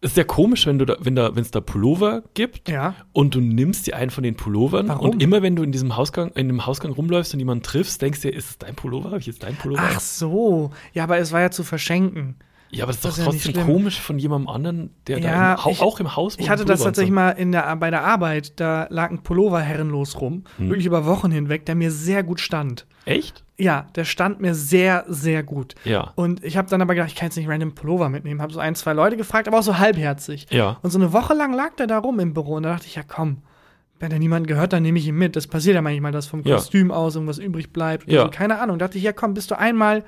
es 0.02 0.12
ist 0.12 0.18
ja 0.18 0.24
komisch, 0.24 0.66
wenn 0.66 0.80
du 0.80 0.86
da, 0.86 0.98
wenn 1.00 1.16
da, 1.16 1.36
wenn 1.36 1.44
es 1.44 1.52
da 1.52 1.62
Pullover 1.62 2.24
gibt 2.34 2.68
Ja. 2.70 2.96
und 3.14 3.36
du 3.36 3.40
nimmst 3.40 3.86
dir 3.88 3.96
einen 3.96 4.10
von 4.10 4.24
den 4.24 4.36
Pullovern 4.36 4.88
Warum? 4.88 5.12
und 5.12 5.22
immer 5.24 5.42
wenn 5.44 5.56
du 5.56 5.62
in 5.64 5.72
diesem 5.72 5.96
Hausgang, 5.96 6.32
in 6.32 6.48
dem 6.48 6.66
Hausgang 6.66 6.92
rumläufst 6.92 7.34
und 7.34 7.40
jemanden 7.40 7.64
triffst, 7.64 8.02
denkst 8.02 8.22
du 8.22 8.32
dir, 8.32 8.36
ist 8.38 8.50
es 8.50 8.58
dein 8.58 8.74
Pullover? 8.76 9.10
Habe 9.12 9.20
ich 9.20 9.28
jetzt 9.28 9.44
deinen 9.44 9.58
Pullover? 9.58 9.82
Ach 9.84 10.00
so. 10.00 10.72
Ja, 10.94 11.04
aber 11.04 11.20
es 11.20 11.32
war 11.32 11.42
ja 11.42 11.52
zu 11.52 11.64
verschenken. 11.64 12.36
ja, 12.72 12.84
aber 12.86 12.94
das 12.94 12.98
ist 12.98 13.06
das 13.06 13.12
doch 13.16 13.20
ist 13.20 13.26
ja 13.28 13.32
nicht 13.34 13.44
trotzdem 13.44 13.64
schlimm. 13.64 13.76
komisch 13.76 14.00
von 14.02 14.18
jemandem 14.18 14.48
anderen, 14.50 14.90
der 15.06 15.20
Ja, 15.20 15.56
da 15.56 15.64
im, 15.66 15.72
ich- 15.74 15.82
auch 15.82 16.00
im 16.00 16.16
Haus 16.16 16.36
Ich 16.40 16.50
hatte 16.50 16.66
das 16.66 16.82
tatsächlich 16.82 17.14
mal 17.14 17.30
in 17.32 17.52
der, 17.52 17.76
bei 17.76 17.92
der 17.92 18.04
Arbeit. 18.04 18.60
Da 18.60 18.88
lag 18.90 19.12
ein 19.12 19.22
Pullover 19.22 19.60
herrenlos 19.62 20.20
rum. 20.20 20.46
Hm. 20.58 20.70
Wirklich 20.70 20.88
über 20.88 21.06
Wochen 21.06 21.30
hinweg, 21.30 21.66
der 21.68 21.76
mir 21.76 21.92
sehr 21.92 22.24
gut 22.24 22.40
stand. 22.40 22.88
Echt? 23.06 23.44
Ja, 23.62 23.86
der 23.96 24.06
stand 24.06 24.42
mir 24.42 24.56
sehr, 24.56 25.06
sehr 25.08 25.44
gut. 25.44 25.76
Ja. 25.84 26.14
Und 26.16 26.44
ich 26.44 26.58
habe 26.58 26.68
dann 26.68 26.82
aber 26.82 26.96
gedacht, 26.96 27.10
ich 27.10 27.16
kann 27.16 27.28
jetzt 27.28 27.36
nicht 27.36 27.48
random 27.48 27.76
Pullover 27.76 28.10
mitnehmen. 28.10 28.42
Habe 28.42 28.52
so 28.52 28.60
ein, 28.60 28.74
zwei 28.74 28.94
Leute 28.94 29.18
gefragt, 29.18 29.48
aber 29.48 29.60
auch 29.60 29.64
so 29.64 29.78
halbherzig. 29.78 30.48
Ja. 30.50 30.80
Und 30.82 30.90
so 30.90 30.98
eine 30.98 31.14
Woche 31.14 31.36
lang 31.36 31.54
lag 31.54 31.76
der 31.76 31.86
da 31.86 32.00
rum 32.00 32.20
im 32.20 32.34
Büro. 32.34 32.56
Und 32.56 32.64
da 32.64 32.74
dachte 32.74 32.88
ich, 32.88 32.96
ja 32.96 33.04
komm, 33.08 33.44
wenn 34.00 34.12
er 34.12 34.18
niemand 34.18 34.48
gehört, 34.48 34.74
dann 34.74 34.82
nehme 34.82 34.98
ich 34.98 35.08
ihn 35.08 35.16
mit. 35.16 35.36
Das 35.36 35.46
passiert 35.46 35.76
ja 35.76 35.82
manchmal, 35.84 36.12
dass 36.12 36.26
vom 36.26 36.42
Ja. 36.44 36.56
Kostüm 36.56 36.92
aus 36.92 37.16
irgendwas 37.16 37.38
übrig 37.38 37.72
bleibt. 37.72 38.12
Ja. 38.12 38.24
So. 38.24 38.30
Keine 38.32 38.60
Ahnung. 38.60 38.80
Da 38.80 38.88
dachte 38.88 38.98
ich, 38.98 39.04
ja 39.04 39.14
komm, 39.14 39.36
bist 39.36 39.52
du 39.52 39.58
einmal, 39.60 40.04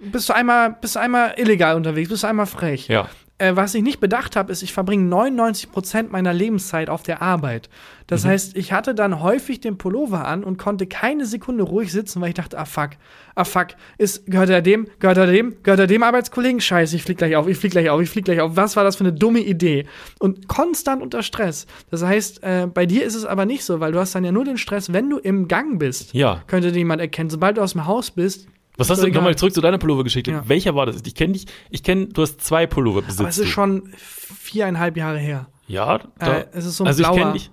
bist 0.00 0.28
du 0.28 0.34
einmal, 0.34 0.76
bist 0.78 0.94
du 0.94 1.00
einmal 1.00 1.34
illegal 1.38 1.76
unterwegs, 1.76 2.10
bist 2.10 2.22
du 2.24 2.26
einmal 2.26 2.46
frech. 2.46 2.88
Ja. 2.88 3.08
Äh, 3.42 3.56
was 3.56 3.74
ich 3.74 3.82
nicht 3.82 3.98
bedacht 3.98 4.36
habe, 4.36 4.52
ist, 4.52 4.62
ich 4.62 4.72
verbringe 4.72 5.12
99% 5.12 6.10
meiner 6.10 6.32
Lebenszeit 6.32 6.88
auf 6.88 7.02
der 7.02 7.22
Arbeit. 7.22 7.68
Das 8.06 8.24
heißt, 8.24 8.56
ich 8.56 8.72
hatte 8.72 8.94
dann 8.94 9.20
häufig 9.20 9.60
den 9.60 9.78
Pullover 9.78 10.26
an 10.26 10.44
und 10.44 10.58
konnte 10.58 10.86
keine 10.86 11.26
Sekunde 11.26 11.64
ruhig 11.64 11.90
sitzen, 11.90 12.20
weil 12.20 12.28
ich 12.28 12.34
dachte, 12.34 12.56
ah 12.56 12.66
fuck, 12.66 12.90
ah 13.34 13.44
fuck, 13.44 13.68
ist, 13.98 14.26
gehört 14.26 14.50
er 14.50 14.62
dem, 14.62 14.86
gehört 15.00 15.16
er 15.16 15.26
dem, 15.26 15.56
gehört 15.64 15.80
er 15.80 15.86
dem 15.88 16.04
Arbeitskollegen? 16.04 16.60
Scheiße, 16.60 16.94
ich 16.94 17.02
flieg 17.02 17.18
gleich 17.18 17.34
auf, 17.34 17.48
ich 17.48 17.58
flieg 17.58 17.72
gleich 17.72 17.90
auf, 17.90 18.00
ich 18.00 18.10
flieg 18.10 18.26
gleich 18.26 18.40
auf. 18.40 18.54
Was 18.54 18.76
war 18.76 18.84
das 18.84 18.94
für 18.94 19.04
eine 19.04 19.12
dumme 19.12 19.40
Idee? 19.40 19.86
Und 20.20 20.46
konstant 20.46 21.02
unter 21.02 21.24
Stress. 21.24 21.66
Das 21.90 22.04
heißt, 22.04 22.44
äh, 22.44 22.68
bei 22.72 22.86
dir 22.86 23.04
ist 23.04 23.16
es 23.16 23.24
aber 23.24 23.44
nicht 23.44 23.64
so, 23.64 23.80
weil 23.80 23.90
du 23.90 23.98
hast 23.98 24.14
dann 24.14 24.24
ja 24.24 24.30
nur 24.30 24.44
den 24.44 24.58
Stress, 24.58 24.92
wenn 24.92 25.10
du 25.10 25.18
im 25.18 25.48
Gang 25.48 25.80
bist. 25.80 26.14
Ja. 26.14 26.42
Könnte 26.46 26.70
dir 26.70 26.78
jemand 26.78 27.00
erkennen. 27.00 27.30
Sobald 27.30 27.56
du 27.56 27.62
aus 27.62 27.72
dem 27.72 27.86
Haus 27.86 28.12
bist, 28.12 28.46
Was 28.78 28.88
hast 28.90 29.02
du 29.02 29.06
egal. 29.06 29.16
nochmal 29.20 29.36
zurück 29.36 29.52
zu 29.54 29.60
deiner 29.60 29.78
Pullovergeschichte? 29.78 30.30
Ja. 30.30 30.48
Welcher 30.48 30.74
war 30.74 30.86
das? 30.86 31.02
Ich 31.06 31.14
kenne 31.14 31.34
dich, 31.34 31.46
ich 31.70 31.82
kenne, 31.82 32.06
du 32.06 32.22
hast 32.22 32.40
zwei 32.40 32.66
Pullover 32.66 33.02
besitzt. 33.02 33.20
aber 33.20 33.28
es 33.28 33.38
ist 33.38 33.48
schon 33.48 33.92
viereinhalb 33.96 34.96
Jahre 34.96 35.18
her. 35.18 35.48
Ja, 35.66 36.00
da, 36.18 36.38
Äh, 36.38 36.46
es 36.52 36.64
ist 36.64 36.76
so 36.78 36.84
ein 36.84 36.88
also 36.88 37.02
ich 37.02 37.06
blauer. 37.08 37.18
kenne 37.18 37.32
dich. 37.34 37.46
ähm, 37.48 37.52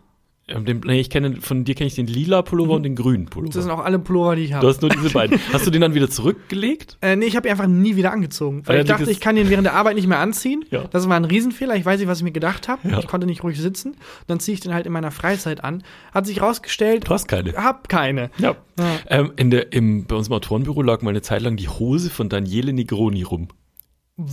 Den, 0.65 0.81
nee, 0.85 0.99
ich 0.99 1.09
kenne 1.09 1.37
von 1.41 1.63
dir 1.63 1.75
kenne 1.75 1.87
ich 1.87 1.95
den 1.95 2.07
lila 2.07 2.41
Pullover 2.41 2.73
und 2.73 2.83
den 2.83 2.95
grünen 2.95 3.25
Pullover. 3.27 3.53
Das 3.53 3.63
sind 3.63 3.71
auch 3.71 3.83
alle 3.83 3.99
Pullover, 3.99 4.35
die 4.35 4.43
ich 4.43 4.49
du 4.49 4.55
habe. 4.57 4.67
hast 4.67 4.81
nur 4.81 4.89
diese 4.89 5.09
beiden. 5.13 5.39
Hast 5.53 5.65
du 5.65 5.71
den 5.71 5.81
dann 5.81 5.93
wieder 5.93 6.09
zurückgelegt? 6.09 6.97
Äh, 7.01 7.15
nee, 7.15 7.25
ich 7.25 7.35
habe 7.35 7.47
ihn 7.47 7.51
einfach 7.51 7.67
nie 7.67 7.95
wieder 7.95 8.11
angezogen. 8.11 8.63
Weil 8.65 8.75
Ja, 8.77 8.81
ich 8.81 8.87
dachte, 8.87 9.09
ich 9.11 9.19
kann 9.19 9.37
ihn 9.37 9.49
während 9.49 9.65
der 9.65 9.73
Arbeit 9.75 9.95
nicht 9.95 10.07
mehr 10.07 10.19
anziehen. 10.19 10.65
Ja. 10.71 10.85
Das 10.91 11.07
war 11.07 11.15
ein 11.15 11.25
Riesenfehler. 11.25 11.75
Ich 11.75 11.85
weiß 11.85 11.99
nicht, 11.99 12.07
was 12.09 12.19
ich 12.19 12.23
mir 12.23 12.31
gedacht 12.31 12.67
habe. 12.67 12.87
Ja. 12.89 12.99
Ich 12.99 13.07
konnte 13.07 13.27
nicht 13.27 13.43
ruhig 13.43 13.59
sitzen. 13.59 13.95
Dann 14.27 14.39
ziehe 14.39 14.53
ich 14.53 14.59
den 14.61 14.73
halt 14.73 14.85
in 14.85 14.91
meiner 14.91 15.11
Freizeit 15.11 15.63
an. 15.63 15.83
Hat 16.13 16.25
sich 16.25 16.41
rausgestellt, 16.41 17.07
Du 17.07 17.13
hast 17.13 17.27
keine. 17.27 17.53
hab 17.53 17.89
keine. 17.89 18.29
Ja. 18.37 18.55
Ja. 18.79 18.85
Ähm, 19.07 19.31
in 19.35 19.51
der, 19.51 19.73
im, 19.73 20.05
bei 20.05 20.15
uns 20.15 20.27
im 20.27 20.33
Autorenbüro 20.33 20.81
lag 20.81 21.01
mal 21.01 21.09
eine 21.09 21.21
Zeit 21.21 21.41
lang 21.41 21.57
die 21.57 21.67
Hose 21.67 22.09
von 22.09 22.29
Daniele 22.29 22.71
Negroni 22.73 23.23
rum. 23.23 23.49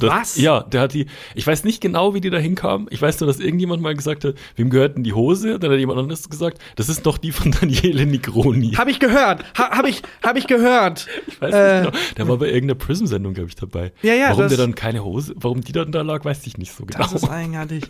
Das, 0.00 0.10
Was? 0.10 0.36
Ja, 0.36 0.62
der 0.62 0.80
hat 0.80 0.94
die, 0.94 1.06
ich 1.36 1.46
weiß 1.46 1.62
nicht 1.62 1.80
genau, 1.80 2.12
wie 2.12 2.20
die 2.20 2.30
da 2.30 2.38
hinkam. 2.38 2.88
Ich 2.90 3.00
weiß 3.00 3.20
nur, 3.20 3.28
dass 3.28 3.38
irgendjemand 3.38 3.82
mal 3.82 3.94
gesagt 3.94 4.24
hat, 4.24 4.34
wem 4.56 4.68
gehört 4.68 4.96
denn 4.96 5.04
die 5.04 5.12
Hose? 5.12 5.58
Dann 5.60 5.70
hat 5.70 5.78
jemand 5.78 6.00
anderes 6.00 6.28
gesagt, 6.28 6.58
das 6.74 6.88
ist 6.88 7.06
doch 7.06 7.18
die 7.18 7.30
von 7.30 7.52
Daniele 7.60 8.04
Negroni. 8.04 8.72
Hab 8.72 8.88
ich 8.88 8.98
gehört. 8.98 9.44
Ha, 9.56 9.70
hab 9.70 9.86
ich, 9.86 10.02
hab 10.22 10.36
ich 10.36 10.46
gehört. 10.46 11.06
Ich 11.28 11.40
weiß 11.40 11.54
Äh, 11.54 11.80
nicht 11.82 11.92
genau. 11.92 12.04
Der 12.16 12.28
war 12.28 12.36
bei 12.38 12.46
irgendeiner 12.46 12.74
Prism-Sendung, 12.74 13.34
glaube 13.34 13.48
ich, 13.50 13.54
dabei. 13.56 13.92
Ja, 14.02 14.14
ja, 14.14 14.30
Warum 14.30 14.48
der 14.48 14.56
dann 14.58 14.74
keine 14.74 15.04
Hose, 15.04 15.34
warum 15.36 15.60
die 15.60 15.72
dann 15.72 15.92
da 15.92 16.02
lag, 16.02 16.24
weiß 16.24 16.46
ich 16.46 16.56
nicht 16.58 16.72
so 16.72 16.84
genau. 16.84 16.98
Das 16.98 17.12
ist 17.12 17.28
eigenartig. 17.28 17.84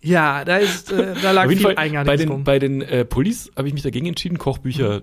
Ja, 0.00 0.44
da 0.44 0.58
ist, 0.58 0.92
äh, 0.92 1.14
da 1.22 1.32
lag 1.32 1.44
Auf 1.46 1.50
jeden 1.50 1.64
viel 1.66 1.74
Fall, 1.74 2.04
bei 2.04 2.16
den, 2.16 2.28
rum. 2.28 2.44
bei 2.44 2.58
den 2.58 2.82
äh, 2.82 3.04
Pullis 3.04 3.50
habe 3.56 3.68
ich 3.68 3.74
mich 3.74 3.82
dagegen 3.82 4.06
entschieden. 4.06 4.38
Kochbücher 4.38 5.02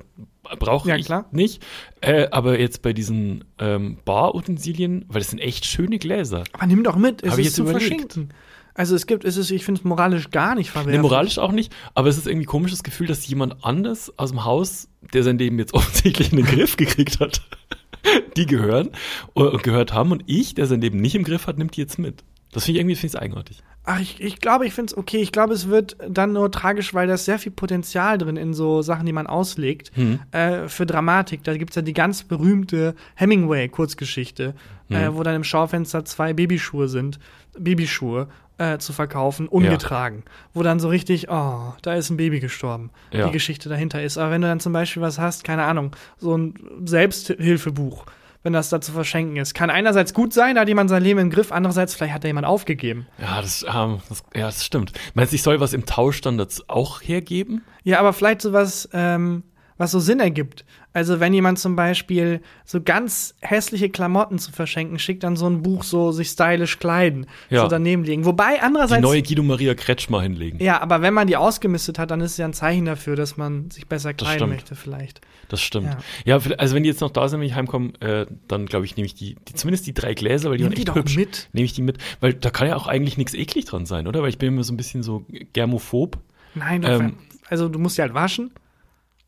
brauche 0.59 0.89
Ja, 0.89 0.95
ich 0.95 1.05
klar. 1.05 1.25
nicht. 1.31 1.63
Äh, 2.01 2.27
aber 2.31 2.59
jetzt 2.59 2.81
bei 2.81 2.93
diesen 2.93 3.43
ähm, 3.59 3.97
Barutensilien, 4.05 5.05
weil 5.07 5.21
das 5.21 5.29
sind 5.29 5.39
echt 5.39 5.65
schöne 5.65 5.97
Gläser. 5.99 6.43
Aber 6.53 6.65
nimm 6.67 6.83
doch 6.83 6.95
mit, 6.95 7.23
es 7.23 7.31
Hab 7.31 7.39
ich 7.39 7.45
ist 7.47 7.51
jetzt 7.51 7.55
zu 7.55 7.61
überlegt. 7.63 7.83
verschenken. 8.13 8.29
Also 8.77 8.93
es 8.93 9.07
gibt, 9.07 9.23
es 9.23 9.37
ist, 9.37 9.51
ich 9.51 9.63
finde 9.63 9.79
es 9.79 9.85
moralisch 9.85 10.31
gar 10.31 10.53
nicht 10.55 10.69
verwerflich. 10.69 10.97
Nee, 10.97 11.01
moralisch 11.01 11.37
auch 11.37 11.53
nicht, 11.53 11.73
aber 11.93 12.09
es 12.09 12.17
ist 12.17 12.27
irgendwie 12.27 12.43
ein 12.45 12.49
komisches 12.49 12.83
Gefühl, 12.83 13.07
dass 13.07 13.25
jemand 13.25 13.63
anders 13.63 14.11
aus 14.17 14.31
dem 14.31 14.43
Haus, 14.43 14.89
der 15.13 15.23
sein 15.23 15.37
Leben 15.37 15.57
jetzt 15.59 15.73
offensichtlich 15.75 16.31
in 16.31 16.37
den 16.37 16.45
Griff 16.45 16.75
gekriegt 16.75 17.21
hat, 17.21 17.41
die 18.37 18.45
gehören 18.45 18.89
und 19.33 19.63
gehört 19.63 19.93
haben 19.93 20.11
und 20.11 20.23
ich, 20.25 20.55
der 20.55 20.65
sein 20.65 20.81
Leben 20.81 20.99
nicht 20.99 21.15
im 21.15 21.23
Griff 21.23 21.47
hat, 21.47 21.57
nimmt 21.57 21.77
die 21.77 21.81
jetzt 21.81 21.97
mit. 21.99 22.23
Das 22.55 22.63
finde 22.63 22.77
ich 22.77 22.81
irgendwie 22.83 22.95
finde 22.95 23.07
ich's 23.07 23.21
eigenartig. 23.21 23.63
Ach, 23.83 23.99
ich, 23.99 24.21
ich 24.21 24.39
glaube, 24.39 24.65
ich 24.65 24.73
finde 24.73 24.91
es 24.93 24.97
okay. 24.97 25.17
Ich 25.17 25.33
glaube, 25.33 25.53
es 25.53 25.67
wird 25.67 25.97
dann 26.09 26.31
nur 26.31 26.49
tragisch, 26.51 26.93
weil 26.93 27.05
da 27.05 27.15
ist 27.15 27.25
sehr 27.25 27.37
viel 27.37 27.51
Potenzial 27.51 28.17
drin 28.17 28.37
in 28.37 28.53
so 28.53 28.81
Sachen, 28.81 29.05
die 29.05 29.11
man 29.11 29.27
auslegt. 29.27 29.91
Hm. 29.95 30.21
Äh, 30.31 30.69
für 30.69 30.85
Dramatik. 30.85 31.43
Da 31.43 31.57
gibt's 31.57 31.75
ja 31.75 31.81
die 31.81 31.91
ganz 31.91 32.23
berühmte 32.23 32.95
Hemingway-Kurzgeschichte, 33.15 34.53
Hm. 34.87 34.95
äh, 34.95 35.13
wo 35.13 35.21
dann 35.23 35.35
im 35.35 35.43
Schaufenster 35.43 36.05
zwei 36.05 36.31
Babyschuhe 36.31 36.87
sind, 36.87 37.19
Babyschuhe 37.59 38.29
äh, 38.57 38.77
zu 38.77 38.93
verkaufen, 38.93 39.49
ungetragen. 39.49 40.23
Wo 40.53 40.63
dann 40.63 40.79
so 40.79 40.87
richtig, 40.87 41.29
oh, 41.29 41.73
da 41.81 41.95
ist 41.95 42.09
ein 42.09 42.15
Baby 42.15 42.39
gestorben. 42.39 42.91
Ja. 43.11 43.25
Die 43.25 43.33
Geschichte 43.33 43.67
dahinter 43.67 44.01
ist. 44.01 44.17
Aber 44.17 44.31
wenn 44.31 44.41
du 44.41 44.47
dann 44.47 44.61
zum 44.61 44.71
Beispiel 44.71 45.01
was 45.01 45.19
hast, 45.19 45.43
keine 45.43 45.63
Ahnung, 45.63 45.93
so 46.17 46.37
ein 46.37 46.53
Selbsthilfebuch, 46.85 48.05
wenn 48.45 48.53
das 48.53 48.69
da 48.69 48.79
zu 48.79 48.91
verschenken 48.91 49.37
ist, 49.37 49.55
kann 49.55 49.71
einerseits 49.71 50.13
gut 50.13 50.31
sein, 50.31 50.53
da 50.53 50.61
hat 50.61 50.67
jemand 50.67 50.91
sein 50.91 51.01
Leben 51.01 51.19
im 51.19 51.31
Griff, 51.31 51.51
andererseits 51.51 51.95
vielleicht 51.95 52.13
hat 52.13 52.23
da 52.23 52.27
jemand 52.27 52.45
aufgegeben. 52.45 53.07
Ja, 53.17 53.41
das, 53.41 53.65
ähm, 53.67 54.01
das, 54.07 54.23
ja, 54.35 54.45
das 54.45 54.63
stimmt. 54.63 54.93
Meinst 55.15 55.33
du, 55.33 55.35
ich 55.35 55.41
soll 55.41 55.59
was 55.59 55.73
im 55.73 55.87
Tausch 55.87 56.21
dann 56.21 56.37
dazu 56.37 56.61
auch 56.67 57.01
hergeben? 57.01 57.63
Ja, 57.83 57.99
aber 57.99 58.13
vielleicht 58.13 58.43
sowas, 58.43 58.87
ähm, 58.93 59.41
was 59.77 59.91
so 59.91 59.99
Sinn 59.99 60.19
ergibt. 60.21 60.63
Also 60.93 61.19
wenn 61.19 61.33
jemand 61.33 61.59
zum 61.59 61.75
Beispiel 61.75 62.41
so 62.63 62.81
ganz 62.81 63.35
hässliche 63.41 63.89
Klamotten 63.89 64.39
zu 64.39 64.53
verschenken 64.53 64.97
schickt, 64.99 65.23
dann 65.23 65.35
so 65.35 65.45
ein 65.47 65.61
Buch 65.61 65.83
so 65.83 66.13
sich 66.13 66.29
stylisch 66.29 66.79
kleiden, 66.79 67.25
Ja. 67.49 67.63
so 67.63 67.67
daneben 67.67 68.05
liegen. 68.05 68.23
Wobei 68.23 68.55
Die 68.55 68.61
andererseits 68.61 69.01
neue 69.01 69.21
Guido 69.21 69.43
Maria 69.43 69.73
Kretschmer 69.73 70.21
hinlegen. 70.21 70.63
ja, 70.63 70.81
aber 70.81 71.01
wenn 71.01 71.13
man 71.13 71.27
die 71.27 71.35
ausgemistet 71.35 71.99
hat, 71.99 72.11
dann 72.11 72.21
ist 72.21 72.31
es 72.31 72.37
ja 72.37 72.45
ein 72.45 72.53
Zeichen 72.53 72.85
dafür, 72.85 73.17
dass 73.17 73.35
man 73.35 73.69
sich 73.71 73.87
besser 73.87 74.13
kleiden 74.13 74.47
möchte 74.47 74.75
vielleicht. 74.75 75.19
Das 75.49 75.61
stimmt. 75.61 75.97
Ja. 76.25 76.37
Ja, 76.39 76.55
also 76.57 76.73
wenn 76.75 76.83
die 76.83 76.89
jetzt 76.89 77.01
noch 77.01 77.11
da 77.11 77.27
sind, 77.27 77.41
wenn 77.41 77.47
ich 77.47 77.55
heimkomme, 77.55 77.91
äh, 77.99 78.25
dann 78.47 78.65
glaube 78.67 78.85
ich, 78.85 78.95
nehme 78.95 79.05
ich 79.07 79.13
die, 79.15 79.35
die, 79.47 79.53
zumindest 79.53 79.85
die 79.85 79.93
drei 79.93 80.13
Gläser, 80.13 80.49
weil 80.49 80.57
die 80.57 80.63
Nimm 80.63 80.71
waren 80.71 80.75
die 80.75 80.81
echt 80.83 80.87
doch 80.87 80.95
hübsch. 80.95 81.17
mit. 81.17 81.49
Nehme 81.51 81.65
ich 81.65 81.73
die 81.73 81.81
mit, 81.81 81.97
weil 82.21 82.33
da 82.33 82.49
kann 82.49 82.69
ja 82.69 82.77
auch 82.77 82.87
eigentlich 82.87 83.17
nichts 83.17 83.33
eklig 83.33 83.65
dran 83.65 83.85
sein, 83.85 84.07
oder? 84.07 84.21
Weil 84.21 84.29
ich 84.29 84.37
bin 84.37 84.47
immer 84.53 84.63
so 84.63 84.73
ein 84.73 84.77
bisschen 84.77 85.03
so 85.03 85.25
germophob. 85.53 86.17
Nein, 86.55 86.81
du, 86.81 86.87
Ähm, 86.87 87.17
also 87.49 87.67
du 87.67 87.77
musst 87.79 87.97
die 87.97 88.01
halt 88.01 88.13
waschen. 88.13 88.51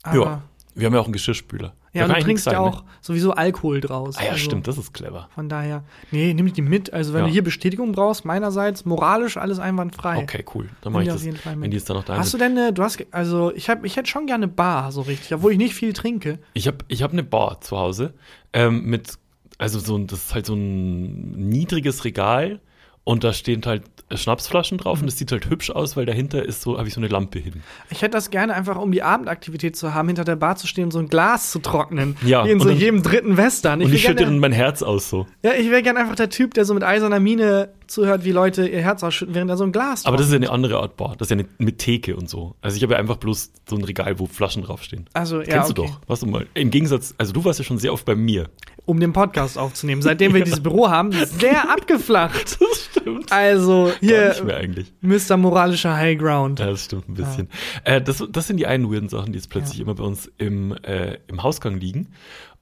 Aber, 0.03 0.15
Ja. 0.25 0.41
Wir 0.75 0.85
haben 0.85 0.93
ja 0.93 0.99
auch 0.99 1.05
einen 1.05 1.13
Geschirrspüler. 1.13 1.73
Ja, 1.93 2.05
und 2.05 2.13
du 2.15 2.19
trinkst 2.21 2.45
ja 2.45 2.59
auch 2.59 2.83
Ne? 2.83 2.89
sowieso 3.01 3.31
Alkohol 3.31 3.81
draus. 3.81 4.15
Ah 4.17 4.25
ja, 4.25 4.29
also 4.33 4.43
stimmt, 4.43 4.67
das 4.67 4.77
ist 4.77 4.93
clever. 4.93 5.27
Von 5.33 5.49
daher, 5.49 5.83
nee, 6.11 6.35
nimm 6.35 6.53
die 6.53 6.61
mit. 6.61 6.93
Also 6.93 7.13
wenn 7.13 7.21
Ja. 7.21 7.25
du 7.25 7.31
hier 7.33 7.43
Bestätigung 7.43 7.93
brauchst, 7.93 8.25
meinerseits 8.25 8.85
moralisch 8.85 9.37
alles 9.37 9.57
einwandfrei. 9.57 10.17
Okay, 10.19 10.45
cool. 10.53 10.69
Dann 10.81 10.93
mache 10.93 11.01
ich 11.03 11.09
das, 11.09 11.23
jeden 11.23 11.37
Fall 11.37 11.55
mit. 11.55 11.63
wenn 11.63 11.71
die 11.71 11.77
jetzt 11.77 11.89
da 11.89 11.95
noch 11.95 12.03
da 12.03 12.17
Hast 12.17 12.31
du 12.31 12.37
sind. 12.37 12.55
denn 12.55 12.57
eine, 12.63 12.73
du 12.73 12.83
hast, 12.83 13.03
also 13.09 13.51
ich 13.55 13.71
hab, 13.71 13.83
ich 13.85 13.95
hätte 13.95 14.07
schon 14.07 14.27
gerne 14.27 14.47
Bar, 14.47 14.91
so 14.91 15.01
richtig, 15.01 15.33
obwohl 15.33 15.53
ich 15.53 15.57
nicht 15.57 15.73
viel 15.73 15.93
trinke. 15.93 16.37
Ich 16.53 16.67
habe 16.67 16.77
ich 16.89 17.01
hab 17.01 17.11
eine 17.11 17.23
Bar 17.23 17.59
zu 17.61 17.75
Hause 17.75 18.13
ähm, 18.53 18.83
mit 18.85 19.17
also 19.57 19.79
so 19.79 19.97
ein, 19.97 20.05
das 20.05 20.25
ist 20.25 20.35
halt 20.35 20.45
so 20.45 20.53
ein 20.53 21.31
niedriges 21.49 22.05
Regal 22.05 22.59
und 23.07 23.23
da 23.23 23.31
stehen 23.33 23.61
halt 23.65 23.83
Schnapsflaschen 24.13 24.77
drauf 24.77 25.01
und 25.01 25.07
es 25.07 25.17
sieht 25.17 25.31
halt 25.31 25.49
hübsch 25.49 25.69
aus, 25.69 25.95
weil 25.97 26.05
dahinter 26.05 26.43
ist 26.43 26.61
so, 26.61 26.77
habe 26.77 26.87
ich 26.87 26.93
so 26.93 26.99
eine 27.01 27.07
Lampe 27.07 27.39
hin. 27.39 27.61
Ich 27.89 28.01
hätte 28.01 28.11
das 28.11 28.29
gerne 28.29 28.53
einfach, 28.53 28.77
um 28.77 28.91
die 28.91 29.03
Abendaktivität 29.03 29.75
zu 29.75 29.93
haben, 29.93 30.07
hinter 30.07 30.23
der 30.23 30.35
Bar 30.37 30.55
zu 30.55 30.65
stehen 30.67 30.85
und 30.85 30.91
so 30.91 30.99
ein 30.99 31.07
Glas 31.07 31.51
zu 31.51 31.59
trocknen. 31.59 32.15
Ja, 32.25 32.45
Wie 32.45 32.49
in 32.51 32.55
und 32.55 32.63
so 32.63 32.69
dann- 32.69 32.77
jedem 32.77 33.03
dritten 33.03 33.35
Western. 33.37 33.81
und 33.81 33.87
will 33.89 33.95
ich 33.95 34.01
schütte 34.01 34.15
gerne- 34.15 34.31
dann 34.31 34.39
mein 34.39 34.51
Herz 34.53 34.81
aus 34.81 35.09
so. 35.09 35.27
Ja, 35.43 35.53
ich 35.53 35.69
wäre 35.69 35.83
gern 35.83 35.97
einfach 35.97 36.15
der 36.15 36.29
Typ, 36.29 36.53
der 36.53 36.63
so 36.65 36.73
mit 36.73 36.83
eiserner 36.83 37.19
Miene 37.19 37.69
zuhört, 37.87 38.23
wie 38.23 38.31
Leute 38.31 38.67
ihr 38.67 38.81
Herz 38.81 39.03
ausschütten, 39.03 39.35
während 39.35 39.49
er 39.49 39.57
so 39.57 39.63
ein 39.63 39.71
Glas 39.71 40.05
Aber 40.05 40.17
das 40.17 40.27
ist 40.27 40.31
ja 40.31 40.37
eine 40.37 40.49
andere 40.49 40.77
Art 40.77 40.97
Bar. 40.97 41.15
Das 41.17 41.27
ist 41.27 41.31
ja 41.31 41.37
eine, 41.37 41.47
mit 41.57 41.79
Theke 41.79 42.15
und 42.15 42.29
so. 42.29 42.55
Also 42.61 42.77
ich 42.77 42.83
habe 42.83 42.93
ja 42.93 42.99
einfach 42.99 43.17
bloß 43.17 43.51
so 43.69 43.75
ein 43.75 43.83
Regal, 43.83 44.19
wo 44.19 44.25
Flaschen 44.25 44.63
draufstehen. 44.63 45.05
Also, 45.13 45.39
ja, 45.39 45.45
Kennst 45.45 45.77
du 45.77 45.83
okay. 45.83 45.91
doch. 45.91 46.09
Warst 46.09 46.21
du 46.21 46.27
mal. 46.27 46.47
Im 46.53 46.71
Gegensatz, 46.71 47.15
also 47.17 47.33
du 47.33 47.43
warst 47.45 47.59
ja 47.59 47.65
schon 47.65 47.77
sehr 47.77 47.93
oft 47.93 48.05
bei 48.05 48.15
mir. 48.15 48.49
Um 48.85 48.99
den 48.99 49.13
Podcast 49.13 49.57
aufzunehmen. 49.57 50.01
Seitdem 50.01 50.33
wir 50.33 50.43
dieses 50.45 50.61
Büro 50.61 50.89
haben, 50.89 51.11
sehr 51.11 51.69
abgeflacht. 51.71 52.57
Das 52.67 52.89
stimmt. 52.91 53.31
Also, 53.31 53.85
Gar 53.85 53.95
hier, 53.99 54.29
nicht 54.29 54.43
mehr 54.43 54.57
eigentlich. 54.57 54.93
Mr. 55.01 55.37
Moralischer 55.37 55.95
High 55.95 56.17
Ground. 56.17 56.59
Ja, 56.59 56.67
das 56.67 56.85
stimmt 56.85 57.07
ein 57.07 57.13
bisschen. 57.13 57.49
Äh, 57.83 58.01
das, 58.01 58.23
das 58.29 58.47
sind 58.47 58.57
die 58.57 58.67
einen 58.67 58.91
weirden 58.91 59.09
Sachen, 59.09 59.31
die 59.31 59.37
jetzt 59.37 59.49
plötzlich 59.49 59.79
immer 59.79 59.95
bei 59.95 60.03
uns 60.03 60.31
im, 60.37 60.73
äh, 60.83 61.17
im 61.27 61.43
Hausgang 61.43 61.79
liegen. 61.79 62.09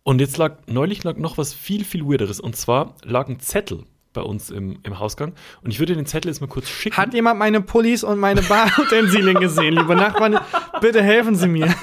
Und 0.03 0.21
jetzt 0.21 0.37
lag, 0.37 0.57
neulich 0.67 1.03
lag 1.03 1.17
noch 1.17 1.37
was 1.37 1.53
viel, 1.53 1.83
viel 1.83 2.05
weirderes. 2.05 2.39
Und 2.39 2.55
zwar 2.55 2.95
lag 3.03 3.27
ein 3.27 3.39
Zettel 3.39 3.85
bei 4.15 4.21
uns 4.21 4.49
im, 4.49 4.79
im 4.83 4.97
Hausgang. 4.99 5.33
Und 5.63 5.69
ich 5.71 5.79
würde 5.79 5.95
den 5.95 6.05
Zettel 6.07 6.29
jetzt 6.29 6.41
mal 6.41 6.47
kurz 6.47 6.67
schicken. 6.67 6.97
Hat 6.97 7.13
jemand 7.13 7.37
meine 7.37 7.61
Pullis 7.61 8.03
und 8.03 8.17
meine 8.19 8.41
Barutensilien 8.41 9.39
gesehen, 9.39 9.75
liebe 9.77 9.95
Nachbarn? 9.95 10.39
Bitte 10.81 11.03
helfen 11.03 11.35
Sie 11.35 11.47
mir. 11.47 11.73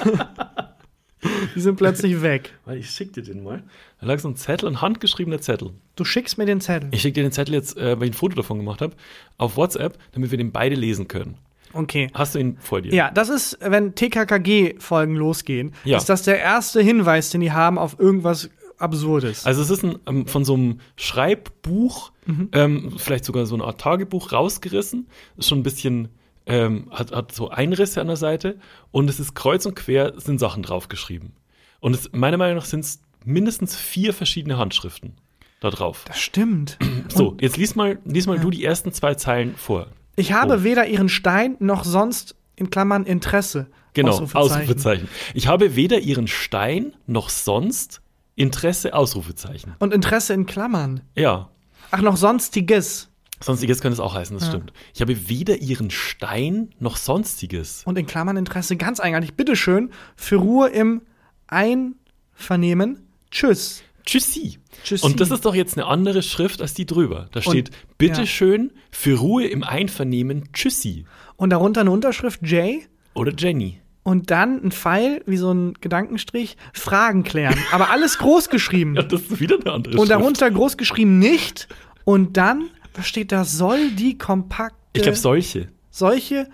Die 1.55 1.61
sind 1.61 1.77
plötzlich 1.77 2.21
weg. 2.21 2.53
Weil 2.65 2.77
ich 2.79 2.89
schick 2.89 3.13
dir 3.13 3.23
den 3.23 3.43
mal. 3.43 3.63
Da 4.01 4.07
lag 4.07 4.19
so 4.19 4.27
ein 4.27 4.35
Zettel, 4.35 4.67
ein 4.67 4.81
handgeschriebener 4.81 5.39
Zettel. 5.39 5.71
Du 5.95 6.03
schickst 6.03 6.37
mir 6.37 6.45
den 6.45 6.59
Zettel. 6.59 6.89
Ich 6.91 7.01
schicke 7.01 7.13
dir 7.15 7.23
den 7.23 7.31
Zettel 7.31 7.53
jetzt, 7.53 7.77
äh, 7.77 7.97
weil 7.97 8.07
ich 8.07 8.11
ein 8.11 8.17
Foto 8.17 8.35
davon 8.35 8.57
gemacht 8.57 8.81
habe, 8.81 8.93
auf 9.37 9.55
WhatsApp, 9.55 9.97
damit 10.11 10.31
wir 10.31 10.37
den 10.37 10.51
beide 10.51 10.75
lesen 10.75 11.07
können. 11.07 11.37
Okay. 11.71 12.09
Hast 12.13 12.35
du 12.35 12.39
ihn 12.39 12.57
vor 12.59 12.81
dir? 12.81 12.93
Ja, 12.93 13.09
das 13.09 13.29
ist, 13.29 13.57
wenn 13.61 13.95
TKKG-Folgen 13.95 15.15
losgehen, 15.15 15.73
Ja. 15.85 15.97
ist 15.97 16.09
das 16.09 16.23
der 16.23 16.39
erste 16.39 16.81
Hinweis, 16.81 17.29
den 17.29 17.41
die 17.41 17.51
haben 17.51 17.77
auf 17.79 17.97
irgendwas 17.99 18.49
Absurdes. 18.83 19.45
Also 19.45 19.61
es 19.61 19.69
ist 19.69 19.83
ein, 19.83 19.97
ähm, 20.07 20.27
von 20.27 20.45
so 20.45 20.53
einem 20.53 20.79
Schreibbuch, 20.95 22.11
ähm, 22.51 22.93
vielleicht 22.97 23.25
sogar 23.25 23.45
so 23.45 23.55
eine 23.55 23.63
Art 23.63 23.81
Tagebuch 23.81 24.31
rausgerissen. 24.31 25.07
Ist 25.37 25.49
schon 25.49 25.59
ein 25.59 25.63
bisschen, 25.63 26.09
ähm, 26.45 26.87
hat, 26.91 27.11
hat 27.11 27.33
so 27.33 27.49
Einrisse 27.49 28.01
an 28.01 28.07
der 28.07 28.15
Seite 28.17 28.59
und 28.91 29.09
es 29.09 29.19
ist 29.19 29.33
kreuz 29.35 29.65
und 29.65 29.75
quer 29.75 30.13
sind 30.19 30.39
Sachen 30.39 30.63
draufgeschrieben. 30.63 31.31
Und 31.79 31.95
es, 31.95 32.11
meiner 32.13 32.37
Meinung 32.37 32.57
nach 32.57 32.65
sind 32.65 32.81
es 32.81 33.01
mindestens 33.25 33.75
vier 33.75 34.13
verschiedene 34.13 34.57
Handschriften 34.57 35.13
da 35.61 35.69
drauf. 35.69 36.03
das 36.07 36.19
stimmt. 36.19 36.77
So, 37.09 37.37
jetzt 37.39 37.57
lies 37.57 37.75
mal, 37.75 37.99
lies 38.05 38.25
mal 38.27 38.39
du 38.39 38.49
die 38.49 38.63
ersten 38.63 38.91
zwei 38.91 39.13
Zeilen 39.15 39.55
vor. 39.55 39.87
Ich 40.15 40.31
habe 40.33 40.59
Oh. 40.59 40.63
weder 40.63 40.87
ihren 40.87 41.09
Stein 41.09 41.55
noch 41.59 41.83
sonst 41.83 42.35
in 42.55 42.69
Klammern 42.69 43.03
Interesse. 43.05 43.67
Genau, 43.93 44.11
Ausrufezeichen. 44.11 44.39
Ausrufezeichen. 44.61 45.07
Ich 45.35 45.47
habe 45.47 45.75
weder 45.75 45.99
ihren 45.99 46.27
Stein 46.27 46.93
noch 47.07 47.29
sonst 47.29 48.01
Interesse, 48.35 48.93
Ausrufezeichen. 48.93 49.75
Und 49.79 49.93
Interesse 49.93 50.33
in 50.33 50.45
Klammern. 50.45 51.01
Ja. 51.15 51.49
Ach, 51.91 52.01
noch 52.01 52.17
sonstiges. 52.17 53.09
Sonstiges 53.39 53.81
könnte 53.81 53.93
es 53.93 53.99
auch 53.99 54.15
heißen, 54.15 54.37
das 54.37 54.47
stimmt. 54.47 54.71
Ich 54.93 55.01
habe 55.01 55.29
weder 55.29 55.57
ihren 55.57 55.91
Stein 55.91 56.69
noch 56.79 56.95
sonstiges. 56.97 57.83
Und 57.85 57.97
in 57.97 58.05
Klammern 58.05 58.37
Interesse 58.37 58.77
ganz 58.77 58.99
eigenartig. 58.99 59.35
Bitteschön, 59.35 59.91
für 60.15 60.37
Ruhe 60.37 60.69
im 60.69 61.01
Einvernehmen. 61.47 63.07
Tschüss. 63.31 63.83
Tschüssi. 64.05 64.59
Tschüssi. 64.83 65.05
Und 65.05 65.19
das 65.19 65.31
ist 65.31 65.45
doch 65.45 65.55
jetzt 65.55 65.77
eine 65.77 65.87
andere 65.87 66.23
Schrift 66.23 66.61
als 66.61 66.73
die 66.73 66.85
drüber. 66.85 67.27
Da 67.31 67.41
steht, 67.41 67.69
ja. 67.69 67.75
bitteschön, 67.97 68.71
für 68.91 69.17
Ruhe 69.17 69.47
im 69.47 69.63
Einvernehmen, 69.63 70.51
Tschüssi. 70.53 71.05
Und 71.35 71.51
darunter 71.51 71.81
eine 71.81 71.91
Unterschrift 71.91 72.41
J. 72.43 72.81
Oder 73.13 73.33
Jenny. 73.37 73.79
Und 74.03 74.31
dann 74.31 74.61
ein 74.61 74.71
Pfeil, 74.71 75.23
wie 75.25 75.37
so 75.37 75.53
ein 75.53 75.75
Gedankenstrich, 75.79 76.57
Fragen 76.73 77.23
klären. 77.23 77.57
Aber 77.71 77.89
alles 77.89 78.17
groß 78.17 78.49
geschrieben. 78.49 78.95
Ja, 78.97 79.03
das 79.03 79.21
ist 79.21 79.39
wieder 79.39 79.55
eine 79.55 79.71
andere 79.71 79.93
Und 79.93 80.07
Schrift. 80.07 80.11
darunter 80.11 80.51
groß 80.51 80.75
geschrieben 80.77 81.19
nicht. 81.19 81.69
Und 82.03 82.35
dann, 82.35 82.69
was 82.95 83.07
steht 83.07 83.31
da? 83.31 83.45
Soll 83.45 83.91
die 83.91 84.17
kompakte, 84.17 84.75
Ich 84.93 85.03
glaube, 85.03 85.17
solche. 85.17 85.69
solche 85.89 86.49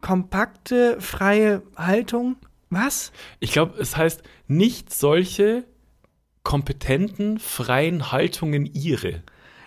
kompakte, 0.00 1.00
freie 1.00 1.62
Haltung? 1.76 2.36
Was? 2.70 3.12
Ich 3.40 3.52
glaube, 3.52 3.78
es 3.80 3.96
heißt 3.96 4.22
nicht 4.46 4.92
solche 4.92 5.64
kompetenten, 6.42 7.38
freien 7.38 8.12
Haltungen 8.12 8.66
ihre. 8.66 9.22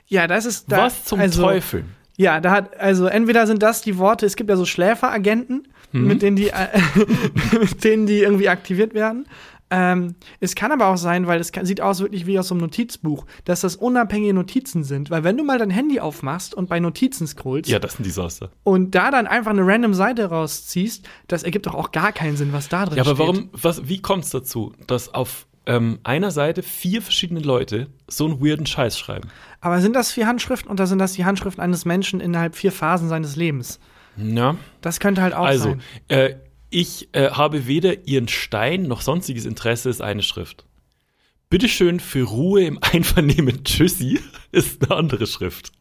Ja, 0.07 0.27
das 0.27 0.45
ist 0.45 0.71
da. 0.71 0.85
Was 0.85 1.05
zum 1.05 1.19
also, 1.19 1.43
Teufel? 1.43 1.85
Ja, 2.17 2.39
da 2.41 2.51
hat, 2.51 2.79
also 2.79 3.05
entweder 3.07 3.47
sind 3.47 3.63
das 3.63 3.81
die 3.81 3.97
Worte, 3.97 4.25
es 4.25 4.35
gibt 4.35 4.49
ja 4.49 4.55
so 4.57 4.65
Schläferagenten, 4.65 5.67
Mhm. 5.93 6.07
mit 6.07 6.21
denen 6.21 6.35
die, 6.35 6.49
äh, 6.49 6.67
mit 7.59 7.83
denen 7.83 8.05
die 8.07 8.19
irgendwie 8.19 8.49
aktiviert 8.49 8.93
werden. 8.93 9.25
Ähm, 9.73 10.15
es 10.41 10.53
kann 10.55 10.73
aber 10.73 10.87
auch 10.87 10.97
sein, 10.97 11.27
weil 11.27 11.39
es 11.39 11.53
kann, 11.53 11.65
sieht 11.65 11.79
aus 11.79 12.01
wirklich 12.01 12.25
wie 12.25 12.37
aus 12.37 12.49
so 12.49 12.55
einem 12.55 12.61
Notizbuch, 12.63 13.25
dass 13.45 13.61
das 13.61 13.77
unabhängige 13.77 14.33
Notizen 14.33 14.83
sind. 14.83 15.09
Weil 15.09 15.23
wenn 15.23 15.37
du 15.37 15.45
mal 15.45 15.59
dein 15.59 15.69
Handy 15.69 16.01
aufmachst 16.01 16.53
und 16.53 16.67
bei 16.67 16.81
Notizen 16.81 17.25
scrollst 17.25 17.69
Ja, 17.71 17.79
das 17.79 17.93
ist 17.93 17.99
ein 18.01 18.03
Desaster. 18.03 18.49
und 18.63 18.95
da 18.95 19.11
dann 19.11 19.27
einfach 19.27 19.51
eine 19.51 19.65
random 19.65 19.93
Seite 19.93 20.25
rausziehst, 20.25 21.07
das 21.29 21.43
ergibt 21.43 21.67
doch 21.67 21.75
auch 21.75 21.93
gar 21.93 22.11
keinen 22.11 22.35
Sinn, 22.35 22.51
was 22.51 22.67
da 22.67 22.85
drin 22.85 22.97
Ja, 22.97 23.03
aber 23.03 23.15
steht. 23.15 23.19
warum, 23.19 23.49
was, 23.53 23.87
wie 23.87 24.01
kommt 24.01 24.25
es 24.25 24.31
dazu, 24.31 24.73
dass 24.87 25.13
auf 25.13 25.47
ähm, 25.65 25.99
einer 26.03 26.31
Seite 26.31 26.63
vier 26.63 27.01
verschiedene 27.01 27.39
Leute 27.39 27.87
so 28.09 28.25
einen 28.25 28.41
weirden 28.45 28.65
Scheiß 28.65 28.99
schreiben? 28.99 29.29
Aber 29.61 29.79
sind 29.79 29.95
das 29.95 30.11
vier 30.11 30.27
Handschriften 30.27 30.69
oder 30.69 30.85
sind 30.85 30.99
das 30.99 31.13
die 31.13 31.23
Handschriften 31.23 31.63
eines 31.63 31.85
Menschen 31.85 32.19
innerhalb 32.19 32.55
vier 32.57 32.73
Phasen 32.73 33.07
seines 33.07 33.37
Lebens? 33.37 33.79
Ja. 34.17 34.55
Das 34.81 34.99
könnte 34.99 35.21
halt 35.21 35.33
auch 35.33 35.45
Also, 35.45 35.69
sein. 35.71 35.81
äh, 36.07 36.35
ich 36.69 37.09
äh, 37.13 37.31
habe 37.31 37.67
weder 37.67 38.07
ihren 38.07 38.27
Stein 38.27 38.83
noch 38.83 39.01
sonstiges 39.01 39.45
Interesse, 39.45 39.89
ist 39.89 40.01
eine 40.01 40.23
Schrift. 40.23 40.65
Bitteschön 41.49 41.99
für 41.99 42.23
Ruhe 42.23 42.63
im 42.63 42.79
Einvernehmen 42.81 43.63
Tschüssi 43.63 44.19
ist 44.51 44.83
eine 44.83 44.95
andere 44.97 45.27
Schrift. 45.27 45.71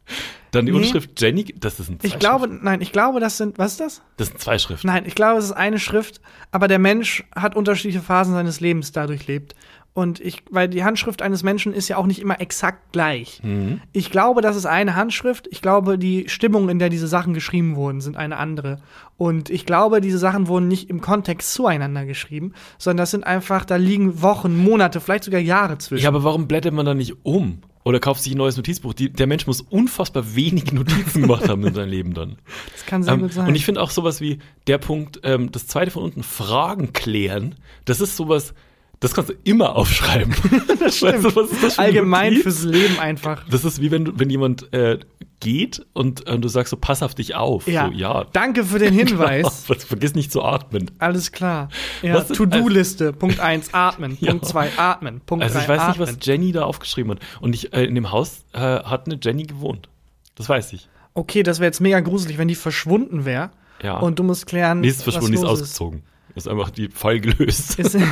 Dann 0.51 0.65
die 0.65 0.73
Nee. 0.73 0.79
Unterschrift 0.79 1.21
Jenny, 1.21 1.45
das 1.57 1.79
ist 1.79 1.89
ein 1.89 1.97
Ich 2.01 2.19
glaube, 2.19 2.49
nein, 2.49 2.81
ich 2.81 2.91
glaube, 2.91 3.21
das 3.21 3.37
sind, 3.37 3.57
was 3.57 3.71
ist 3.73 3.79
das? 3.79 4.01
Das 4.17 4.27
sind 4.27 4.39
zwei 4.41 4.59
Schriften. 4.59 4.85
Nein, 4.87 5.05
ich 5.05 5.15
glaube, 5.15 5.39
es 5.39 5.45
ist 5.45 5.53
eine 5.53 5.79
Schrift, 5.79 6.19
aber 6.51 6.67
der 6.67 6.79
Mensch 6.79 7.23
hat 7.33 7.55
unterschiedliche 7.55 8.01
Phasen 8.01 8.33
seines 8.33 8.59
Lebens 8.59 8.91
dadurch 8.91 9.27
lebt. 9.27 9.55
Und 9.93 10.21
ich, 10.21 10.43
weil 10.49 10.69
die 10.69 10.85
Handschrift 10.85 11.21
eines 11.21 11.43
Menschen 11.43 11.73
ist 11.73 11.89
ja 11.89 11.97
auch 11.97 12.05
nicht 12.05 12.21
immer 12.21 12.39
exakt 12.39 12.93
gleich. 12.93 13.41
Mhm. 13.43 13.81
Ich 13.91 14.09
glaube, 14.09 14.41
das 14.41 14.55
ist 14.55 14.65
eine 14.65 14.95
Handschrift. 14.95 15.49
Ich 15.51 15.61
glaube, 15.61 15.97
die 15.97 16.29
Stimmung, 16.29 16.69
in 16.69 16.79
der 16.79 16.87
diese 16.89 17.07
Sachen 17.07 17.33
geschrieben 17.33 17.75
wurden, 17.75 17.99
sind 17.99 18.15
eine 18.15 18.37
andere. 18.37 18.79
Und 19.17 19.49
ich 19.49 19.65
glaube, 19.65 19.99
diese 19.99 20.17
Sachen 20.17 20.47
wurden 20.47 20.69
nicht 20.69 20.89
im 20.89 21.01
Kontext 21.01 21.53
zueinander 21.53 22.05
geschrieben, 22.05 22.53
sondern 22.77 23.03
das 23.03 23.11
sind 23.11 23.25
einfach, 23.25 23.65
da 23.65 23.75
liegen 23.75 24.21
Wochen, 24.21 24.55
Monate, 24.55 25.01
vielleicht 25.01 25.25
sogar 25.25 25.41
Jahre 25.41 25.77
zwischen. 25.77 26.03
Ja, 26.03 26.09
aber 26.09 26.23
warum 26.23 26.47
blättert 26.47 26.73
man 26.73 26.85
da 26.85 26.93
nicht 26.93 27.17
um? 27.23 27.59
Oder 27.83 27.99
kauft 27.99 28.21
sich 28.21 28.33
ein 28.33 28.37
neues 28.37 28.55
Notizbuch? 28.55 28.93
Die, 28.93 29.09
der 29.11 29.27
Mensch 29.27 29.45
muss 29.45 29.59
unfassbar 29.59 30.35
wenig 30.35 30.71
Notizen 30.71 31.23
gemacht 31.23 31.49
haben 31.49 31.65
in 31.65 31.73
seinem 31.73 31.89
Leben 31.89 32.13
dann. 32.13 32.37
das 32.71 32.85
kann 32.85 33.03
sehr 33.03 33.13
Ähm, 33.15 33.21
gut 33.23 33.33
sein. 33.33 33.47
und 33.49 33.55
ich 33.55 33.65
finde 33.65 33.81
auch 33.81 33.89
sowas 33.89 34.21
wie 34.21 34.39
der 34.67 34.77
Punkt, 34.77 35.19
ähm, 35.23 35.51
das 35.51 35.67
zweite 35.67 35.91
von 35.91 36.03
unten, 36.03 36.23
Fragen 36.23 36.93
klären, 36.93 37.55
das 37.85 37.99
ist 37.99 38.15
sowas, 38.15 38.53
das 39.01 39.13
kannst 39.13 39.31
du 39.31 39.33
immer 39.43 39.75
aufschreiben. 39.75 40.33
das 40.79 40.97
stimmt. 40.97 41.13
Weißt 41.15 41.25
du, 41.25 41.35
was 41.35 41.51
ist 41.51 41.63
das 41.63 41.75
für 41.75 41.81
Allgemein 41.81 42.35
fürs 42.37 42.63
Leben 42.63 42.99
einfach. 42.99 43.43
Das 43.49 43.65
ist 43.65 43.81
wie 43.81 43.91
wenn, 43.91 44.17
wenn 44.19 44.29
jemand 44.29 44.71
äh, 44.73 44.99
geht 45.39 45.85
und 45.93 46.27
äh, 46.27 46.37
du 46.37 46.47
sagst 46.47 46.69
so, 46.69 46.77
pass 46.77 47.01
auf 47.03 47.15
dich 47.15 47.35
auf. 47.35 47.67
Ja. 47.67 47.87
So, 47.87 47.93
ja. 47.93 48.25
Danke 48.31 48.63
für 48.63 48.79
den 48.79 48.93
Hinweis. 48.97 49.65
Genau. 49.67 49.79
Vergiss 49.79 50.13
nicht 50.13 50.31
zu 50.31 50.43
atmen. 50.43 50.91
Alles 50.99 51.31
klar. 51.31 51.69
Ja, 52.03 52.21
To-Do-Liste. 52.21 53.11
Punkt 53.11 53.39
1, 53.41 53.73
atmen. 53.73 54.17
Ja. 54.21 54.31
Punkt 54.31 54.45
2, 54.45 54.77
atmen. 54.77 55.21
Punkt 55.25 55.43
3, 55.43 55.47
Also 55.47 55.59
ich 55.59 55.67
weiß 55.67 55.79
nicht, 55.87 55.99
atmen. 55.99 56.07
was 56.07 56.17
Jenny 56.25 56.51
da 56.51 56.63
aufgeschrieben 56.63 57.13
hat. 57.13 57.19
Und 57.41 57.55
ich, 57.55 57.73
äh, 57.73 57.83
in 57.83 57.95
dem 57.95 58.11
Haus 58.11 58.45
äh, 58.53 58.59
hat 58.59 59.07
eine 59.07 59.17
Jenny 59.21 59.43
gewohnt. 59.43 59.89
Das 60.35 60.47
weiß 60.47 60.73
ich. 60.73 60.87
Okay, 61.15 61.41
das 61.43 61.59
wäre 61.59 61.67
jetzt 61.67 61.81
mega 61.81 61.99
gruselig, 61.99 62.37
wenn 62.37 62.47
die 62.47 62.55
verschwunden 62.55 63.25
wäre. 63.25 63.49
Ja. 63.81 63.97
Und 63.97 64.19
du 64.19 64.23
musst 64.23 64.45
klären, 64.45 64.83
Die 64.83 64.89
ist 64.89 65.01
verschwunden, 65.01 65.31
die 65.31 65.37
ist 65.39 65.43
ausgezogen. 65.43 65.99
Ist 65.99 66.10
einfach 66.47 66.69
die 66.69 66.89
Fall 66.89 67.19
gelöst. 67.19 67.79
Ist. 67.79 67.95
Ist, 67.95 68.05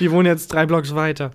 die 0.00 0.10
wohnen 0.10 0.26
jetzt 0.26 0.52
drei 0.52 0.66
Blocks 0.66 0.94
weiter. 0.94 1.30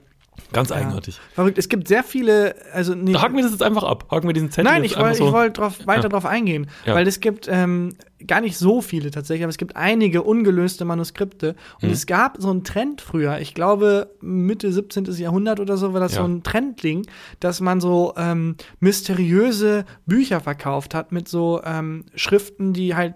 Ganz 0.52 0.70
Ja. 0.70 0.78
eigenartig. 0.78 1.20
Verrückt. 1.34 1.58
Es 1.58 1.70
gibt 1.70 1.88
sehr 1.88 2.04
viele, 2.04 2.56
also 2.74 2.94
nee, 2.96 3.14
Da 3.14 3.22
haken 3.22 3.36
wir 3.36 3.44
das 3.44 3.52
jetzt 3.52 3.62
einfach 3.64 3.84
ab. 3.84 4.08
Haken 4.12 4.28
wir 4.28 4.34
diesen 4.34 4.50
Zettel 4.52 4.72
Nein, 4.72 4.84
ich 4.84 4.98
wollte 4.98 5.18
so. 5.18 5.28
ich 5.28 5.34
wollt 5.34 5.58
drauf, 5.58 5.86
weiter 5.86 6.04
Ja. 6.04 6.10
drauf 6.10 6.26
eingehen, 6.26 6.68
Ja. 6.86 6.96
weil 6.96 7.08
es 7.08 7.20
gibt 7.20 7.48
ähm, 7.50 7.96
gar 8.28 8.42
nicht 8.42 8.58
so 8.58 8.82
viele 8.82 9.12
tatsächlich, 9.12 9.44
aber 9.44 9.50
es 9.52 9.58
gibt 9.58 9.76
einige 9.76 10.24
ungelöste 10.24 10.86
Manuskripte. 10.86 11.56
Und 11.82 11.88
Hm. 11.90 11.92
es 11.92 12.06
gab 12.08 12.38
so 12.40 12.50
einen 12.50 12.64
Trend 12.64 13.02
früher, 13.02 13.40
ich 13.40 13.54
glaube 13.54 14.10
Mitte 14.22 14.72
17. 14.72 15.06
Jahrhundert 15.18 15.60
oder 15.60 15.78
so, 15.78 15.94
war 15.94 16.00
das 16.00 16.16
Ja. 16.16 16.22
so 16.22 16.28
ein 16.28 16.42
Trendding, 16.44 17.06
dass 17.40 17.60
man 17.62 17.80
so 17.80 18.14
ähm, 18.18 18.56
mysteriöse 18.80 19.86
Bücher 20.06 20.40
verkauft 20.40 20.94
hat 20.96 21.12
mit 21.12 21.28
so 21.28 21.62
ähm, 21.64 22.06
Schriften, 22.16 22.74
die 22.74 22.96
halt 22.96 23.16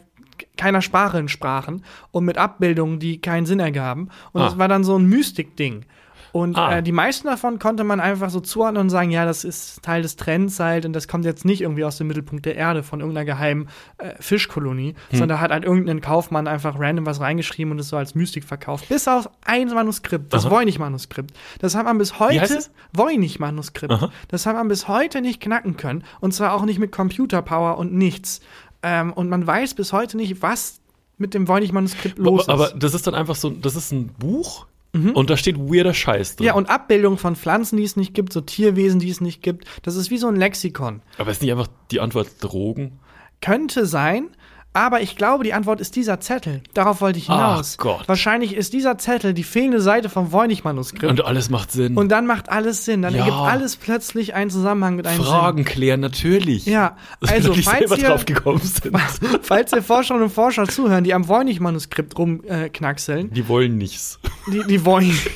keiner 0.58 0.82
Sprache 0.82 1.18
entsprachen 1.18 1.84
und 2.12 2.26
mit 2.26 2.38
Abbildungen, 2.38 2.99
die 2.99 3.22
keinen 3.22 3.45
Sinn 3.45 3.60
ergaben. 3.60 4.10
Und 4.34 4.41
Ah. 4.41 4.45
das 4.45 4.58
war 4.58 4.68
dann 4.68 4.84
so 4.84 4.97
ein 4.97 5.05
Mystik-Ding. 5.05 5.86
Und 6.34 6.58
Ah. 6.58 6.78
äh, 6.78 6.84
die 6.84 6.91
meisten 6.91 7.26
davon 7.28 7.58
konnte 7.58 7.84
man 7.86 7.99
einfach 8.01 8.30
so 8.30 8.41
zuordnen 8.41 8.82
und 8.82 8.89
sagen, 8.89 9.10
ja, 9.12 9.26
das 9.26 9.43
ist 9.45 9.82
Teil 9.82 10.01
des 10.01 10.18
Trends 10.18 10.60
halt 10.60 10.86
und 10.86 10.91
das 10.93 11.08
kommt 11.08 11.24
jetzt 11.26 11.45
nicht 11.45 11.62
irgendwie 11.62 11.86
aus 11.86 11.97
dem 11.97 12.08
Mittelpunkt 12.08 12.45
der 12.45 12.55
Erde 12.55 12.84
von 12.84 12.99
irgendeiner 12.99 13.26
geheimen 13.26 13.70
äh, 13.97 14.12
Fischkolonie, 14.20 14.93
Hm. 15.10 15.20
sondern 15.20 15.39
hat 15.39 15.51
halt 15.51 15.64
irgendein 15.64 16.01
Kaufmann 16.01 16.47
einfach 16.47 16.78
random 16.80 17.05
was 17.08 17.22
reingeschrieben 17.22 17.72
und 17.72 17.80
es 17.80 17.88
so 17.89 17.97
als 17.97 18.14
Mystik 18.14 18.43
verkauft. 18.43 18.89
Bis 18.89 19.08
auf 19.08 19.30
ein 19.45 19.70
Manuskript, 19.70 20.32
das. 20.34 20.47
Voynich-Manuskript. 20.49 21.32
Das 21.60 21.76
hat 21.76 21.86
man 21.86 21.97
bis 21.97 22.20
heute? 22.20 22.60
Voynich-Manuskript, 22.93 24.10
das 24.28 24.45
hat 24.45 24.55
man 24.55 24.68
bis 24.68 24.88
heute 24.88 25.22
nicht 25.22 25.41
knacken 25.41 25.78
können. 25.78 26.03
Und 26.20 26.34
zwar 26.34 26.53
auch 26.53 26.66
nicht 26.66 26.78
mit 26.80 26.91
Computerpower 26.91 27.78
und 27.78 27.93
nichts. 27.93 28.41
Ähm, 28.88 29.13
und 29.13 29.29
man 29.29 29.45
weiß 29.45 29.73
bis 29.73 29.91
heute 29.91 30.17
nicht, 30.17 30.41
was 30.41 30.79
mit 31.17 31.33
dem 31.33 31.47
Voynich-Manuskript 31.47 32.17
los 32.17 32.41
ist. 32.43 32.49
aber 32.49 32.69
das 32.69 32.93
ist 32.93 33.05
dann 33.07 33.15
einfach 33.15 33.35
so, 33.35 33.49
das 33.49 33.75
ist 33.75 33.91
ein 33.91 34.07
Buch 34.19 34.65
und 35.13 35.29
da 35.29 35.38
steht 35.38 35.59
weirder 35.59 35.93
Scheiß 35.93 36.38
drin. 36.38 36.45
Mhm. 36.45 36.47
Ja, 36.47 36.53
und 36.55 36.69
Abbildungen 36.69 37.19
von 37.19 37.35
Pflanzen, 37.35 37.77
die 37.77 37.83
es 37.83 37.97
nicht 37.97 38.15
gibt, 38.15 38.33
so 38.33 38.41
Tierwesen, 38.41 38.99
die 38.99 39.09
es 39.09 39.21
nicht 39.21 39.43
gibt. 39.43 39.67
Das 39.83 39.95
ist 39.95 40.09
wie 40.09 40.17
so 40.17 40.27
ein 40.27 40.35
Lexikon. 40.35 41.01
aber 41.19 41.29
ist 41.29 41.41
nicht 41.41 41.51
einfach 41.51 41.67
die 41.91 41.99
Antwort 41.99 42.29
Drogen? 42.39 42.99
Könnte 43.41 43.85
sein, 43.85 44.29
aber 44.78 45.01
ich 45.01 45.15
glaube, 45.15 45.43
die 45.43 45.53
Antwort 45.53 45.82
ist 45.82 45.95
dieser 45.95 46.19
Zettel. 46.19 46.61
Darauf 46.73 47.01
wollte 47.01 47.17
ich 47.19 47.25
hinaus. 47.25 47.75
Ach 47.80 47.84
Gott. 47.84 48.07
Wahrscheinlich 48.07 48.55
ist 48.55 48.73
dieser 48.73 48.97
Zettel 48.97 49.34
die 49.34 49.43
fehlende 49.43 49.82
Seite 49.82 50.09
vom 50.09 50.32
Voynich-Manuskript. 50.32 51.09
Und 51.11 51.25
alles 51.25 51.49
macht 51.49 51.71
Sinn. 51.71 51.97
Und 51.97 52.09
dann 52.09 52.28
macht 52.28 52.49
alles 52.49 52.86
Sinn. 52.86 53.01
Dann 53.01 53.13
Ja. 53.13 53.19
ergibt 53.21 53.38
alles 53.38 53.75
plötzlich 53.75 54.36
einen 54.36 54.49
Zusammenhang 54.49 54.95
mit 54.95 55.07
einem 55.07 55.23
Fragen 55.23 55.65
klären, 55.65 55.99
natürlich. 55.99 56.65
Sinn. 56.65 56.73
Ja, 56.73 56.95
also 57.28 57.53
falls 57.53 57.97
ihr, 57.97 58.07
drauf 58.07 58.25
gekommen 58.25 58.61
sind. 58.61 58.95
falls 59.41 59.73
ihr 59.73 59.82
Forscherinnen 59.82 60.25
und 60.28 60.34
Forscher 60.34 60.67
zuhören, 60.67 61.03
die 61.03 61.13
am 61.13 61.28
Voynich-Manuskript 61.28 62.17
rumknackseln, 62.17 63.32
Die 63.34 63.47
wollen 63.47 63.78
nichts. 63.78 64.19
die, 64.51 64.63
die 64.67 64.86
wollen 64.86 65.17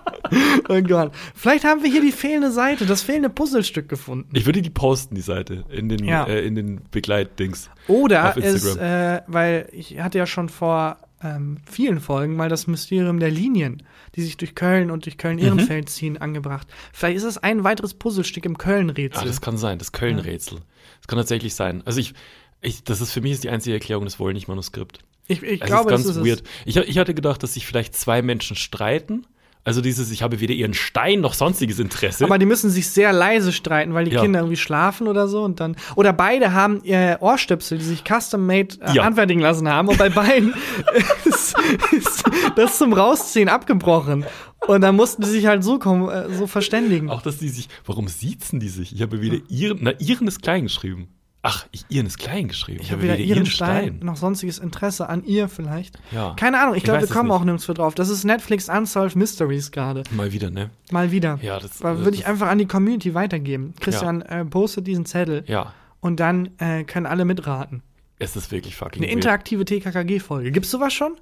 Gott. 0.87 1.11
Vielleicht 1.35 1.63
haben 1.65 1.83
wir 1.83 1.91
hier 1.91 2.01
die 2.01 2.11
fehlende 2.11 2.51
Seite, 2.51 2.85
das 2.85 3.01
fehlende 3.01 3.29
Puzzlestück 3.29 3.89
gefunden. 3.89 4.29
Ich 4.33 4.45
würde 4.45 4.61
die 4.61 4.69
posten, 4.69 5.15
die 5.15 5.21
Seite, 5.21 5.65
in 5.69 5.89
den, 5.89 6.03
Ja. 6.05 6.25
äh, 6.25 6.45
in 6.45 6.55
den 6.55 6.81
Begleitdings. 6.91 7.69
Oder 7.87 8.33
es, 8.37 8.63
Instagram. 8.63 8.83
äh, 9.17 9.21
weil 9.27 9.67
ich 9.71 9.99
hatte 9.99 10.17
ja 10.17 10.25
schon 10.25 10.49
vor 10.49 10.97
ähm, 11.23 11.57
vielen 11.69 11.99
Folgen 11.99 12.35
mal 12.35 12.49
das 12.49 12.65
Mysterium 12.67 13.19
der 13.19 13.29
Linien, 13.29 13.83
die 14.15 14.21
sich 14.23 14.37
durch 14.37 14.55
Köln 14.55 14.89
und 14.89 15.05
durch 15.05 15.15
Mhm. 15.15 15.19
Köln-Ehrenfeld 15.19 15.89
ziehen, 15.89 16.17
angebracht. 16.17 16.67
Vielleicht 16.93 17.17
ist 17.17 17.23
es 17.25 17.37
ein 17.37 17.63
weiteres 17.63 17.93
Puzzlestück 17.93 18.45
im 18.45 18.55
Ah, 18.55 18.59
Köln-Rätsel. 18.59 19.27
das 19.27 19.39
kann 19.41 19.57
sein, 19.57 19.77
das 19.77 19.91
Köln-Rätsel. 19.91 20.59
Das 20.99 21.07
kann 21.07 21.17
tatsächlich 21.19 21.53
sein. 21.53 21.83
Also 21.85 21.99
ich, 21.99 22.13
ich, 22.61 22.83
das 22.83 23.01
ist 23.01 23.11
für 23.11 23.21
mich 23.21 23.33
ist 23.33 23.43
die 23.43 23.49
einzige 23.49 23.75
Erklärung 23.75 24.05
des 24.05 24.19
Wollnich-Manuskript. 24.19 24.99
ich 25.27 25.43
ich 25.43 25.61
Also 25.61 25.73
glaube, 25.73 25.93
es 25.93 25.99
ist 26.01 26.07
das 26.09 26.15
ganz 26.15 26.27
ist 26.27 26.31
weird. 26.39 26.43
Ich, 26.65 26.77
ich 26.77 26.97
hatte 26.97 27.13
gedacht, 27.13 27.43
dass 27.43 27.53
sich 27.53 27.67
vielleicht 27.67 27.95
zwei 27.95 28.21
Menschen 28.23 28.55
streiten. 28.55 29.27
Also 29.63 29.79
dieses, 29.81 30.09
ich 30.09 30.23
habe 30.23 30.39
weder 30.39 30.53
ihren 30.55 30.73
Stein 30.73 31.19
noch 31.21 31.35
sonstiges 31.35 31.77
Interesse. 31.77 32.23
es. 32.23 32.27
Aber 32.27 32.39
die 32.39 32.47
müssen 32.47 32.71
sich 32.71 32.89
sehr 32.89 33.13
leise 33.13 33.51
streiten, 33.51 33.93
weil 33.93 34.05
die 34.05 34.11
Ja. 34.11 34.21
Kinder 34.21 34.39
irgendwie 34.39 34.57
schlafen 34.57 35.07
oder 35.07 35.27
so 35.27 35.43
und 35.43 35.59
dann. 35.59 35.75
Oder 35.95 36.13
beide 36.13 36.53
haben 36.53 36.83
äh, 36.83 37.15
Ohrstöpsel, 37.19 37.77
die 37.77 37.83
sich 37.83 38.03
custom-made 38.03 38.77
äh, 38.81 38.93
Ja. 38.95 39.03
anfertigen 39.03 39.39
lassen 39.41 39.69
haben. 39.69 39.87
Und 39.87 39.99
bei 39.99 40.09
beiden 40.09 40.53
ist, 41.25 41.55
ist 41.91 42.23
das 42.55 42.77
zum 42.79 42.93
Rausziehen 42.93 43.49
abgebrochen. 43.49 44.25
Und 44.67 44.81
dann 44.81 44.95
mussten 44.95 45.21
die 45.23 45.29
sich 45.29 45.45
halt 45.45 45.63
so, 45.63 45.75
kom- 45.75 46.09
äh, 46.11 46.33
so 46.33 46.47
verständigen. 46.47 47.09
auch, 47.11 47.21
dass 47.21 47.37
die 47.37 47.49
sich, 47.49 47.67
warum 47.85 48.07
siezen 48.07 48.59
die 48.59 48.69
sich? 48.69 48.93
Ich 48.95 49.01
habe 49.03 49.21
weder 49.21 49.37
ihren, 49.47 49.77
na, 49.81 49.91
ihren 49.99 50.27
ist 50.27 50.41
klein 50.41 50.63
geschrieben. 50.63 51.07
Ach, 51.43 51.65
ihren 51.89 52.05
ist 52.05 52.19
klein 52.19 52.47
geschrieben. 52.49 52.81
Ich 52.83 52.91
habe 52.91 53.01
weder 53.01 53.17
ihren 53.17 53.47
Stein 53.47 53.99
noch 54.03 54.15
sonstiges 54.15 54.59
Interesse 54.59 55.09
an 55.09 55.23
ihr 55.25 55.49
vielleicht. 55.49 55.97
Ja. 56.11 56.35
Keine 56.35 56.59
Ahnung, 56.61 56.73
ich 56.75 56.79
Ich 56.79 56.83
glaube, 56.83 56.99
wir 56.99 57.05
es 57.05 57.09
kommen 57.09 57.31
auch 57.31 57.43
nirgendwo 57.43 57.73
drauf. 57.73 57.95
Das 57.95 58.09
ist 58.09 58.23
Netflix 58.25 58.69
Unsolved 58.69 59.15
Mysteries 59.15 59.71
gerade. 59.71 60.03
Mal 60.11 60.31
wieder, 60.33 60.51
ne? 60.51 60.69
Mal 60.91 61.11
wieder. 61.11 61.39
Ja, 61.41 61.59
das- 61.59 61.79
Da 61.79 61.93
das- 61.95 62.03
würde 62.03 62.15
ich 62.17 62.27
einfach 62.27 62.47
an 62.47 62.59
die 62.59 62.67
Community 62.67 63.15
weitergeben. 63.15 63.73
Christian 63.79 64.21
äh, 64.21 64.45
postet 64.45 64.85
diesen 64.85 65.05
Zettel 65.07 65.43
Ja. 65.47 65.73
und 65.99 66.19
dann 66.19 66.49
äh, 66.59 66.83
können 66.83 67.07
alle 67.07 67.25
mitraten. 67.25 67.81
Es 68.19 68.35
ist 68.35 68.51
wirklich 68.51 68.75
fucking 68.75 69.01
Eine 69.01 69.11
interaktive 69.11 69.65
TKKG-Folge. 69.65 70.51
Gibt's 70.51 70.69
sowas 70.69 70.93
schon? 70.93 71.13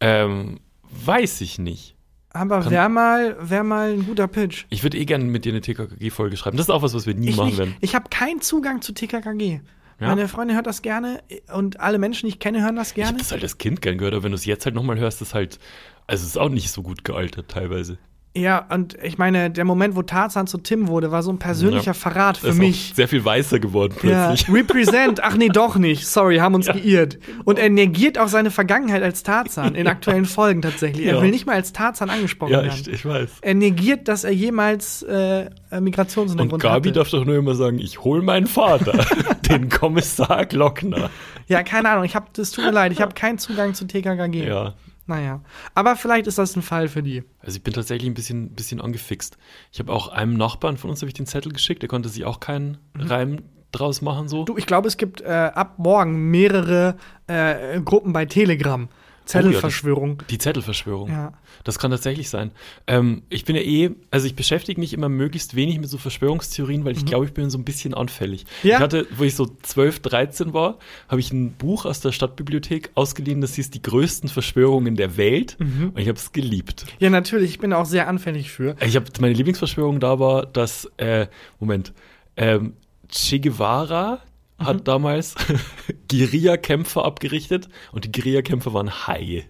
Ähm, 0.00 0.60
weiß 1.06 1.40
ich 1.40 1.58
nicht. 1.58 1.93
Aber 2.34 2.68
wäre 2.68 2.88
mal, 2.88 3.36
wär 3.40 3.62
mal 3.62 3.92
ein 3.92 4.04
guter 4.06 4.26
Pitch. 4.26 4.64
Ich 4.68 4.82
würde 4.82 4.98
eh 4.98 5.04
gerne 5.04 5.24
mit 5.24 5.44
dir 5.44 5.52
eine 5.52 5.60
TKKG-Folge 5.60 6.36
schreiben. 6.36 6.56
Das 6.56 6.66
ist 6.66 6.70
auch 6.70 6.82
was, 6.82 6.92
was 6.92 7.06
wir 7.06 7.14
nie 7.14 7.28
Ich, 7.30 7.36
machen 7.36 7.46
nicht, 7.48 7.58
werden. 7.58 7.76
ich 7.80 7.94
habe 7.94 8.08
keinen 8.10 8.40
Zugang 8.40 8.82
zu 8.82 8.92
TKKG. 8.92 9.60
Ja? 10.00 10.08
Meine 10.08 10.26
Freundin 10.26 10.56
hört 10.56 10.66
das 10.66 10.82
gerne 10.82 11.22
und 11.54 11.78
alle 11.78 11.98
Menschen, 11.98 12.26
die 12.26 12.32
ich 12.34 12.40
kenne, 12.40 12.60
hören 12.62 12.74
das 12.74 12.88
Ich 12.88 12.94
gerne. 12.96 13.08
habe 13.10 13.18
das 13.18 13.30
halt 13.30 13.42
als 13.44 13.58
Kind 13.58 13.80
gern 13.80 13.96
gehört, 13.98 14.14
aber 14.14 14.24
wenn 14.24 14.32
du 14.32 14.36
es 14.36 14.44
jetzt 14.44 14.66
halt 14.66 14.74
nochmal 14.74 14.98
hörst, 14.98 15.22
ist 15.22 15.32
halt, 15.34 15.60
also 16.08 16.22
es 16.22 16.30
ist 16.30 16.36
auch 16.36 16.48
nicht 16.48 16.70
so 16.70 16.82
gut 16.82 17.04
gealtert 17.04 17.48
teilweise. 17.48 17.98
Ja, 18.36 18.66
und 18.68 18.96
ich 19.00 19.16
meine, 19.16 19.48
der 19.48 19.64
Moment, 19.64 19.94
wo 19.94 20.02
Tarzan 20.02 20.48
zu 20.48 20.58
Tim 20.58 20.88
wurde, 20.88 21.12
war 21.12 21.22
so 21.22 21.30
ein 21.30 21.38
persönlicher 21.38 21.86
Ja. 21.86 21.94
Verrat 21.94 22.36
für 22.36 22.52
mich. 22.52 22.92
Sehr 22.96 23.06
viel 23.06 23.24
weißer 23.24 23.60
geworden 23.60 23.94
Ja, 24.02 24.26
plötzlich. 24.30 24.48
represent. 24.52 25.22
Ach 25.22 25.36
nee, 25.36 25.48
doch 25.50 25.76
nicht. 25.76 26.04
Sorry, 26.08 26.38
haben 26.38 26.54
uns 26.56 26.66
geirrt. 26.66 27.18
Und 27.44 27.60
er 27.60 27.70
negiert 27.70 28.18
auch 28.18 28.26
seine 28.26 28.50
Vergangenheit 28.50 29.04
als 29.04 29.22
Tarzan 29.22 29.76
in 29.76 29.86
aktuellen 29.86 30.24
Folgen 30.24 30.62
tatsächlich. 30.62 31.06
Er 31.06 31.14
Ja. 31.14 31.22
will 31.22 31.30
nicht 31.30 31.46
mal 31.46 31.52
als 31.54 31.72
Tarzan 31.72 32.10
angesprochen 32.10 32.50
Ja, 32.54 32.62
werden. 32.64 32.72
ich, 32.74 32.88
ich 32.92 33.06
weiß. 33.06 33.30
Er 33.40 33.54
negiert, 33.54 34.08
dass 34.08 34.24
er 34.24 34.32
jemals 34.32 35.02
äh, 35.02 35.48
Und 35.70 35.84
Migrationshintergrund 35.84 36.60
Gabi 36.60 36.88
hatte. 36.88 36.98
darf 36.98 37.10
doch 37.10 37.24
nur 37.24 37.36
immer 37.36 37.54
sagen, 37.54 37.78
ich 37.78 38.02
hol 38.02 38.20
meinen 38.20 38.48
Vater, 38.48 39.06
den 39.48 39.68
Kommissar 39.68 40.44
Glockner. 40.46 41.08
Ja, 41.46 41.62
keine 41.62 41.88
Ahnung. 41.88 42.04
Ich 42.04 42.16
hab, 42.16 42.34
das 42.34 42.50
tut 42.50 42.64
mir 42.64 42.72
leid. 42.72 42.90
Ich 42.90 43.00
habe 43.00 43.14
keinen 43.14 43.38
Zugang 43.38 43.74
zu 43.74 43.86
TKKG. 43.86 44.44
Ja. 44.44 44.74
Naja. 45.06 45.42
Aber 45.74 45.96
vielleicht 45.96 46.26
ist 46.26 46.38
das 46.38 46.56
ein 46.56 46.62
Fall 46.62 46.88
für 46.88 47.02
die. 47.02 47.24
Also 47.40 47.56
ich 47.56 47.62
bin 47.62 47.74
tatsächlich 47.74 48.10
ein 48.10 48.14
bisschen, 48.14 48.50
bisschen 48.50 48.80
angefixt. 48.80 49.36
Ich 49.70 49.78
habe 49.78 49.92
auch 49.92 50.08
einem 50.08 50.34
Nachbarn 50.34 50.76
von 50.76 50.90
uns 50.90 51.02
habe 51.02 51.08
ich 51.08 51.14
den 51.14 51.26
Zettel 51.26 51.52
geschickt, 51.52 51.82
der 51.82 51.88
konnte 51.88 52.08
sich 52.08 52.24
auch 52.24 52.40
keinen 52.40 52.78
Reim 52.94 53.42
draus 53.74 54.02
machen 54.02 54.28
so. 54.28 54.44
Du, 54.44 54.56
ich 54.56 54.66
glaube, 54.66 54.88
es 54.88 54.96
gibt 54.96 55.20
äh, 55.20 55.26
ab 55.26 55.78
morgen 55.78 56.30
mehrere 56.30 56.96
äh, 57.26 57.80
Gruppen 57.80 58.12
bei 58.12 58.24
Telegram. 58.24 58.88
Zettelverschwörung. 59.24 60.22
Die 60.30 60.38
Zettelverschwörung. 60.38 61.08
Ja. 61.10 61.32
Das 61.64 61.78
kann 61.78 61.90
tatsächlich 61.90 62.28
sein. 62.28 62.50
Ähm, 62.86 63.22
ich 63.30 63.44
bin 63.44 63.56
ja 63.56 63.62
eh, 63.62 63.90
also 64.10 64.26
ich 64.26 64.36
beschäftige 64.36 64.80
mich 64.80 64.92
immer 64.92 65.08
möglichst 65.08 65.54
wenig 65.56 65.78
mit 65.78 65.88
so 65.88 65.98
Verschwörungstheorien, 65.98 66.84
weil 66.84 66.96
ich 66.96 67.06
glaube, 67.06 67.24
ich 67.24 67.32
bin 67.32 67.48
so 67.50 67.58
ein 67.58 67.64
bisschen 67.64 67.94
anfällig. 67.94 68.44
Mhm. 68.62 68.68
Ja. 68.68 68.76
Ich 68.76 68.82
hatte, 68.82 69.06
wo 69.16 69.24
ich 69.24 69.34
so 69.34 69.46
12, 69.62 70.00
13 70.00 70.52
war, 70.52 70.78
habe 71.08 71.20
ich 71.20 71.32
ein 71.32 71.52
Buch 71.52 71.84
aus 71.86 72.00
der 72.00 72.12
Stadtbibliothek 72.12 72.90
ausgeliehen, 72.94 73.40
das 73.40 73.54
hieß 73.54 73.70
Die 73.70 73.82
größten 73.82 74.28
Verschwörungen 74.28 74.96
der 74.96 75.16
Welt. 75.16 75.56
Mhm. 75.58 75.90
Und 75.94 75.98
ich 75.98 76.08
habe 76.08 76.18
es 76.18 76.32
geliebt. 76.32 76.84
ja, 76.98 77.10
natürlich. 77.10 77.50
Ich 77.50 77.58
bin 77.58 77.72
auch 77.72 77.86
sehr 77.86 78.08
anfällig 78.08 78.50
für. 78.50 78.76
Ich 78.84 78.96
habe 78.96 79.06
meine 79.20 79.34
Lieblingsverschwörung 79.34 80.00
da 80.00 80.18
war, 80.18 80.46
dass, 80.46 80.90
äh, 80.98 81.26
Moment, 81.60 81.92
ähm, 82.36 82.74
Che 83.08 83.38
Guevara 83.38 84.20
hat 84.58 84.76
Mhm. 84.78 84.84
damals 84.84 85.34
Guerillakämpfer 86.10 87.04
abgerichtet 87.04 87.68
und 87.92 88.04
die 88.04 88.12
Guerillakämpfer 88.12 88.72
waren 88.74 89.06
Haie. 89.06 89.44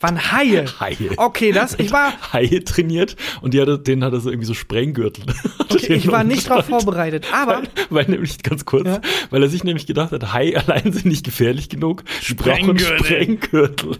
Wann 0.00 0.30
Haie? 0.30 0.64
Haie. 0.78 1.10
Okay, 1.16 1.50
das, 1.50 1.74
ich 1.80 1.90
war, 1.90 2.12
Haie 2.32 2.62
trainiert 2.62 3.16
und 3.42 3.52
die 3.52 3.60
hatte, 3.60 3.80
denen 3.80 4.04
hat 4.04 4.12
er 4.12 4.20
so 4.20 4.30
irgendwie 4.30 4.46
so 4.46 4.54
Sprenggürtel. 4.54 5.24
okay, 5.68 5.94
ich 5.94 6.06
war 6.06 6.22
nicht 6.22 6.48
darauf 6.48 6.66
vorbereitet. 6.68 7.26
Aber 7.32 7.62
Weil, 7.62 7.68
weil 7.90 8.04
nämlich, 8.06 8.40
ganz 8.44 8.64
kurz, 8.64 8.86
Ja. 8.86 9.00
weil 9.30 9.42
er 9.42 9.48
sich 9.48 9.64
nämlich 9.64 9.86
gedacht 9.86 10.12
hat, 10.12 10.32
Hai 10.32 10.56
allein 10.56 10.92
sind 10.92 11.06
nicht 11.06 11.24
gefährlich 11.24 11.68
genug. 11.68 12.04
Sprenggürtel. 12.22 12.96
Sprenggürtel. 13.04 13.96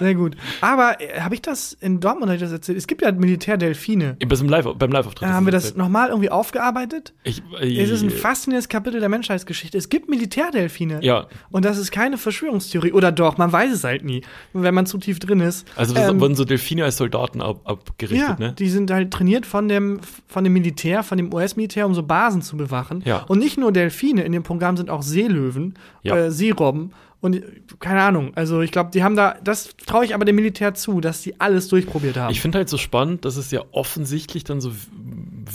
Sehr 0.00 0.14
gut. 0.14 0.36
Aber 0.60 1.00
äh, 1.00 1.20
habe 1.20 1.34
ich 1.34 1.42
das 1.42 1.72
in 1.80 2.00
Dortmund 2.00 2.28
hab 2.30 2.36
ich 2.36 2.42
das 2.42 2.52
erzählt? 2.52 2.78
Es 2.78 2.86
gibt 2.86 3.02
ja 3.02 3.12
Militärdelfine. 3.12 4.16
Beim 4.26 4.48
Live- 4.48 4.66
beim 4.78 4.92
Live-Auftritt. 4.92 5.28
Äh, 5.28 5.32
haben 5.32 5.46
wir 5.46 5.52
das 5.52 5.76
nochmal 5.76 6.08
irgendwie 6.08 6.30
aufgearbeitet? 6.30 7.12
Ich, 7.24 7.42
äh, 7.60 7.80
Es 7.82 7.90
ist 7.90 8.02
ein 8.02 8.10
faszinierendes 8.10 8.68
Kapitel 8.68 9.00
der 9.00 9.08
Menschheitsgeschichte. 9.08 9.76
Es 9.78 9.88
gibt 9.88 10.08
Militärdelfine. 10.08 11.00
Ja. 11.02 11.26
Und 11.50 11.64
das 11.64 11.78
ist 11.78 11.90
keine 11.90 12.18
Verschwörungstheorie. 12.18 12.92
Oder 12.92 13.12
doch, 13.12 13.38
man 13.38 13.52
weiß 13.52 13.72
es 13.72 13.84
halt 13.84 14.04
nie, 14.04 14.22
wenn 14.52 14.74
man 14.74 14.86
zu 14.86 14.98
tief 14.98 15.18
drin 15.18 15.40
ist. 15.40 15.66
Also 15.76 15.94
Ähm, 15.96 16.20
wurden 16.20 16.34
so 16.34 16.44
Delfine 16.44 16.84
als 16.84 16.96
Soldaten 16.96 17.40
ab, 17.40 17.60
abgerichtet, 17.64 18.28
ja, 18.28 18.36
ne? 18.38 18.52
die 18.58 18.68
sind 18.68 18.90
halt 18.90 19.10
trainiert 19.10 19.46
von 19.46 19.68
dem, 19.68 20.00
von 20.28 20.44
dem 20.44 20.52
Militär, 20.52 21.02
von 21.02 21.18
dem 21.18 21.32
US-Militär, 21.32 21.86
um 21.86 21.94
so 21.94 22.02
Basen 22.02 22.42
zu 22.42 22.56
bewachen. 22.56 23.02
Ja. 23.04 23.24
Und 23.28 23.38
nicht 23.38 23.58
nur 23.58 23.72
Delfine, 23.72 24.22
in 24.22 24.32
dem 24.32 24.42
Programm 24.42 24.76
sind 24.76 24.90
auch 24.90 25.02
Seelöwen, 25.02 25.74
Ja. 26.02 26.16
äh, 26.16 26.30
Seerobben. 26.30 26.92
Und 27.20 27.42
keine 27.80 28.00
Ahnung, 28.00 28.32
also 28.34 28.62
ich 28.62 28.72
glaube, 28.72 28.90
die 28.92 29.02
haben 29.04 29.14
da, 29.14 29.36
das 29.44 29.76
traue 29.86 30.06
ich 30.06 30.14
aber 30.14 30.24
dem 30.24 30.36
Militär 30.36 30.72
zu, 30.72 31.02
dass 31.02 31.20
die 31.20 31.38
alles 31.38 31.68
durchprobiert 31.68 32.16
haben. 32.16 32.32
Ich 32.32 32.40
finde 32.40 32.58
halt 32.58 32.70
so 32.70 32.78
spannend, 32.78 33.26
dass 33.26 33.36
es 33.36 33.50
ja 33.50 33.62
offensichtlich 33.72 34.44
dann 34.44 34.62
so 34.62 34.72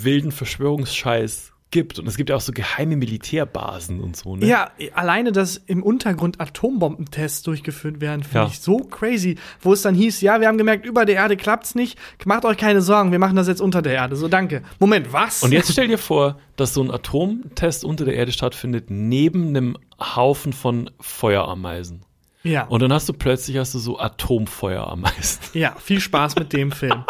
wilden 0.03 0.31
Verschwörungsscheiß 0.31 1.54
gibt. 1.75 1.99
Und 1.99 2.07
es 2.07 2.15
gibt 2.15 2.29
ja 2.29 2.37
auch 2.37 2.41
so 2.41 2.53
geheime 2.53 2.95
Militärbasen 2.95 3.99
und 3.99 4.15
so, 4.15 4.37
ne? 4.37 4.45
Ja, 4.45 4.71
alleine, 4.93 5.33
dass 5.33 5.57
im 5.57 5.83
Untergrund 5.83 6.39
Atombombentests 6.39 7.43
durchgeführt 7.43 7.99
werden, 7.99 8.23
finde 8.23 8.37
Ja. 8.39 8.47
ich 8.47 8.61
so 8.61 8.77
crazy. 8.77 9.35
Wo 9.59 9.73
es 9.73 9.81
dann 9.81 9.93
hieß, 9.93 10.21
ja, 10.21 10.39
wir 10.39 10.47
haben 10.47 10.57
gemerkt, 10.57 10.85
über 10.85 11.03
der 11.05 11.15
Erde 11.15 11.35
klappt's 11.35 11.75
nicht. 11.75 11.99
Macht 12.23 12.45
euch 12.45 12.55
keine 12.57 12.81
Sorgen, 12.81 13.11
wir 13.11 13.19
machen 13.19 13.35
das 13.35 13.47
jetzt 13.49 13.59
unter 13.59 13.81
der 13.81 13.93
Erde. 13.93 14.15
So, 14.15 14.29
danke. 14.29 14.63
Moment, 14.79 15.11
was? 15.11 15.43
Und 15.43 15.51
jetzt 15.51 15.71
stell 15.73 15.89
dir 15.89 15.97
vor, 15.97 16.39
dass 16.55 16.73
so 16.73 16.81
ein 16.81 16.89
Atomtest 16.89 17.83
unter 17.83 18.05
der 18.05 18.15
Erde 18.15 18.31
stattfindet, 18.31 18.85
neben 18.89 19.49
einem 19.49 19.77
Haufen 19.99 20.53
von 20.53 20.89
Feuerameisen. 21.01 22.04
Ja. 22.45 22.63
Und 22.65 22.81
dann 22.81 22.93
hast 22.93 23.09
du 23.09 23.13
plötzlich 23.13 23.57
hast 23.57 23.73
du 23.73 23.79
so 23.79 23.99
Atomfeuer 23.99 24.87
am 24.87 25.01
meisten. 25.01 25.57
Ja, 25.57 25.73
viel 25.77 25.99
Spaß 25.99 26.35
mit 26.37 26.53
dem 26.53 26.71
Film. 26.71 27.03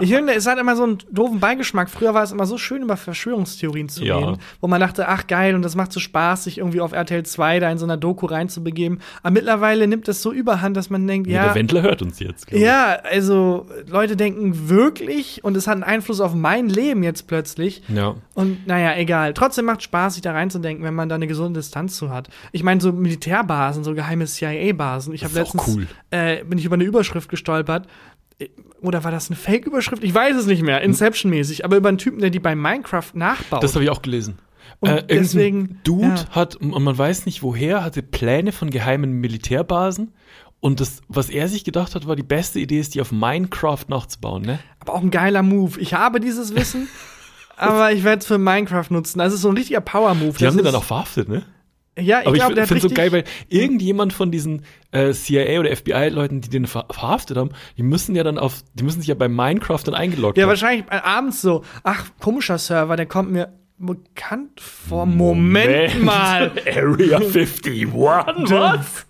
Ich 0.00 0.12
finde, 0.12 0.34
es 0.34 0.46
hat 0.46 0.58
immer 0.58 0.76
so 0.76 0.84
einen 0.84 0.98
doofen 1.10 1.40
Beigeschmack. 1.40 1.88
Früher 1.90 2.14
war 2.14 2.22
es 2.22 2.30
immer 2.32 2.46
so 2.46 2.58
schön, 2.58 2.82
über 2.82 2.96
Verschwörungstheorien 2.96 3.88
zu 3.88 4.04
Ja. 4.04 4.18
reden, 4.18 4.38
wo 4.60 4.68
man 4.68 4.80
dachte, 4.80 5.08
ach 5.08 5.26
geil, 5.26 5.54
und 5.54 5.62
das 5.62 5.74
macht 5.76 5.92
so 5.92 5.98
Spaß, 6.00 6.44
sich 6.44 6.58
irgendwie 6.58 6.80
auf 6.80 6.92
RTL 6.92 7.24
2 7.24 7.58
da 7.60 7.70
in 7.70 7.78
so 7.78 7.84
einer 7.86 7.96
Doku 7.96 8.26
reinzubegeben. 8.26 9.00
Aber 9.22 9.32
mittlerweile 9.32 9.86
nimmt 9.88 10.06
das 10.06 10.22
so 10.22 10.32
überhand, 10.32 10.76
dass 10.76 10.90
man 10.90 11.06
denkt, 11.06 11.28
ja, 11.28 11.44
Der 11.44 11.54
Wendler 11.54 11.82
hört 11.82 12.02
uns 12.02 12.20
jetzt. 12.20 12.50
ja, 12.52 12.98
also 13.10 13.66
Leute 13.88 14.16
denken 14.16 14.68
wirklich 14.68 15.42
und 15.42 15.56
es 15.56 15.66
hat 15.66 15.74
einen 15.74 15.84
Einfluss 15.84 16.20
auf 16.20 16.34
mein 16.34 16.68
Leben 16.68 17.02
jetzt 17.02 17.26
plötzlich. 17.26 17.82
Ja. 17.88 18.14
Und 18.34 18.66
naja, 18.66 18.96
egal. 18.96 19.32
Trotzdem 19.34 19.64
macht 19.64 19.82
Spaß, 19.82 20.14
sich 20.14 20.22
da 20.22 20.32
reinzudenken, 20.32 20.84
wenn 20.84 20.94
man 20.94 21.08
da 21.08 21.14
eine 21.16 21.26
gesunde 21.26 21.60
Distanz 21.60 21.96
zu 21.96 22.10
hat. 22.10 22.28
Ich 22.52 22.62
meine, 22.62 22.80
so 22.80 22.92
Militärbasen, 22.92 23.84
so 23.84 23.94
geheime 23.94 24.26
CIA-Basen. 24.72 25.14
Ich 25.14 25.24
habe 25.24 25.34
letztens 25.34 25.62
cool. 25.68 25.86
äh, 26.10 26.44
bin 26.44 26.58
ich 26.58 26.64
über 26.64 26.74
eine 26.74 26.84
Überschrift 26.84 27.28
gestolpert. 27.28 27.86
Äh, 28.38 28.48
Oder 28.80 29.02
war 29.04 29.10
das 29.10 29.28
eine 29.28 29.36
Fake-Überschrift? 29.36 30.04
Ich 30.04 30.14
weiß 30.14 30.36
es 30.36 30.46
nicht 30.46 30.62
mehr, 30.62 30.80
Inception-mäßig, 30.82 31.64
aber 31.64 31.76
über 31.76 31.88
einen 31.88 31.98
Typen, 31.98 32.20
der 32.20 32.30
die 32.30 32.38
bei 32.40 32.54
Minecraft 32.54 33.10
nachbaut. 33.14 33.62
Das 33.62 33.74
habe 33.74 33.84
ich 33.84 33.90
auch 33.90 34.02
gelesen. 34.02 34.38
Und 34.80 34.90
irgendein 34.90 35.18
deswegen- 35.18 35.80
Dude 35.82 36.06
ja. 36.06 36.28
hat, 36.30 36.54
und 36.56 36.70
man 36.82 36.96
weiß 36.96 37.26
nicht 37.26 37.42
woher, 37.42 37.82
hatte 37.82 38.02
Pläne 38.02 38.52
von 38.52 38.70
geheimen 38.70 39.12
Militärbasen. 39.20 40.12
Und 40.60 40.80
das, 40.80 41.00
was 41.08 41.30
er 41.30 41.48
sich 41.48 41.64
gedacht 41.64 41.94
hat, 41.94 42.06
war 42.06 42.16
die 42.16 42.22
beste 42.24 42.58
Idee, 42.60 42.80
ist 42.80 42.94
die 42.94 43.00
auf 43.00 43.12
Minecraft 43.12 43.84
nachzubauen, 43.88 44.42
ne? 44.42 44.58
aber 44.80 44.94
auch 44.94 45.02
ein 45.02 45.10
geiler 45.10 45.42
Move. 45.42 45.78
Ich 45.80 45.94
habe 45.94 46.18
dieses 46.20 46.54
Wissen, 46.54 46.88
aber 47.56 47.92
ich 47.92 48.02
werde 48.04 48.20
es 48.20 48.26
für 48.26 48.38
Minecraft 48.38 48.86
nutzen. 48.90 49.18
Das 49.20 49.32
ist 49.32 49.42
so 49.42 49.48
ein 49.50 49.56
richtiger 49.56 49.80
Power-Move. 49.80 50.32
Die 50.36 50.44
Das 50.44 50.48
haben 50.48 50.56
den 50.56 50.64
dann 50.64 50.74
auch 50.74 50.84
verhaftet, 50.84 51.28
ne? 51.28 51.42
Ja, 52.00 52.20
ich 52.20 52.26
Aber 52.26 52.36
ich, 52.36 52.42
finde 52.42 52.64
so 52.66 52.72
richtig- 52.74 52.94
geil, 52.94 53.12
weil 53.12 53.24
irgendjemand 53.48 54.12
von 54.12 54.30
diesen 54.30 54.64
äh, 54.92 55.12
CIA 55.12 55.58
oder 55.60 55.74
FBI-Leuten, 55.74 56.40
die 56.40 56.48
den 56.48 56.66
ver 56.66 56.86
verhaftet 56.90 57.36
haben, 57.36 57.50
die 57.76 57.82
müssen 57.82 58.14
ja 58.14 58.22
dann 58.22 58.38
auf, 58.38 58.62
die 58.74 58.84
müssen 58.84 59.00
sich 59.00 59.08
ja 59.08 59.14
bei 59.14 59.28
Minecraft 59.28 59.80
dann 59.84 59.94
eingeloggt 59.94 60.36
Ja, 60.38 60.44
haben. 60.44 60.50
wahrscheinlich 60.50 60.86
äh, 60.90 60.96
abends 60.96 61.40
so. 61.42 61.64
Ach, 61.82 62.06
komischer 62.20 62.58
Server, 62.58 62.96
der 62.96 63.06
kommt 63.06 63.30
mir 63.32 63.52
bekannt 63.78 64.60
vor. 64.60 65.06
Moment, 65.06 66.02
mal. 66.02 66.50
Area 66.66 67.18
51, 67.18 67.86
was? 67.92 69.06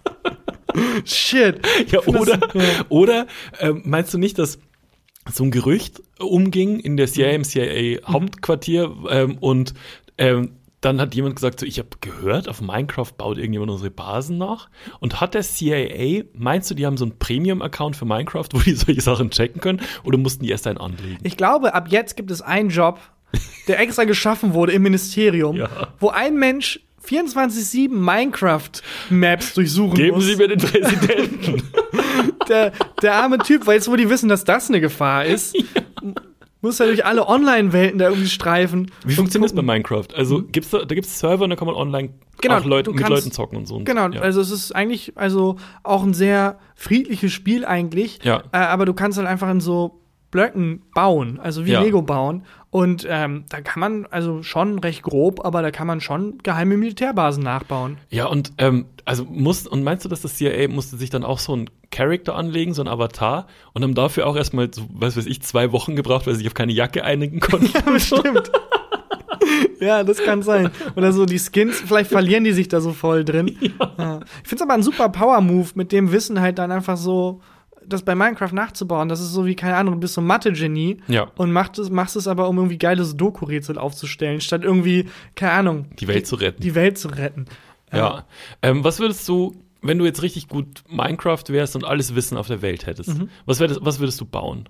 Shit. 1.05 1.67
Ja, 1.91 2.01
oder, 2.07 2.39
ja. 2.55 2.63
oder 2.91 3.27
ähm, 3.61 3.83
meinst 3.85 4.13
du 4.13 4.19
nicht, 4.19 4.39
dass 4.39 4.59
so 5.33 5.45
ein 5.45 5.51
Gerücht 5.51 6.03
umging 6.19 6.79
in 6.81 6.97
der 6.97 7.07
CIA, 7.07 7.31
im 7.31 7.45
CIA-Hauptquartier 7.45 8.95
ähm, 9.11 9.39
und 9.39 9.75
ähm, 10.19 10.53
dann 10.81 11.01
hat 11.01 11.15
jemand 11.15 11.35
gesagt, 11.37 11.61
so, 11.61 11.67
ich 11.67 11.79
habe 11.79 11.89
gehört, 12.01 12.49
auf 12.49 12.61
Minecraft 12.61 13.11
baut 13.17 13.37
irgendjemand 13.39 13.71
unsere 13.73 13.91
Basen 13.91 14.39
nach. 14.39 14.69
Und 15.01 15.21
hat 15.21 15.35
der 15.35 15.43
CIA, 15.43 16.23
meinst 16.35 16.71
du, 16.71 16.75
die 16.75 16.87
haben 16.87 16.97
so 16.97 17.05
einen 17.05 17.19
Premium-Account 17.19 17.97
für 17.97 18.05
Minecraft, 18.05 18.47
wo 18.53 18.59
die 18.61 18.75
solche 18.75 19.01
Sachen 19.01 19.31
checken 19.31 19.61
können? 19.61 19.81
Oder 20.05 20.19
mussten 20.19 20.45
die 20.45 20.51
erst 20.51 20.67
einen 20.67 20.79
anlegen? 20.79 21.19
Ich 21.25 21.37
glaube, 21.37 21.75
ab 21.75 21.89
jetzt 21.89 22.17
gibt 22.17 22.31
es 22.31 22.43
einen 22.43 22.71
Job, 22.71 23.01
der 23.67 23.79
extra 23.81 24.05
geschaffen 24.05 24.55
wurde 24.55 24.73
im 24.73 24.83
Ministerium, 24.83 25.57
Ja. 25.57 25.69
wo 25.99 26.11
ein 26.11 26.37
Mensch 26.37 26.81
24-7 27.07 27.89
Minecraft-Maps 27.91 29.55
durchsuchen 29.55 29.95
Geben 29.95 30.17
muss. 30.17 30.27
Sie 30.27 30.37
mir 30.37 30.49
den 30.49 30.59
Präsidenten. 30.59 31.63
der, 32.49 32.73
der 33.03 33.15
arme 33.15 33.39
Typ, 33.39 33.67
weil 33.67 33.77
jetzt, 33.77 33.91
wo 33.91 33.97
die 33.97 34.11
wissen, 34.11 34.29
dass 34.29 34.45
das 34.45 34.69
eine 34.69 34.81
Gefahr 34.81 35.25
ist, 35.25 35.57
muss 36.61 36.81
er 36.81 36.87
durch 36.87 37.05
alle 37.07 37.27
Online-Welten 37.29 37.99
da 37.99 38.09
irgendwie 38.09 38.29
streifen. 38.29 38.91
Wie 39.05 39.15
funktioniert 39.15 39.51
das 39.51 39.57
bei. 39.57 39.63
Minecraft? 39.63 40.07
Also 40.17 40.43
gibt's 40.43 40.71
da, 40.71 40.79
da 40.85 40.95
gibt 40.95 41.07
es 41.07 41.19
Server 41.19 41.45
und 41.45 41.51
da 41.51 41.57
kann 41.57 41.67
man 41.67 41.77
online 41.77 42.11
Genau, 42.41 42.59
auch 42.59 42.65
Leute, 42.65 42.85
du 42.85 42.93
mit 42.93 43.01
kannst- 43.01 43.11
Leuten 43.25 43.33
zocken 43.33 43.59
und 43.59 43.67
so. 43.67 43.77
Und, 43.77 43.85
Genau, 43.85 44.09
ja. 44.11 44.21
also 44.21 44.41
es 44.41 44.51
ist 44.51 44.73
eigentlich 44.75 45.13
also 45.17 45.57
auch 45.83 46.05
ein 46.05 46.15
sehr 46.15 46.59
friedliches 46.77 47.33
Spiel 47.33 47.65
eigentlich. 47.65 48.21
Ja. 48.23 48.45
Äh, 48.53 48.59
aber 48.59 48.85
du 48.87 48.95
kannst 48.95 49.19
halt 49.19 49.27
einfach 49.29 49.51
in 49.51 49.61
so 49.61 50.01
Blöcken 50.31 50.83
bauen, 50.95 51.41
also 51.41 51.65
wie 51.65 51.73
Ja. 51.73 51.81
Lego 51.81 52.03
bauen. 52.03 52.43
Und 52.71 53.07
ähm, 53.09 53.45
da 53.49 53.63
kann 53.63 53.81
man 53.81 54.07
also 54.11 54.43
schon 54.43 54.79
recht 54.81 55.03
grob, 55.03 55.43
aber 55.45 55.63
da 55.63 55.71
kann 55.71 55.87
man 55.87 56.03
schon 56.03 56.37
geheime 56.43 56.77
Militärbasen 56.77 57.43
nachbauen. 57.43 57.97
Ja, 58.11 58.27
und 58.27 58.53
ähm, 58.59 58.85
also 59.07 59.25
muss, 59.25 59.67
und 59.67 59.83
meinst 59.85 60.05
du, 60.05 60.11
dass 60.11 60.21
das 60.21 60.37
CIA 60.37 60.69
musste 60.69 60.99
sich 60.99 61.09
dann 61.09 61.25
auch 61.25 61.39
so 61.39 61.57
ein 61.57 61.71
Charakter 61.91 62.35
anlegen, 62.35 62.75
so 62.75 62.83
ein 62.83 62.89
Avatar, 62.89 63.47
und 63.73 63.83
haben 63.83 63.95
dafür 63.95 64.27
auch 64.27 64.37
erstmal, 64.37 64.69
so, 64.73 64.83
was 64.93 65.17
weiß 65.17 65.25
ich, 65.25 65.41
zwei 65.41 65.73
Wochen 65.73 65.97
gebraucht, 65.97 66.27
weil 66.27 66.35
sie 66.35 66.41
sich 66.41 66.47
auf 66.49 66.53
keine 66.55 66.73
Jacke 66.73 67.05
einigen 67.05 67.41
konnten? 67.41 67.73
Bestimmt. 67.93 68.51
ja, 69.81 70.05
das 70.05 70.19
kann 70.23 70.43
sein. 70.43 70.71
Oder 70.97 71.13
so 71.13 71.25
die 71.25 71.39
Skins, 71.39 71.81
vielleicht 71.81 72.11
verlieren 72.11 72.45
die 72.45 72.53
sich 72.53 72.69
da 72.69 72.81
so 72.81 72.93
voll 72.93 73.25
drin. 73.25 73.57
Ja. 73.99 74.21
Ich 74.43 74.49
finde 74.49 74.57
es 74.57 74.63
aber 74.63 74.75
ein 74.75 74.83
super 74.83 75.09
Power-Move, 75.09 75.71
mit 75.75 75.91
dem 75.91 76.13
Wissen 76.13 76.41
halt 76.41 76.59
dann 76.59 76.71
einfach 76.71 76.97
so 76.97 77.41
das 77.89 78.03
bei 78.03 78.15
Minecraft 78.15 78.53
nachzubauen. 78.53 79.09
Das 79.09 79.21
ist 79.21 79.33
so 79.33 79.47
wie, 79.47 79.55
keine 79.57 79.77
Ahnung, 79.77 79.95
du 79.95 80.01
bist 80.01 80.15
so 80.15 80.21
ein 80.21 80.27
Mathe-Genie 80.27 80.99
Ja. 81.09 81.31
und 81.37 81.53
macht 81.53 81.79
es, 81.79 81.91
machst 81.91 82.17
es 82.17 82.27
aber, 82.29 82.49
um 82.49 82.57
irgendwie 82.59 82.79
geiles 82.79 83.17
Doku-Rätsel 83.17 83.79
aufzustellen, 83.79 84.41
statt 84.41 84.63
irgendwie, 84.65 85.07
keine 85.35 85.53
Ahnung, 85.53 85.87
Die 85.99 86.09
Welt 86.09 86.27
zu 86.27 86.37
retten. 86.37 86.63
die 86.63 86.75
Welt 86.75 86.99
zu 86.99 87.09
retten. 87.09 87.47
ja. 87.93 88.25
Ähm, 88.63 88.85
was 88.85 88.99
würdest 89.01 89.27
du, 89.29 89.55
wenn 89.83 89.99
du 89.99 90.05
jetzt 90.05 90.23
richtig 90.23 90.49
gut 90.49 90.83
Minecraft 90.89 91.45
wärst 91.49 91.77
und 91.77 91.85
alles 91.85 92.15
Wissen 92.15 92.37
auf 92.37 92.47
der 92.49 92.63
Welt 92.63 92.87
hättest, 92.87 93.19
Mhm. 93.19 93.29
was, 93.47 93.61
wär 93.61 93.69
das, 93.69 93.79
was 93.83 93.99
würdest 94.01 94.21
du 94.21 94.25
bauen? 94.25 94.69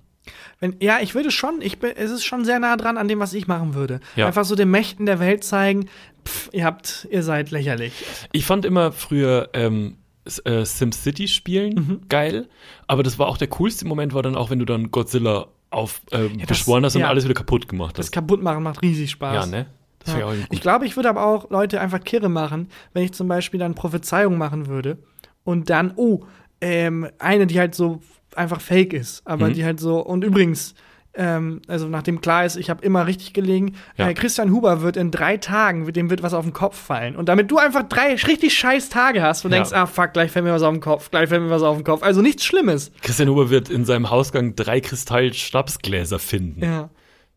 Wenn, 0.61 0.77
ja, 0.81 0.99
ich 1.01 1.15
würde 1.15 1.31
schon, 1.31 1.63
ich 1.63 1.79
bin, 1.79 1.93
es 1.97 2.11
ist 2.11 2.25
schon 2.25 2.45
sehr 2.45 2.59
nah 2.59 2.77
dran 2.77 2.99
an 2.99 3.09
dem, 3.09 3.19
was 3.19 3.33
ich 3.33 3.47
machen 3.47 3.75
würde. 3.75 4.01
Ja. 4.17 4.27
Einfach 4.27 4.45
so 4.45 4.55
den 4.57 4.71
Mächten 4.71 5.07
der 5.07 5.21
Welt 5.21 5.43
zeigen, 5.43 5.89
pff, 6.27 6.51
ihr 6.53 6.65
habt, 6.67 7.09
ihr 7.11 7.23
seid 7.23 7.51
lächerlich. 7.51 7.93
Ich 8.33 8.45
fand 8.45 8.67
immer 8.67 8.93
früher 8.93 9.49
ähm, 9.55 9.97
äh, 10.45 10.65
SimCity 10.65 11.29
spielen 11.29 11.75
Mhm. 11.75 12.01
geil, 12.09 12.49
aber 12.87 13.03
das 13.03 13.19
war 13.19 13.27
auch 13.29 13.39
der 13.39 13.49
coolste 13.49 13.87
Moment, 13.87 14.15
war 14.15 14.23
dann 14.23 14.37
auch, 14.37 14.51
wenn 14.51 14.59
du 14.59 14.65
dann 14.65 14.91
Godzilla 14.91 15.47
auf 15.71 16.01
ähm, 16.13 16.39
das- 16.39 16.47
beschworen 16.49 16.85
hast 16.85 16.95
und 16.95 17.03
ja. 17.03 17.09
alles 17.09 17.25
wieder 17.25 17.35
kaputt 17.35 17.69
gemacht 17.69 17.99
Das 17.99 18.07
hast. 18.07 18.13
Kaputtmachen 18.13 18.63
macht 18.63 18.83
riesig 18.83 19.11
Spaß. 19.11 19.35
Ja, 19.35 19.47
ne? 19.47 19.67
Das 20.01 20.09
wäre 20.15 20.21
Ja. 20.21 20.27
auch 20.27 20.31
irgendwie 20.31 20.45
Ich 20.53 20.59
gut. 20.59 20.63
glaube, 20.63 20.87
ich 20.87 20.97
würde 20.97 21.09
aber 21.11 21.25
auch 21.27 21.51
Leute 21.51 21.81
einfach 21.81 22.01
kirre 22.03 22.29
machen, 22.29 22.69
wenn 22.95 23.03
ich 23.05 23.13
zum 23.13 23.29
Beispiel 23.29 23.59
dann 23.61 23.75
Prophezeiung 23.75 24.39
machen 24.39 24.67
würde 24.69 24.99
und 25.45 25.69
dann, 25.71 25.93
oh, 25.97 26.25
ähm, 26.61 27.09
eine, 27.19 27.47
die 27.47 27.59
halt 27.59 27.75
so 27.75 28.01
einfach 28.35 28.61
fake 28.61 28.93
ist, 28.95 29.27
aber 29.27 29.49
Mhm. 29.49 29.53
die 29.55 29.65
halt 29.65 29.81
so, 29.81 29.99
und 30.01 30.25
übrigens, 30.25 30.75
ähm, 31.19 31.61
also 31.67 31.89
nachdem 31.89 32.21
klar 32.21 32.47
ist, 32.47 32.57
ich 32.57 32.71
habe 32.71 32.83
immer 32.85 33.07
richtig 33.07 33.33
gelegen, 33.35 33.75
Ja. 33.97 34.09
äh, 34.09 34.15
Christian 34.15 34.51
Huber 34.53 34.81
wird 34.83 34.97
in 34.97 35.11
drei 35.11 35.37
Tagen, 35.37 35.93
dem 35.93 36.09
wird 36.09 36.23
was 36.23 36.33
auf 36.33 36.45
den 36.45 36.53
Kopf 36.55 36.79
fallen. 36.79 37.17
Und 37.17 37.29
damit 37.29 37.51
du 37.51 37.59
einfach 37.59 37.83
drei 37.83 38.15
richtig 38.15 38.57
scheiß 38.57 38.89
Tage 38.89 39.21
hast 39.21 39.45
und 39.45 39.51
Ja. 39.51 39.59
denkst, 39.59 39.73
ah 39.73 39.87
fuck, 39.87 40.13
gleich 40.15 40.31
fällt 40.31 40.45
mir 40.45 40.53
was 40.53 40.63
auf 40.63 40.73
den 40.73 40.81
Kopf, 40.81 41.11
gleich 41.11 41.29
fällt 41.29 41.43
mir 41.43 41.51
was 41.51 41.63
auf 41.63 41.77
den 41.77 41.85
Kopf. 41.85 42.03
Also 42.03 42.23
nichts 42.23 42.45
Schlimmes. 42.45 42.93
Christian 43.03 43.29
Huber 43.29 43.51
wird 43.51 43.69
in 43.69 43.85
seinem 43.85 44.09
Hausgang 44.11 44.55
drei 44.57 44.81
Kristall-Schnapsgläser 44.81 46.19
finden. 46.19 46.63
Ja. 46.63 46.91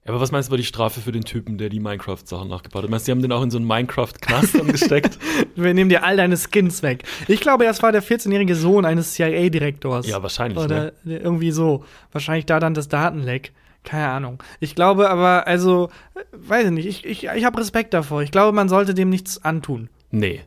Aber 0.08 0.20
was 0.20 0.32
meinst 0.32 0.50
du, 0.50 0.52
war 0.52 0.58
die 0.58 0.64
Strafe 0.64 1.00
für 1.00 1.12
den 1.12 1.24
Typen, 1.24 1.60
der 1.60 1.70
die 1.70 1.80
Minecraft-Sachen 1.80 2.48
nachgebaut 2.50 2.84
hat? 2.84 2.90
Meinst 2.90 3.08
du, 3.08 3.12
die 3.12 3.16
haben 3.16 3.22
den 3.22 3.32
auch 3.32 3.44
in 3.44 3.52
so 3.52 3.58
einen 3.60 3.68
Minecraft-Knast 3.68 4.54
gesteckt? 4.68 5.20
Wir 5.56 5.76
nehmen 5.76 5.90
dir 5.92 6.04
all 6.04 6.18
deine 6.18 6.38
Skins 6.38 6.82
weg. 6.82 7.04
Ich 7.28 7.40
glaube, 7.40 7.66
das 7.66 7.84
war 7.84 7.92
der 7.92 8.02
14-jährige 8.02 8.56
Sohn 8.56 8.84
eines 8.86 9.14
CIA-Direktors. 9.14 10.08
Ja, 10.08 10.24
wahrscheinlich, 10.24 10.58
Oder 10.58 10.94
irgendwie 11.06 11.52
so. 11.52 11.86
Wahrscheinlich 12.12 12.48
da 12.48 12.60
dann 12.60 12.74
das 12.74 12.88
Datenleck. 12.90 13.52
Keine 13.84 14.10
Ahnung. 14.10 14.44
Ich 14.60 14.76
glaube 14.76 15.10
aber, 15.10 15.48
also, 15.48 15.90
weiß 16.34 16.66
ich 16.66 16.72
nicht, 16.72 16.86
ich, 16.86 17.06
ich, 17.06 17.24
ich 17.26 17.46
habe 17.46 17.60
Respekt 17.60 17.94
davor. 17.94 18.22
Ich 18.22 18.32
glaube, 18.32 18.56
man 18.56 18.70
sollte 18.70 18.94
dem 18.94 19.10
nichts 19.10 19.44
antun. 19.44 19.90
Nee. 20.12 20.42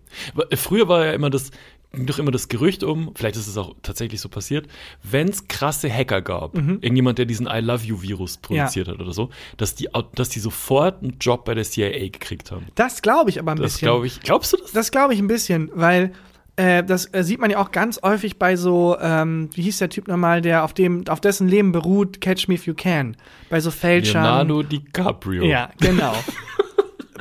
Früher 0.54 0.88
war 0.88 1.06
ja 1.06 1.12
immer 1.12 1.30
das, 1.30 1.50
ging 1.92 2.06
doch 2.06 2.18
immer 2.18 2.30
das 2.30 2.48
Gerücht 2.48 2.84
um, 2.84 3.12
vielleicht 3.16 3.36
ist 3.36 3.46
es 3.46 3.56
auch 3.56 3.74
tatsächlich 3.82 4.20
so 4.20 4.28
passiert, 4.28 4.66
wenn 5.02 5.28
es 5.28 5.48
krasse 5.48 5.90
Hacker 5.92 6.22
gab, 6.22 6.54
Mhm. 6.54 6.78
irgendjemand, 6.80 7.18
der 7.18 7.24
diesen 7.24 7.46
I 7.46 7.60
Love 7.60 7.84
You 7.84 8.02
Virus 8.02 8.36
produziert 8.36 8.88
hat 8.88 9.00
oder 9.00 9.12
so, 9.12 9.30
dass 9.56 9.74
die, 9.74 9.88
dass 10.14 10.28
die 10.28 10.38
sofort 10.40 11.02
einen 11.02 11.16
Job 11.20 11.44
bei 11.44 11.54
der 11.54 11.64
CIA 11.64 12.08
gekriegt 12.10 12.50
haben. 12.52 12.66
Das 12.74 13.00
glaube 13.02 13.30
ich 13.30 13.38
aber 13.40 13.52
ein 13.52 13.56
Das 13.56 13.72
bisschen. 13.74 13.86
glaube 13.86 14.06
ich. 14.06 14.20
Glaubst 14.20 14.52
du 14.52 14.58
das? 14.58 14.72
Das 14.72 14.90
glaube 14.90 15.14
ich 15.14 15.18
ein 15.20 15.28
bisschen, 15.28 15.70
weil 15.74 16.12
äh, 16.56 16.84
das 16.84 17.12
äh, 17.12 17.24
sieht 17.24 17.40
man 17.40 17.50
ja 17.50 17.58
auch 17.58 17.72
ganz 17.72 18.00
häufig 18.02 18.38
bei 18.38 18.56
so, 18.56 18.96
ähm, 19.00 19.50
wie 19.54 19.62
hieß 19.62 19.78
der 19.78 19.88
Typ 19.88 20.08
nochmal, 20.08 20.40
der 20.40 20.64
auf 20.64 20.72
dem, 20.72 21.06
auf 21.08 21.20
dessen 21.20 21.48
Leben 21.48 21.72
beruht, 21.72 22.20
Catch 22.20 22.48
Me 22.48 22.54
If 22.54 22.66
You 22.66 22.74
Can. 22.74 23.16
Bei 23.50 23.60
so 23.60 23.70
Fälschern. 23.70 24.22
Leonardo 24.22 24.62
DiCaprio. 24.62 25.44
Ja, 25.44 25.70
genau. 25.80 26.14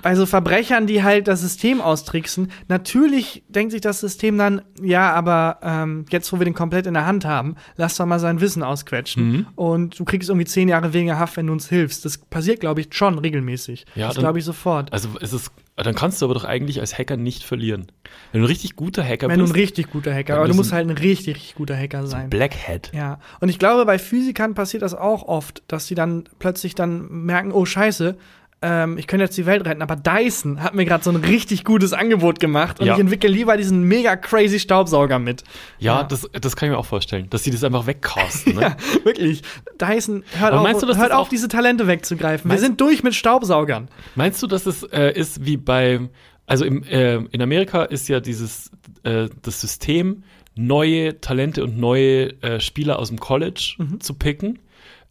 Bei 0.04 0.16
so 0.16 0.26
Verbrechern, 0.26 0.86
die 0.86 1.02
halt 1.02 1.30
das 1.30 1.40
System 1.40 1.80
austricksen, 1.80 2.52
natürlich 2.68 3.42
denkt 3.48 3.72
sich 3.72 3.80
das 3.80 4.02
System 4.02 4.38
dann, 4.38 4.62
ja, 4.82 5.14
aber 5.14 5.60
ähm, 5.64 6.06
jetzt, 6.10 6.34
wo 6.34 6.40
wir 6.40 6.46
den 6.46 6.54
komplett 6.54 6.86
in 6.88 6.94
der 6.94 7.06
Hand 7.06 7.24
haben, 7.24 7.56
lass 7.78 7.96
doch 7.96 8.06
mal 8.06 8.20
sein 8.20 8.42
Wissen 8.42 8.64
ausquetschen. 8.64 9.32
Mhm. 9.32 9.48
Und 9.56 9.98
du 9.98 10.04
kriegst 10.04 10.28
irgendwie 10.28 10.46
zehn 10.46 10.68
Jahre 10.68 10.92
weniger 10.92 11.18
Haft, 11.18 11.38
wenn 11.38 11.48
du 11.48 11.54
uns 11.54 11.70
hilfst. 11.70 12.04
Das 12.04 12.18
passiert, 12.18 12.60
glaube 12.60 12.82
ich, 12.82 12.90
schon 12.92 13.18
regelmäßig. 13.18 13.86
Ja, 13.96 14.08
das 14.08 14.18
glaube 14.18 14.40
ich 14.40 14.46
sofort. 14.46 14.92
Also 14.92 15.08
es 15.22 15.32
ist, 15.32 15.52
dann 15.76 15.96
kannst 15.96 16.22
du 16.22 16.26
aber 16.26 16.36
doch 16.36 16.44
eigentlich 16.44 16.80
als 16.80 16.98
Hacker 16.98 17.18
nicht 17.18 17.44
verlieren. 17.44 17.88
Wenn 18.32 18.42
du 18.42 18.46
ein 18.46 18.50
richtig 18.50 18.76
guter 18.76 19.04
Hacker 19.04 19.28
wenn 19.28 19.40
du 19.40 19.46
ein 19.46 19.52
bist, 19.52 19.56
richtig 19.56 19.90
guter 19.90 20.14
Hacker, 20.14 20.36
aber 20.36 20.48
du 20.48 20.54
musst 20.54 20.72
halt 20.72 20.88
ein 20.88 20.96
richtig, 20.96 21.36
richtig 21.36 21.56
guter 21.56 21.76
Hacker 21.76 22.06
sein. 22.06 22.30
Black 22.30 22.56
Hat. 22.68 22.92
Ja, 22.94 23.20
und 23.40 23.50
ich 23.50 23.58
glaube, 23.58 23.86
bei 23.86 23.98
Physikern 23.98 24.54
passiert 24.54 24.84
das 24.84 24.94
auch 24.94 25.24
oft, 25.24 25.64
dass 25.68 25.88
sie 25.88 25.96
dann 25.96 26.26
plötzlich 26.38 26.76
dann 26.76 27.08
merken, 27.26 27.52
oh 27.52 27.66
Scheiße, 27.66 28.18
ähm, 28.64 28.98
ich 28.98 29.06
könnte 29.08 29.26
jetzt 29.26 29.38
die 29.38 29.46
Welt 29.46 29.66
retten, 29.66 29.82
aber 29.82 29.96
Dyson 29.96 30.64
hat 30.64 30.74
mir 30.74 30.86
gerade 30.86 31.04
so 31.04 31.10
ein 31.12 31.18
richtig 31.18 31.64
gutes 31.66 31.92
Angebot 31.94 32.40
gemacht 32.40 32.80
und 32.80 32.86
Ja. 32.88 32.94
ich 32.94 33.00
entwickle 33.00 33.30
lieber 33.30 33.58
diesen 33.58 33.84
mega 33.84 34.16
crazy 34.16 34.58
Staubsauger 34.60 35.20
mit. 35.20 35.44
Ja, 35.80 36.04
Das, 36.04 36.28
das 36.32 36.56
kann 36.56 36.68
ich 36.70 36.72
mir 36.72 36.78
auch 36.80 36.86
vorstellen, 36.86 37.30
dass 37.30 37.44
sie 37.44 37.52
das 37.52 37.64
einfach 37.64 37.86
wegcasten. 37.86 38.54
Ne? 38.56 38.62
Ja, 38.62 38.76
wirklich. 39.06 39.42
Dyson, 39.80 40.24
hört 40.38 40.54
auf, 40.54 40.80
du, 40.82 40.96
hört 40.98 41.12
auf 41.12 41.30
diese 41.30 41.48
Talente 41.48 41.88
wegzugreifen. 41.88 42.50
Wir 42.50 42.58
sind 42.60 42.80
durch 42.82 43.04
mit 43.04 43.14
Staubsaugern. 43.16 43.90
Meinst 44.16 44.42
du, 44.42 44.48
dass 44.48 44.66
es 44.66 44.84
äh, 44.84 45.12
ist 45.14 45.46
wie 45.46 45.58
bei, 45.58 46.00
also 46.48 46.64
im, 46.66 46.84
äh, 46.84 47.16
in 47.16 47.42
Amerika 47.42 47.84
ist 47.84 48.08
ja 48.10 48.20
dieses, 48.20 48.72
äh, 49.04 49.28
das 49.42 49.60
System, 49.62 50.24
neue 50.56 51.20
Talente 51.20 51.64
und 51.64 51.78
neue 51.80 52.42
äh, 52.44 52.60
Spieler 52.60 53.00
aus 53.00 53.10
dem 53.10 53.20
College 53.20 53.76
zu 54.00 54.14
picken, 54.14 54.60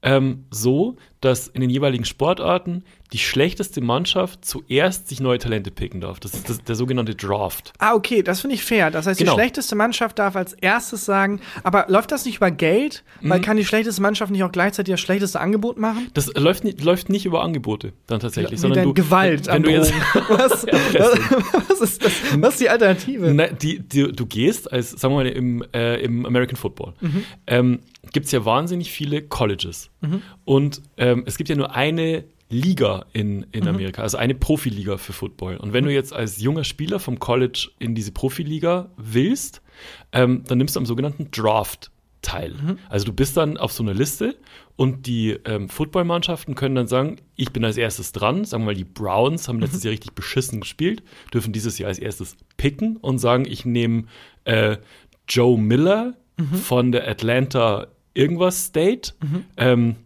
ähm, 0.02 0.44
so, 0.50 0.96
dass 1.20 1.48
in 1.48 1.60
den 1.60 1.70
jeweiligen 1.70 2.04
Sportarten 2.04 2.84
die 3.12 3.18
schlechteste 3.18 3.80
Mannschaft 3.80 4.44
zuerst 4.44 5.08
sich 5.08 5.20
neue 5.20 5.38
Talente 5.38 5.70
picken 5.70 6.00
darf. 6.00 6.18
Das 6.20 6.32
ist 6.34 6.48
das, 6.48 6.62
der 6.64 6.74
sogenannte 6.74 7.14
Draft. 7.14 7.72
Ah, 7.78 7.94
okay, 7.94 8.22
das 8.22 8.40
finde 8.40 8.54
ich 8.56 8.64
fair. 8.64 8.90
Das 8.90 9.06
heißt, 9.06 9.18
Genau. 9.18 9.32
die 9.32 9.40
schlechteste 9.40 9.76
Mannschaft 9.76 10.18
darf 10.18 10.34
als 10.36 10.54
erstes 10.54 11.04
sagen, 11.04 11.40
aber 11.62 11.84
läuft 11.88 12.10
das 12.12 12.24
nicht 12.24 12.36
über 12.36 12.50
Geld? 12.50 13.04
Weil 13.20 13.38
Mhm. 13.38 13.42
kann 13.42 13.56
die 13.56 13.64
schlechteste 13.64 14.00
Mannschaft 14.02 14.32
nicht 14.32 14.42
auch 14.42 14.52
gleichzeitig 14.52 14.92
das 14.94 15.00
schlechteste 15.00 15.40
Angebot 15.40 15.78
machen? 15.78 16.08
Das 16.14 16.32
läuft 16.34 16.64
nicht, 16.64 16.82
läuft 16.82 17.08
nicht 17.10 17.26
über 17.26 17.42
Angebote 17.42 17.92
dann 18.06 18.20
tatsächlich, 18.20 18.52
Wie 18.52 18.56
sondern 18.62 18.84
du, 18.84 18.94
Gewalt 18.94 19.46
wenn 19.46 19.62
du 19.62 19.70
jetzt, 19.70 19.92
was, 20.28 20.66
was, 20.66 21.80
ist 21.80 22.04
das, 22.04 22.12
was 22.38 22.54
ist 22.54 22.60
die 22.60 22.68
Alternative? 22.68 23.32
Na, 23.34 23.46
die, 23.48 23.78
die, 23.80 24.10
du 24.12 24.26
gehst 24.26 24.72
als, 24.72 24.90
sagen 24.92 25.14
wir 25.14 25.24
mal, 25.24 25.26
im, 25.28 25.64
äh, 25.74 25.96
im 26.02 26.24
American 26.26 26.56
Football, 26.56 26.94
Mhm. 27.00 27.24
ähm, 27.46 27.80
gibt 28.12 28.26
es 28.26 28.32
ja 28.32 28.44
wahnsinnig 28.44 28.90
viele 28.90 29.22
Colleges. 29.22 29.90
Und 30.44 30.82
ähm, 30.96 31.22
es 31.26 31.36
gibt 31.36 31.48
ja 31.48 31.54
nur 31.54 31.74
eine 31.74 32.24
Liga 32.52 33.06
in, 33.12 33.38
Mhm. 33.38 33.44
in 33.52 33.68
Amerika, 33.68 34.02
also 34.02 34.16
eine 34.18 34.34
Profiliga 34.34 34.96
für 34.98 35.12
Football. 35.12 35.56
Und 35.56 35.72
wenn 35.72 35.84
du 35.84 35.92
jetzt 35.92 36.12
als 36.12 36.40
junger 36.40 36.64
Spieler 36.64 37.00
vom 37.00 37.18
College 37.18 37.70
in 37.78 37.94
diese 37.94 38.12
Profiliga 38.12 38.90
willst, 38.96 39.62
ähm, 40.12 40.44
dann 40.46 40.58
nimmst 40.58 40.76
du 40.76 40.80
am 40.80 40.86
sogenannten 40.86 41.30
Draft 41.32 41.90
teil. 42.22 42.54
Mhm. 42.54 42.78
Also 42.88 43.06
du 43.06 43.12
bist 43.12 43.36
dann 43.36 43.56
auf 43.56 43.72
so 43.72 43.82
einer 43.82 43.94
Liste 43.94 44.36
und 44.76 45.06
die 45.08 45.30
ähm, 45.44 45.68
Footballmannschaften 45.68 46.54
können 46.54 46.76
dann 46.76 46.86
sagen, 46.86 47.16
ich 47.34 47.50
bin 47.52 47.64
als 47.64 47.76
erstes 47.76 48.12
dran. 48.12 48.44
Sagen 48.44 48.62
wir 48.62 48.66
mal, 48.66 48.74
die 48.76 48.84
Browns 48.84 49.48
haben 49.48 49.56
Mhm. 49.56 49.62
letztes 49.62 49.82
Jahr 49.82 49.90
richtig 49.90 50.12
beschissen 50.12 50.60
gespielt, 50.60 51.02
dürfen 51.34 51.52
dieses 51.52 51.78
Jahr 51.78 51.88
als 51.88 51.98
erstes 51.98 52.36
picken 52.56 52.96
und 52.98 53.18
sagen, 53.18 53.44
ich 53.48 53.64
nehme 53.64 54.04
äh, 54.44 54.76
Joe 55.28 55.58
Miller 55.58 56.14
Mhm. 56.38 56.54
von 56.54 56.92
der 56.92 57.08
Atlanta 57.08 57.88
irgendwas 58.14 58.66
State. 58.66 59.12
Ähm, 59.56 59.96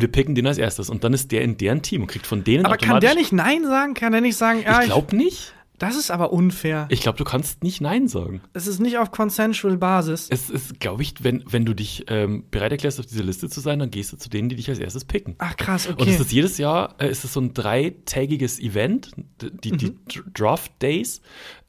wir 0.00 0.10
picken 0.12 0.34
den 0.34 0.46
als 0.46 0.58
erstes 0.58 0.90
und 0.90 1.04
dann 1.04 1.12
ist 1.12 1.32
der 1.32 1.42
in 1.42 1.56
deren 1.56 1.82
Team 1.82 2.02
und 2.02 2.06
kriegt 2.08 2.26
von 2.26 2.44
denen 2.44 2.64
Aber 2.66 2.76
kann 2.76 3.00
der 3.00 3.14
nicht 3.14 3.32
Nein 3.32 3.64
sagen? 3.64 3.94
Kann 3.94 4.12
der 4.12 4.20
nicht 4.20 4.36
sagen, 4.36 4.62
ja, 4.62 4.80
Ich 4.80 4.86
glaube 4.86 5.14
nicht. 5.16 5.54
das 5.78 5.94
ist 5.96 6.10
aber 6.10 6.32
unfair. 6.32 6.86
Ich 6.90 7.00
glaube, 7.02 7.18
du 7.18 7.24
kannst 7.24 7.62
nicht 7.62 7.80
Nein 7.80 8.08
sagen. 8.08 8.40
Es 8.52 8.66
ist 8.66 8.80
nicht 8.80 8.98
auf 8.98 9.10
consensual 9.12 9.76
Basis. 9.76 10.26
Es 10.30 10.50
ist, 10.50 10.80
glaube 10.80 11.02
ich, 11.02 11.14
wenn, 11.22 11.44
wenn 11.48 11.64
du 11.64 11.72
dich 11.74 12.04
ähm, 12.08 12.44
bereit 12.50 12.72
erklärst, 12.72 12.98
auf 12.98 13.06
dieser 13.06 13.22
Liste 13.22 13.48
zu 13.48 13.60
sein, 13.60 13.78
dann 13.78 13.90
gehst 13.90 14.12
du 14.12 14.16
zu 14.16 14.28
denen, 14.28 14.48
die 14.48 14.56
dich 14.56 14.68
als 14.68 14.80
erstes 14.80 15.04
picken. 15.04 15.36
Ach 15.38 15.56
krass, 15.56 15.86
Und 15.86 16.00
okay. 16.00 16.10
es 16.10 16.18
ist 16.20 16.32
jedes 16.32 16.58
Jahr, 16.58 16.96
äh, 16.98 17.08
ist 17.10 17.24
es 17.24 17.32
so 17.32 17.40
ein 17.40 17.54
dreitägiges 17.54 18.58
Event, 18.58 19.12
die, 19.40 19.70
die 19.70 19.86
Mhm. 19.86 19.98
Dr- 20.08 20.24
Draft 20.34 20.72
Days. 20.82 21.20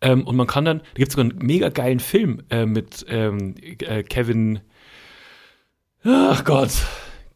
Ähm, 0.02 0.26
und 0.26 0.36
man 0.36 0.48
kann 0.48 0.66
dann, 0.66 0.80
da 0.80 0.86
gibt 0.96 1.10
es 1.10 1.14
sogar 1.16 1.30
einen 1.30 1.46
mega 1.46 1.70
geilen 1.70 2.00
Film 2.00 2.42
äh, 2.50 2.66
mit 2.66 3.06
ähm, 3.10 3.54
äh, 3.62 4.02
Kevin, 4.04 4.62
ach 6.04 6.44
Gott, 6.46 6.72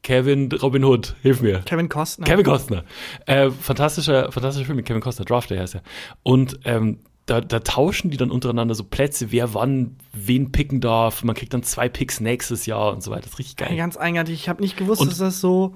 Kevin 0.03 0.51
Robin 0.51 0.83
Hood, 0.83 1.15
hilf 1.21 1.41
mir. 1.41 1.59
Kevin 1.61 1.89
Costner. 1.89 2.25
Kevin 2.25 2.45
Costner. 2.45 2.83
Äh, 3.25 3.49
fantastischer, 3.49 4.31
fantastischer 4.31 4.65
Film 4.65 4.75
mit 4.77 4.85
Kevin 4.85 5.01
Costner, 5.01 5.25
Draft 5.25 5.49
Day 5.49 5.57
heißt 5.57 5.75
er. 5.75 5.81
Und 6.23 6.59
ähm, 6.65 6.99
da, 7.25 7.39
da 7.39 7.59
tauschen 7.59 8.11
die 8.11 8.17
dann 8.17 8.29
untereinander 8.31 8.75
so 8.75 8.83
Plätze, 8.83 9.31
wer 9.31 9.53
wann 9.53 9.95
wen 10.11 10.51
picken 10.51 10.81
darf. 10.81 11.23
Man 11.23 11.35
kriegt 11.35 11.53
dann 11.53 11.63
zwei 11.63 11.87
Picks 11.87 12.19
nächstes 12.19 12.65
Jahr 12.65 12.91
und 12.91 13.01
so 13.01 13.11
weiter. 13.11 13.21
Das 13.21 13.31
ist 13.33 13.39
richtig 13.39 13.55
geil. 13.55 13.75
ganz 13.77 13.95
eigenartig. 13.95 14.35
Ich 14.35 14.49
habe 14.49 14.61
nicht 14.61 14.75
gewusst, 14.75 15.01
Und- 15.01 15.09
dass 15.09 15.19
das 15.19 15.39
so. 15.39 15.75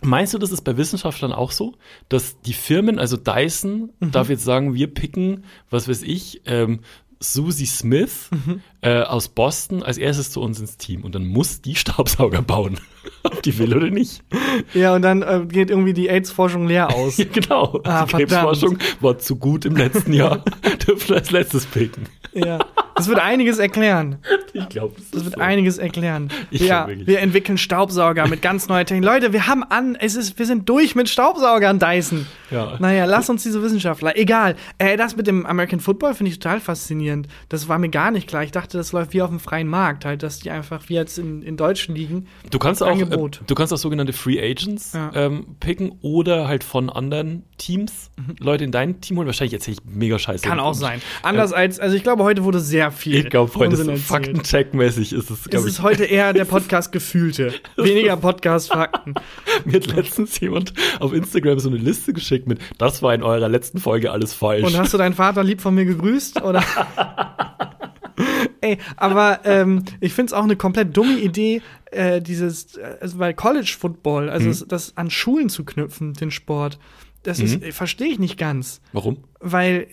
Meinst 0.00 0.32
du, 0.34 0.38
das 0.38 0.52
ist 0.52 0.62
bei 0.62 0.76
Wissenschaftlern 0.76 1.32
auch 1.32 1.50
so, 1.50 1.74
dass 2.08 2.40
die 2.42 2.52
Firmen, 2.52 2.98
also 3.00 3.16
Dyson, 3.16 3.90
Mhm. 3.98 4.10
darf 4.12 4.28
jetzt 4.28 4.44
sagen, 4.44 4.74
wir 4.74 4.92
picken, 4.92 5.44
was 5.70 5.88
weiß 5.88 6.02
ich, 6.02 6.42
ähm, 6.46 6.80
Susie 7.20 7.66
Smith 7.66 8.28
Mhm. 8.30 8.60
Äh, 8.80 9.02
aus 9.02 9.28
Boston 9.28 9.82
als 9.82 9.98
erstes 9.98 10.30
zu 10.30 10.40
uns 10.40 10.60
ins 10.60 10.76
Team 10.76 11.02
und 11.04 11.14
dann 11.14 11.26
muss 11.26 11.60
die 11.62 11.74
Staubsauger 11.74 12.42
bauen, 12.42 12.78
ob 13.24 13.42
die 13.42 13.58
will 13.58 13.76
oder 13.76 13.90
nicht. 13.90 14.22
Ja, 14.74 14.94
und 14.94 15.02
dann 15.02 15.22
äh, 15.22 15.44
geht 15.48 15.70
irgendwie 15.70 15.92
die 15.94 16.08
AIDS-Forschung 16.08 16.66
leer 16.66 16.94
aus. 16.94 17.16
Ja, 17.18 17.24
genau. 17.32 17.80
Ah, 17.84 18.06
die 18.06 18.12
Krebsforschung 18.12 18.78
war 19.00 19.18
zu 19.18 19.36
gut 19.36 19.64
im 19.64 19.74
letzten 19.76 20.12
Jahr, 20.12 20.44
dürfen 20.86 21.14
als 21.14 21.30
letztes 21.30 21.66
picken. 21.66 22.04
ja. 22.34 22.58
Das 22.94 23.06
wird 23.06 23.20
einiges 23.20 23.60
erklären. 23.60 24.16
Ich 24.52 24.68
glaube, 24.70 24.96
das, 24.96 25.10
Das 25.12 25.24
wird 25.24 25.34
so. 25.36 25.40
einiges 25.40 25.78
erklären. 25.78 26.30
Ich 26.50 26.62
ja, 26.62 26.88
wir 26.88 27.20
entwickeln 27.20 27.56
Staubsauger 27.56 28.26
mit 28.26 28.42
ganz 28.42 28.66
neuer 28.66 28.84
Technik. 28.84 29.04
Leute, 29.04 29.32
wir 29.32 29.46
haben 29.46 29.62
an, 29.62 29.94
es 29.94 30.16
ist, 30.16 30.36
wir 30.36 30.46
sind 30.46 30.68
durch 30.68 30.96
mit 30.96 31.08
Staubsaugern, 31.08 31.78
Dyson. 31.78 32.26
Ja. 32.50 32.74
Naja, 32.80 33.04
lass 33.04 33.30
uns 33.30 33.44
diese 33.44 33.62
Wissenschaftler. 33.62 34.16
Egal. 34.16 34.56
Äh, 34.78 34.96
das 34.96 35.14
mit 35.14 35.28
dem 35.28 35.46
American 35.46 35.78
Football 35.78 36.14
finde 36.14 36.32
ich 36.32 36.40
total 36.40 36.58
faszinierend. 36.58 37.28
Das 37.48 37.68
war 37.68 37.78
mir 37.78 37.88
gar 37.88 38.10
nicht 38.10 38.26
klar. 38.26 38.42
Ich 38.42 38.50
dachte, 38.50 38.67
das 38.74 38.92
läuft 38.92 39.12
wie 39.12 39.22
auf 39.22 39.30
dem 39.30 39.40
freien 39.40 39.68
Markt, 39.68 40.04
halt, 40.04 40.22
dass 40.22 40.38
die 40.40 40.50
einfach 40.50 40.88
wie 40.88 40.94
jetzt 40.94 41.18
in, 41.18 41.42
in 41.42 41.56
deutschen 41.56 41.94
Ligen. 41.94 42.26
Du 42.50 42.58
kannst 42.58 42.82
auch, 42.82 42.98
äh, 42.98 43.06
du 43.06 43.54
kannst 43.54 43.72
auch 43.72 43.78
sogenannte 43.78 44.12
Free 44.12 44.38
Agents 44.40 44.92
Ja. 44.92 45.10
ähm, 45.14 45.56
picken 45.60 45.92
oder 46.02 46.48
halt 46.48 46.64
von 46.64 46.90
anderen 46.90 47.44
Teams 47.58 48.10
Leute 48.38 48.64
in 48.64 48.70
dein 48.72 49.00
Team 49.00 49.16
holen. 49.16 49.26
Wahrscheinlich 49.26 49.54
erzähle 49.54 49.78
ich 49.80 49.92
mega 49.94 50.18
scheiße. 50.18 50.46
Mhm. 50.46 50.50
Kann 50.50 50.60
auch 50.60 50.74
sein. 50.74 51.00
Anders 51.22 51.52
als, 51.52 51.80
also 51.80 51.96
ich 51.96 52.02
glaube, 52.02 52.22
heute 52.24 52.44
wurde 52.44 52.60
sehr 52.60 52.90
viel. 52.90 53.16
Ich 53.16 53.30
glaube, 53.30 53.52
heute 53.54 53.74
ist 53.74 53.80
erzählt. 53.80 53.98
Faktencheck-mäßig 54.00 55.12
ist 55.12 55.30
es, 55.30 55.40
Es 55.40 55.44
glaube 55.50 55.66
ich. 55.68 55.74
ist 55.74 55.82
heute 55.82 56.04
eher 56.04 56.32
der 56.32 56.44
Podcast 56.44 56.92
Gefühlte. 56.92 57.52
Weniger 57.76 58.16
Podcast 58.16 58.68
Fakten. 58.72 59.14
Mir 59.64 59.74
hat 59.74 59.86
letztens 59.88 60.38
jemand 60.40 60.72
auf 61.00 61.12
Instagram 61.12 61.58
so 61.58 61.68
eine 61.68 61.78
Liste 61.78 62.12
geschickt 62.12 62.46
mit, 62.46 62.60
das 62.78 63.02
war 63.02 63.14
in 63.14 63.22
eurer 63.22 63.48
letzten 63.48 63.78
Folge 63.78 64.10
alles 64.12 64.34
falsch. 64.34 64.64
Und 64.64 64.78
hast 64.78 64.92
du 64.94 64.98
deinen 64.98 65.14
Vater 65.14 65.42
lieb 65.44 65.60
von 65.60 65.74
mir 65.74 65.84
gegrüßt? 65.84 66.42
Oder? 66.42 66.62
Ey, 68.60 68.78
aber 68.96 69.40
ähm, 69.44 69.84
ich 70.00 70.12
finde 70.12 70.30
es 70.30 70.32
auch 70.32 70.44
eine 70.44 70.56
komplett 70.56 70.96
dumme 70.96 71.18
Idee, 71.18 71.62
äh, 71.90 72.20
dieses, 72.20 72.76
äh, 72.76 72.96
also 73.00 73.18
bei 73.18 73.32
College 73.32 73.76
Football, 73.78 74.28
also 74.30 74.46
Mhm. 74.46 74.50
das, 74.50 74.64
das 74.68 74.96
an 74.96 75.10
Schulen 75.10 75.48
zu 75.48 75.64
knüpfen, 75.64 76.14
den 76.14 76.30
Sport. 76.30 76.78
Das 77.22 77.40
ist, 77.40 77.62
äh, 77.62 77.72
verstehe 77.72 78.08
ich 78.08 78.18
nicht 78.18 78.38
ganz. 78.38 78.80
Warum? 78.92 79.18
Weil 79.40 79.86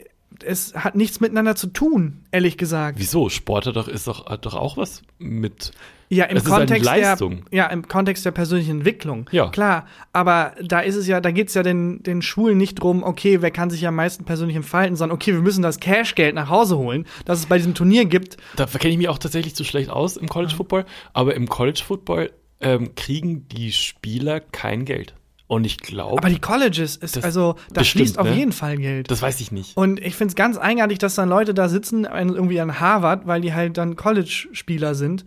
es 0.43 0.73
hat 0.75 0.95
nichts 0.95 1.19
miteinander 1.19 1.55
zu 1.55 1.67
tun, 1.67 2.21
ehrlich 2.31 2.57
gesagt. 2.57 2.99
Wieso? 2.99 3.29
Sport 3.29 3.67
hat 3.67 3.75
doch, 3.75 3.87
ist 3.87 4.07
doch, 4.07 4.25
hat 4.27 4.45
doch 4.45 4.55
auch 4.55 4.77
was 4.77 5.01
mit. 5.17 5.71
Ja, 6.09 6.25
im 6.25 6.37
Es 6.37 6.45
Kontext 6.45 6.85
der, 6.85 7.17
ja, 7.51 7.67
im 7.67 7.87
Kontext 7.87 8.25
der 8.25 8.31
persönlichen 8.31 8.77
Entwicklung. 8.77 9.29
Ja. 9.31 9.49
Klar, 9.49 9.87
aber 10.13 10.53
da 10.61 10.79
ist 10.79 10.95
es 10.95 11.07
ja, 11.07 11.19
da 11.19 11.31
geht 11.31 11.47
es 11.47 11.55
ja 11.55 11.63
den, 11.63 12.03
den 12.03 12.21
Schulen 12.21 12.57
nicht 12.57 12.75
drum, 12.75 13.03
okay, 13.03 13.41
wer 13.41 13.51
kann 13.51 13.69
sich 13.69 13.85
am 13.87 13.95
meisten 13.95 14.23
persönlich 14.23 14.55
entfalten, 14.55 14.95
sondern 14.95 15.15
okay, 15.15 15.33
wir 15.33 15.41
müssen 15.41 15.61
das 15.61 15.79
Cashgeld 15.79 16.35
nach 16.35 16.49
Hause 16.49 16.77
holen, 16.77 17.05
das 17.25 17.39
es 17.39 17.45
bei 17.47 17.57
diesem 17.57 17.73
Turnier 17.73 18.05
gibt. 18.05 18.37
Da 18.55 18.65
kenne 18.65 18.91
ich 18.91 18.97
mich 18.97 19.09
auch 19.09 19.17
tatsächlich 19.17 19.55
zu 19.55 19.63
schlecht 19.63 19.89
aus 19.89 20.17
im 20.17 20.27
College 20.27 20.53
Football, 20.55 20.85
aber 21.13 21.35
im 21.35 21.49
College 21.49 21.81
Football 21.85 22.31
ähm, 22.61 22.95
kriegen 22.95 23.47
die 23.49 23.71
Spieler 23.71 24.39
kein 24.39 24.85
Geld. 24.85 25.15
Und 25.47 25.63
ich 25.63 25.77
glaube, 25.77 26.17
Aber 26.17 26.29
die 26.29 26.39
Colleges 26.39 26.95
ist, 26.95 27.17
Das- 27.17 27.23
also, 27.23 27.55
da 27.71 27.83
fließt 27.83 28.17
auf 28.17 28.25
ne? 28.27 28.33
jeden 28.35 28.51
Fall 28.51 28.77
Geld. 28.77 29.11
das 29.11 29.21
weiß 29.21 29.39
ich 29.41 29.51
nicht. 29.51 29.77
und 29.77 29.99
ich 29.99 30.15
finde 30.15 30.31
es 30.31 30.35
ganz 30.35 30.57
eigenartig, 30.57 30.97
dass 30.97 31.13
dann 31.15 31.29
Leute 31.29 31.53
da 31.53 31.69
sitzen, 31.69 32.05
irgendwie 32.05 32.59
an 32.59 32.79
Harvard, 32.79 33.27
weil 33.27 33.41
die 33.41 33.53
halt 33.53 33.77
dann 33.77 33.95
College-Spieler 33.95 34.95
sind. 34.95 35.23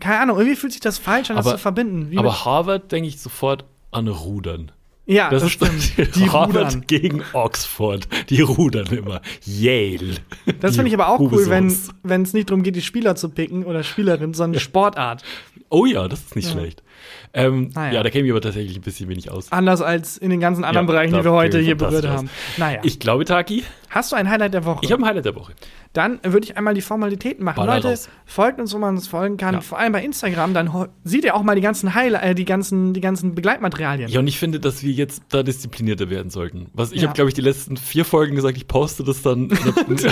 Keine 0.00 0.20
Ahnung, 0.20 0.38
irgendwie 0.38 0.56
fühlt 0.56 0.72
sich 0.72 0.80
das 0.80 0.98
falsch 0.98 1.30
an, 1.30 1.36
das 1.36 1.46
Hm. 1.46 1.48
Aber- 1.50 1.56
zu 1.58 1.62
verbinden. 1.62 2.10
Wie 2.10 2.18
Aber 2.18 2.44
Harvard 2.44 2.92
denke 2.92 3.08
ich 3.08 3.20
sofort 3.20 3.64
an 3.90 4.06
Rudern. 4.06 4.70
ja, 5.06 5.30
Das, 5.30 5.42
das, 5.42 5.50
ist 5.50 5.84
stimmt. 5.92 6.14
Die 6.16 6.30
Harvard 6.30 6.66
rudern. 6.66 6.84
gegen 6.86 7.22
Oxford. 7.32 8.06
Die 8.30 8.42
rudern 8.42 8.86
immer. 8.86 9.20
Yale. 9.44 10.14
Das 10.60 10.76
finde 10.76 10.88
ich 10.88 10.94
aber 10.94 11.08
auch 11.08 11.18
cool, 11.18 11.46
wenn 11.48 12.22
es 12.22 12.32
nicht 12.32 12.50
darum 12.50 12.62
geht, 12.62 12.76
die 12.76 12.82
Spieler 12.82 13.16
zu 13.16 13.30
picken 13.30 13.64
oder 13.64 13.82
Spielerin, 13.82 14.32
sondern 14.32 14.60
Sportart. 14.60 15.24
Oh 15.70 15.86
ja, 15.86 16.06
das 16.06 16.20
ist 16.20 16.36
nicht 16.36 16.50
schlecht. 16.50 16.84
Ähm, 17.34 17.70
Naja. 17.74 17.94
Ja, 17.94 18.02
da 18.02 18.10
kenne 18.10 18.24
ich 18.26 18.30
aber 18.30 18.40
tatsächlich 18.40 18.76
ein 18.76 18.82
bisschen 18.82 19.08
wenig 19.08 19.30
aus. 19.30 19.52
Anders 19.52 19.82
als 19.82 20.16
in 20.16 20.30
den 20.30 20.40
ganzen 20.40 20.64
anderen 20.64 20.86
Ja, 20.86 20.92
Bereichen, 20.92 21.14
die 21.14 21.24
wir 21.24 21.32
heute 21.32 21.58
hier 21.60 21.76
berührt 21.76 22.06
aus. 22.06 22.16
haben. 22.18 22.30
Naja, 22.56 22.80
Ich 22.82 22.98
glaube, 23.00 23.24
Taki, 23.24 23.64
hast 23.90 24.12
du 24.12 24.16
ein 24.16 24.28
Highlight 24.30 24.54
der 24.54 24.64
Woche? 24.64 24.80
ich 24.82 24.92
habe 24.92 25.02
ein 25.02 25.06
Highlight 25.08 25.24
der 25.26 25.34
Woche. 25.34 25.52
Dann 25.96 26.20
würde 26.22 26.44
ich 26.46 26.56
einmal 26.58 26.74
die 26.74 26.82
Formalitäten 26.82 27.42
machen. 27.44 27.56
Baller 27.56 27.76
Leute, 27.76 27.88
raus. 27.88 28.08
folgt 28.26 28.60
uns, 28.60 28.74
wo 28.74 28.78
man 28.78 28.96
uns 28.96 29.08
folgen 29.08 29.38
kann. 29.38 29.54
Ja. 29.54 29.60
Vor 29.62 29.78
allem 29.78 29.92
bei 29.92 30.04
Instagram. 30.04 30.52
Dann 30.52 30.70
seht 31.04 31.24
ihr 31.24 31.34
auch 31.34 31.42
mal 31.42 31.54
die 31.54 31.62
ganzen 31.62 31.94
Highlight, 31.94 32.22
äh, 32.22 32.34
die 32.34 32.44
ganzen, 32.44 32.92
die 32.92 33.00
ganzen 33.00 33.34
Begleitmaterialien. 33.34 34.10
Ja, 34.10 34.20
und 34.20 34.26
ich 34.26 34.38
finde, 34.38 34.60
dass 34.60 34.82
wir 34.82 34.92
jetzt 34.92 35.22
da 35.30 35.42
disziplinierter 35.42 36.10
werden 36.10 36.30
sollten. 36.30 36.66
Was 36.74 36.92
ich 36.92 37.00
Ja. 37.00 37.08
habe, 37.08 37.14
glaube 37.16 37.30
ich, 37.30 37.34
die 37.34 37.40
letzten 37.40 37.76
vier 37.78 38.04
Folgen 38.04 38.34
gesagt, 38.36 38.56
ich 38.58 38.68
poste 38.68 39.04
das 39.04 39.22
dann 39.22 39.44
und 39.50 39.58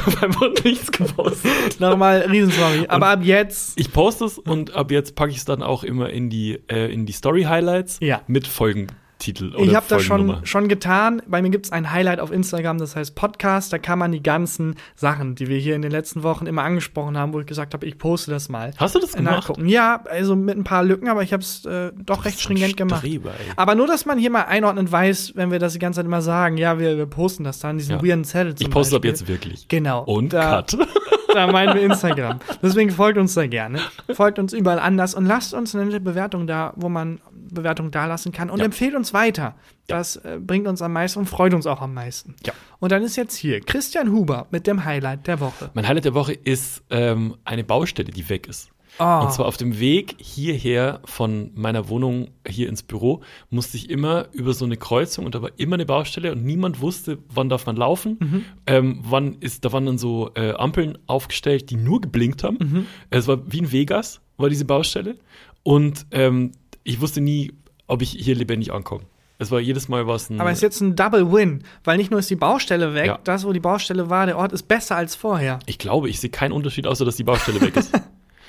habe 0.07 0.23
einfach 0.27 0.51
nichts 0.65 0.91
gepostet. 0.91 1.51
Nochmal 1.81 2.21
Riesensorry. 2.31 2.87
Aber 2.89 3.09
ab 3.09 3.21
jetzt. 3.23 3.79
Ich 3.79 3.93
poste 3.93 4.25
es 4.25 4.39
und 4.39 4.75
ab 4.75 4.91
jetzt 4.91 5.15
packe 5.17 5.33
ich 5.33 5.39
es 5.39 5.45
dann 5.45 5.63
auch 5.63 5.85
immer 5.85 6.09
in 6.11 6.31
die, 6.31 6.61
äh, 6.69 6.91
in 6.93 7.05
die 7.05 7.13
Story-Highlights 7.13 7.99
Ja. 8.01 8.23
mit 8.27 8.47
Titel 9.25 9.55
Ich 9.59 9.75
habe 9.75 9.87
das 9.89 10.03
schon, 10.03 10.45
schon 10.45 10.69
getan. 10.69 11.23
Bei 11.27 11.41
mir 11.41 11.51
gibt 11.51 11.67
es 11.67 11.73
ein 11.73 11.91
Highlight 11.91 12.21
auf 12.21 12.31
Instagram, 12.31 12.79
das 12.79 12.95
heißt 12.95 13.15
Podcast. 13.15 13.73
Da 13.73 13.79
kann 13.79 13.99
man 13.99 14.13
die 14.13 14.23
ganzen 14.23 14.75
Sachen, 14.97 15.35
die 15.35 15.49
wir 15.49 15.59
hier 15.59 15.75
in 15.77 15.83
den 15.83 15.91
letzten 15.91 16.23
Wochen 16.23 16.47
immer 16.47 16.63
angesprochen 16.63 17.17
haben, 17.17 17.33
wo 17.33 17.41
ich 17.41 17.47
gesagt 17.47 17.73
habe, 17.75 17.87
ich 17.87 17.97
poste 17.99 18.31
das 18.31 18.49
mal. 18.49 18.73
Hast 18.77 18.95
du 18.95 18.99
das 19.01 19.13
gemacht? 19.13 19.37
Nachgucken. 19.37 19.67
Ja, 19.69 20.03
also 20.11 20.37
mit 20.37 20.57
ein 20.59 20.65
paar 20.65 20.85
Lücken, 20.85 21.09
aber 21.09 21.23
ich 21.23 21.33
habe 21.33 21.43
es 21.43 21.65
äh, 21.65 21.91
doch 22.05 22.25
recht 22.27 22.37
bist 22.37 22.51
ein 22.51 22.57
stringent 22.57 22.77
gemacht. 22.77 23.01
Streber. 23.01 23.33
Aber 23.57 23.75
nur, 23.75 23.87
dass 23.87 24.05
man 24.05 24.19
hier 24.19 24.31
mal 24.31 24.43
einordnend 24.43 24.93
weiß, 24.93 25.33
wenn 25.37 25.51
wir 25.51 25.59
das 25.59 25.73
die 25.73 25.79
ganze 25.79 25.99
Zeit 26.01 26.07
immer 26.07 26.21
sagen, 26.23 26.57
ja, 26.59 26.79
wir, 26.79 26.97
wir 26.99 27.07
posten 27.07 27.45
das 27.45 27.59
dann, 27.61 27.79
diesen 27.79 27.97
Ja. 27.97 28.03
weirden 28.05 28.25
Zettel 28.25 28.55
Ich 28.59 28.69
poste 28.71 28.97
ab 28.97 29.03
Beispiel. 29.03 29.11
jetzt 29.11 29.29
wirklich. 29.29 29.69
Genau. 29.69 30.03
Und 30.05 30.33
da, 30.35 30.63
Cut. 30.63 30.77
Da 31.33 31.49
meinen 31.51 31.75
wir 31.75 31.83
Instagram. 31.91 32.39
Deswegen 32.63 32.91
folgt 32.91 33.19
uns 33.19 33.35
da 33.35 33.47
gerne. 33.47 33.81
Folgt 34.13 34.39
uns 34.39 34.53
überall 34.53 34.79
anders 34.79 35.15
und 35.15 35.27
lasst 35.27 35.53
uns 35.55 35.75
eine 35.75 35.87
nette 35.87 36.01
Bewertung 36.01 36.47
da, 36.47 36.73
wo 36.77 36.89
man 36.89 37.21
Bewertung 37.49 37.91
da 37.91 38.07
lassen 38.07 38.33
kann. 38.33 38.51
Und 38.51 38.59
Ja. 38.61 38.65
empfehlt 38.67 38.95
uns 38.95 39.13
weiter. 39.15 39.55
Das 39.87 40.17
äh, 40.17 40.39
bringt 40.41 40.67
uns 40.67 40.83
am 40.83 40.93
meisten 40.93 41.19
und 41.21 41.27
freut 41.27 41.55
uns 41.55 41.67
auch 41.67 41.81
am 41.81 41.95
meisten. 41.95 42.35
Ja. 42.47 42.53
Und 42.81 42.93
dann 42.93 43.03
ist 43.03 43.17
jetzt 43.17 43.37
hier 43.37 43.61
Christian 43.61 44.11
Huber 44.13 44.47
mit 44.51 44.67
dem 44.67 44.85
Highlight 44.85 45.27
der 45.27 45.41
Woche. 45.41 45.71
Mein 45.75 45.87
Highlight 45.89 46.05
der 46.07 46.15
Woche 46.15 46.33
ist 46.33 46.83
ähm, 46.91 47.37
eine 47.45 47.65
Baustelle, 47.65 48.11
die 48.11 48.29
weg 48.29 48.47
ist. 48.49 48.71
Oh. 49.01 49.03
Und 49.23 49.33
zwar 49.33 49.47
auf 49.47 49.57
dem 49.57 49.81
Weg 49.81 50.15
hierher 50.19 51.01
von 51.05 51.51
meiner 51.57 51.89
Wohnung 51.89 52.29
hier 52.47 52.69
ins 52.69 52.85
Büro 52.85 53.23
musste 53.51 53.77
ich 53.77 53.91
immer 53.91 54.29
über 54.31 54.55
so 54.55 54.65
eine 54.65 54.77
Kreuzung 54.77 55.25
und 55.27 55.35
da 55.35 55.43
war 55.43 55.51
immer 55.57 55.75
eine 55.75 55.85
Baustelle 55.85 56.31
und 56.31 56.45
niemand 56.45 56.81
wusste, 56.81 57.19
wann 57.29 57.49
darf 57.49 57.67
man 57.67 57.75
laufen, 57.75 58.19
Mhm. 58.21 58.45
ähm, 58.69 59.01
wann 59.03 59.35
ist, 59.41 59.65
da 59.65 59.73
waren 59.73 59.87
dann 59.87 59.99
so 59.99 60.31
äh, 60.37 60.53
Ampeln 60.53 60.97
aufgestellt, 61.09 61.71
die 61.71 61.77
nur 61.77 62.01
geblinkt 62.03 62.45
haben. 62.45 62.59
Mhm. 62.61 62.87
Es 63.11 63.27
war 63.27 63.41
wie 63.53 63.59
in 63.59 63.73
Vegas, 63.73 64.21
war 64.37 64.49
diese 64.49 64.65
Baustelle. 64.65 65.17
Und 65.65 66.07
ähm, 66.13 66.53
ich 66.85 67.01
wusste 67.01 67.21
nie, 67.21 67.53
ob 67.87 68.03
ich 68.03 68.11
hier 68.11 68.35
lebendig 68.35 68.73
ankomme. 68.73 69.03
Es 69.39 69.51
war 69.51 69.59
jedes 69.59 69.89
Mal 69.89 70.07
was 70.07 70.31
ein. 70.31 70.41
Aber 70.41 70.51
es 70.51 70.59
ist 70.59 70.63
jetzt 70.63 70.81
ein 70.81 70.95
Double 70.95 71.33
Win, 71.33 71.65
weil 71.83 71.97
nicht 71.97 72.11
nur 72.11 72.21
ist 72.21 72.31
die 72.31 72.37
Baustelle 72.37 72.95
weg, 72.95 73.07
Ja. 73.07 73.19
das, 73.25 73.45
wo 73.45 73.53
die 73.53 73.61
Baustelle 73.61 74.09
war, 74.09 74.27
der 74.27 74.39
Ort 74.39 74.53
ist 74.53 74.69
besser 74.69 74.97
als 74.97 75.17
vorher. 75.17 75.59
Ich 75.67 75.79
glaube, 75.79 76.09
ich 76.09 76.21
sehe 76.21 76.31
keinen 76.31 76.53
Unterschied, 76.53 76.87
außer 76.87 77.05
dass 77.05 77.17
die 77.17 77.25
Baustelle 77.25 77.61
weg 77.61 77.77
ist. 77.77 77.91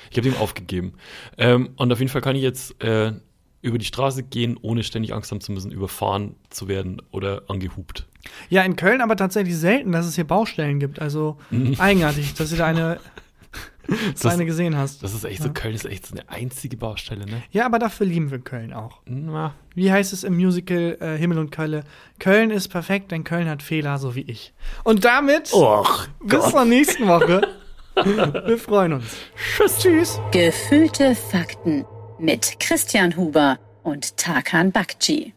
Ich 0.08 0.16
habe 0.16 0.30
den 0.30 0.38
aufgegeben. 0.38 0.92
Ähm, 1.36 1.70
und 1.74 1.92
auf 1.92 1.98
jeden 1.98 2.08
Fall 2.10 2.20
kann 2.20 2.36
ich 2.36 2.42
jetzt 2.42 2.80
äh, 2.82 3.12
über 3.60 3.76
die 3.76 3.84
Straße 3.84 4.22
gehen, 4.22 4.56
ohne 4.62 4.84
ständig 4.84 5.12
Angst 5.12 5.32
haben 5.32 5.40
zu 5.40 5.50
müssen, 5.50 5.72
überfahren 5.72 6.36
zu 6.48 6.68
werden 6.68 7.02
oder 7.10 7.42
angehupt. 7.48 8.06
Ja, 8.48 8.62
in 8.62 8.76
Köln 8.76 9.00
aber 9.00 9.16
tatsächlich 9.16 9.56
selten, 9.56 9.90
dass 9.90 10.06
es 10.06 10.14
hier 10.14 10.22
Baustellen 10.24 10.78
gibt. 10.78 11.00
Also 11.00 11.38
eigenartig, 11.78 12.34
dass 12.34 12.50
du 12.50 12.56
da 12.56 12.66
eine, 12.66 13.00
dass 14.12 14.20
du 14.20 14.28
eine 14.28 14.46
gesehen 14.46 14.76
hast. 14.76 15.02
Das 15.02 15.14
ist 15.14 15.24
echt 15.24 15.42
so, 15.42 15.50
Köln 15.52 15.74
ist 15.74 15.84
echt 15.84 16.06
so 16.06 16.14
eine 16.14 16.28
einzige 16.28 16.76
Baustelle, 16.76 17.26
ne? 17.26 17.42
Ja, 17.50 17.66
aber 17.66 17.78
dafür 17.78 18.06
lieben 18.06 18.30
wir 18.30 18.38
Köln 18.38 18.72
auch. 18.72 19.00
Na, 19.06 19.54
Wie 19.74 19.90
heißt 19.92 20.12
es 20.12 20.24
im 20.24 20.36
Musical 20.36 20.96
äh, 21.00 21.16
Himmel 21.16 21.38
und 21.38 21.50
Kölle? 21.50 21.84
Köln 22.18 22.50
ist 22.50 22.68
perfekt, 22.68 23.12
denn 23.12 23.24
Köln 23.24 23.48
hat 23.48 23.62
Fehler, 23.62 23.98
so 23.98 24.14
wie 24.14 24.22
ich. 24.22 24.52
Und 24.84 25.04
damit 25.04 25.52
Och, 25.52 26.06
bis 26.22 26.50
zur 26.50 26.64
nächsten 26.64 27.06
Woche. 27.06 27.42
wir 27.94 28.58
freuen 28.58 28.94
uns. 28.94 29.16
Tschüss. 29.56 29.78
Tschüss. 29.78 30.20
Gefühlte 30.32 31.14
Fakten 31.14 31.84
mit 32.18 32.60
Christian 32.60 33.16
Huber 33.16 33.58
und 33.82 34.16
Tarkan 34.16 34.72
Bakci. 34.72 35.32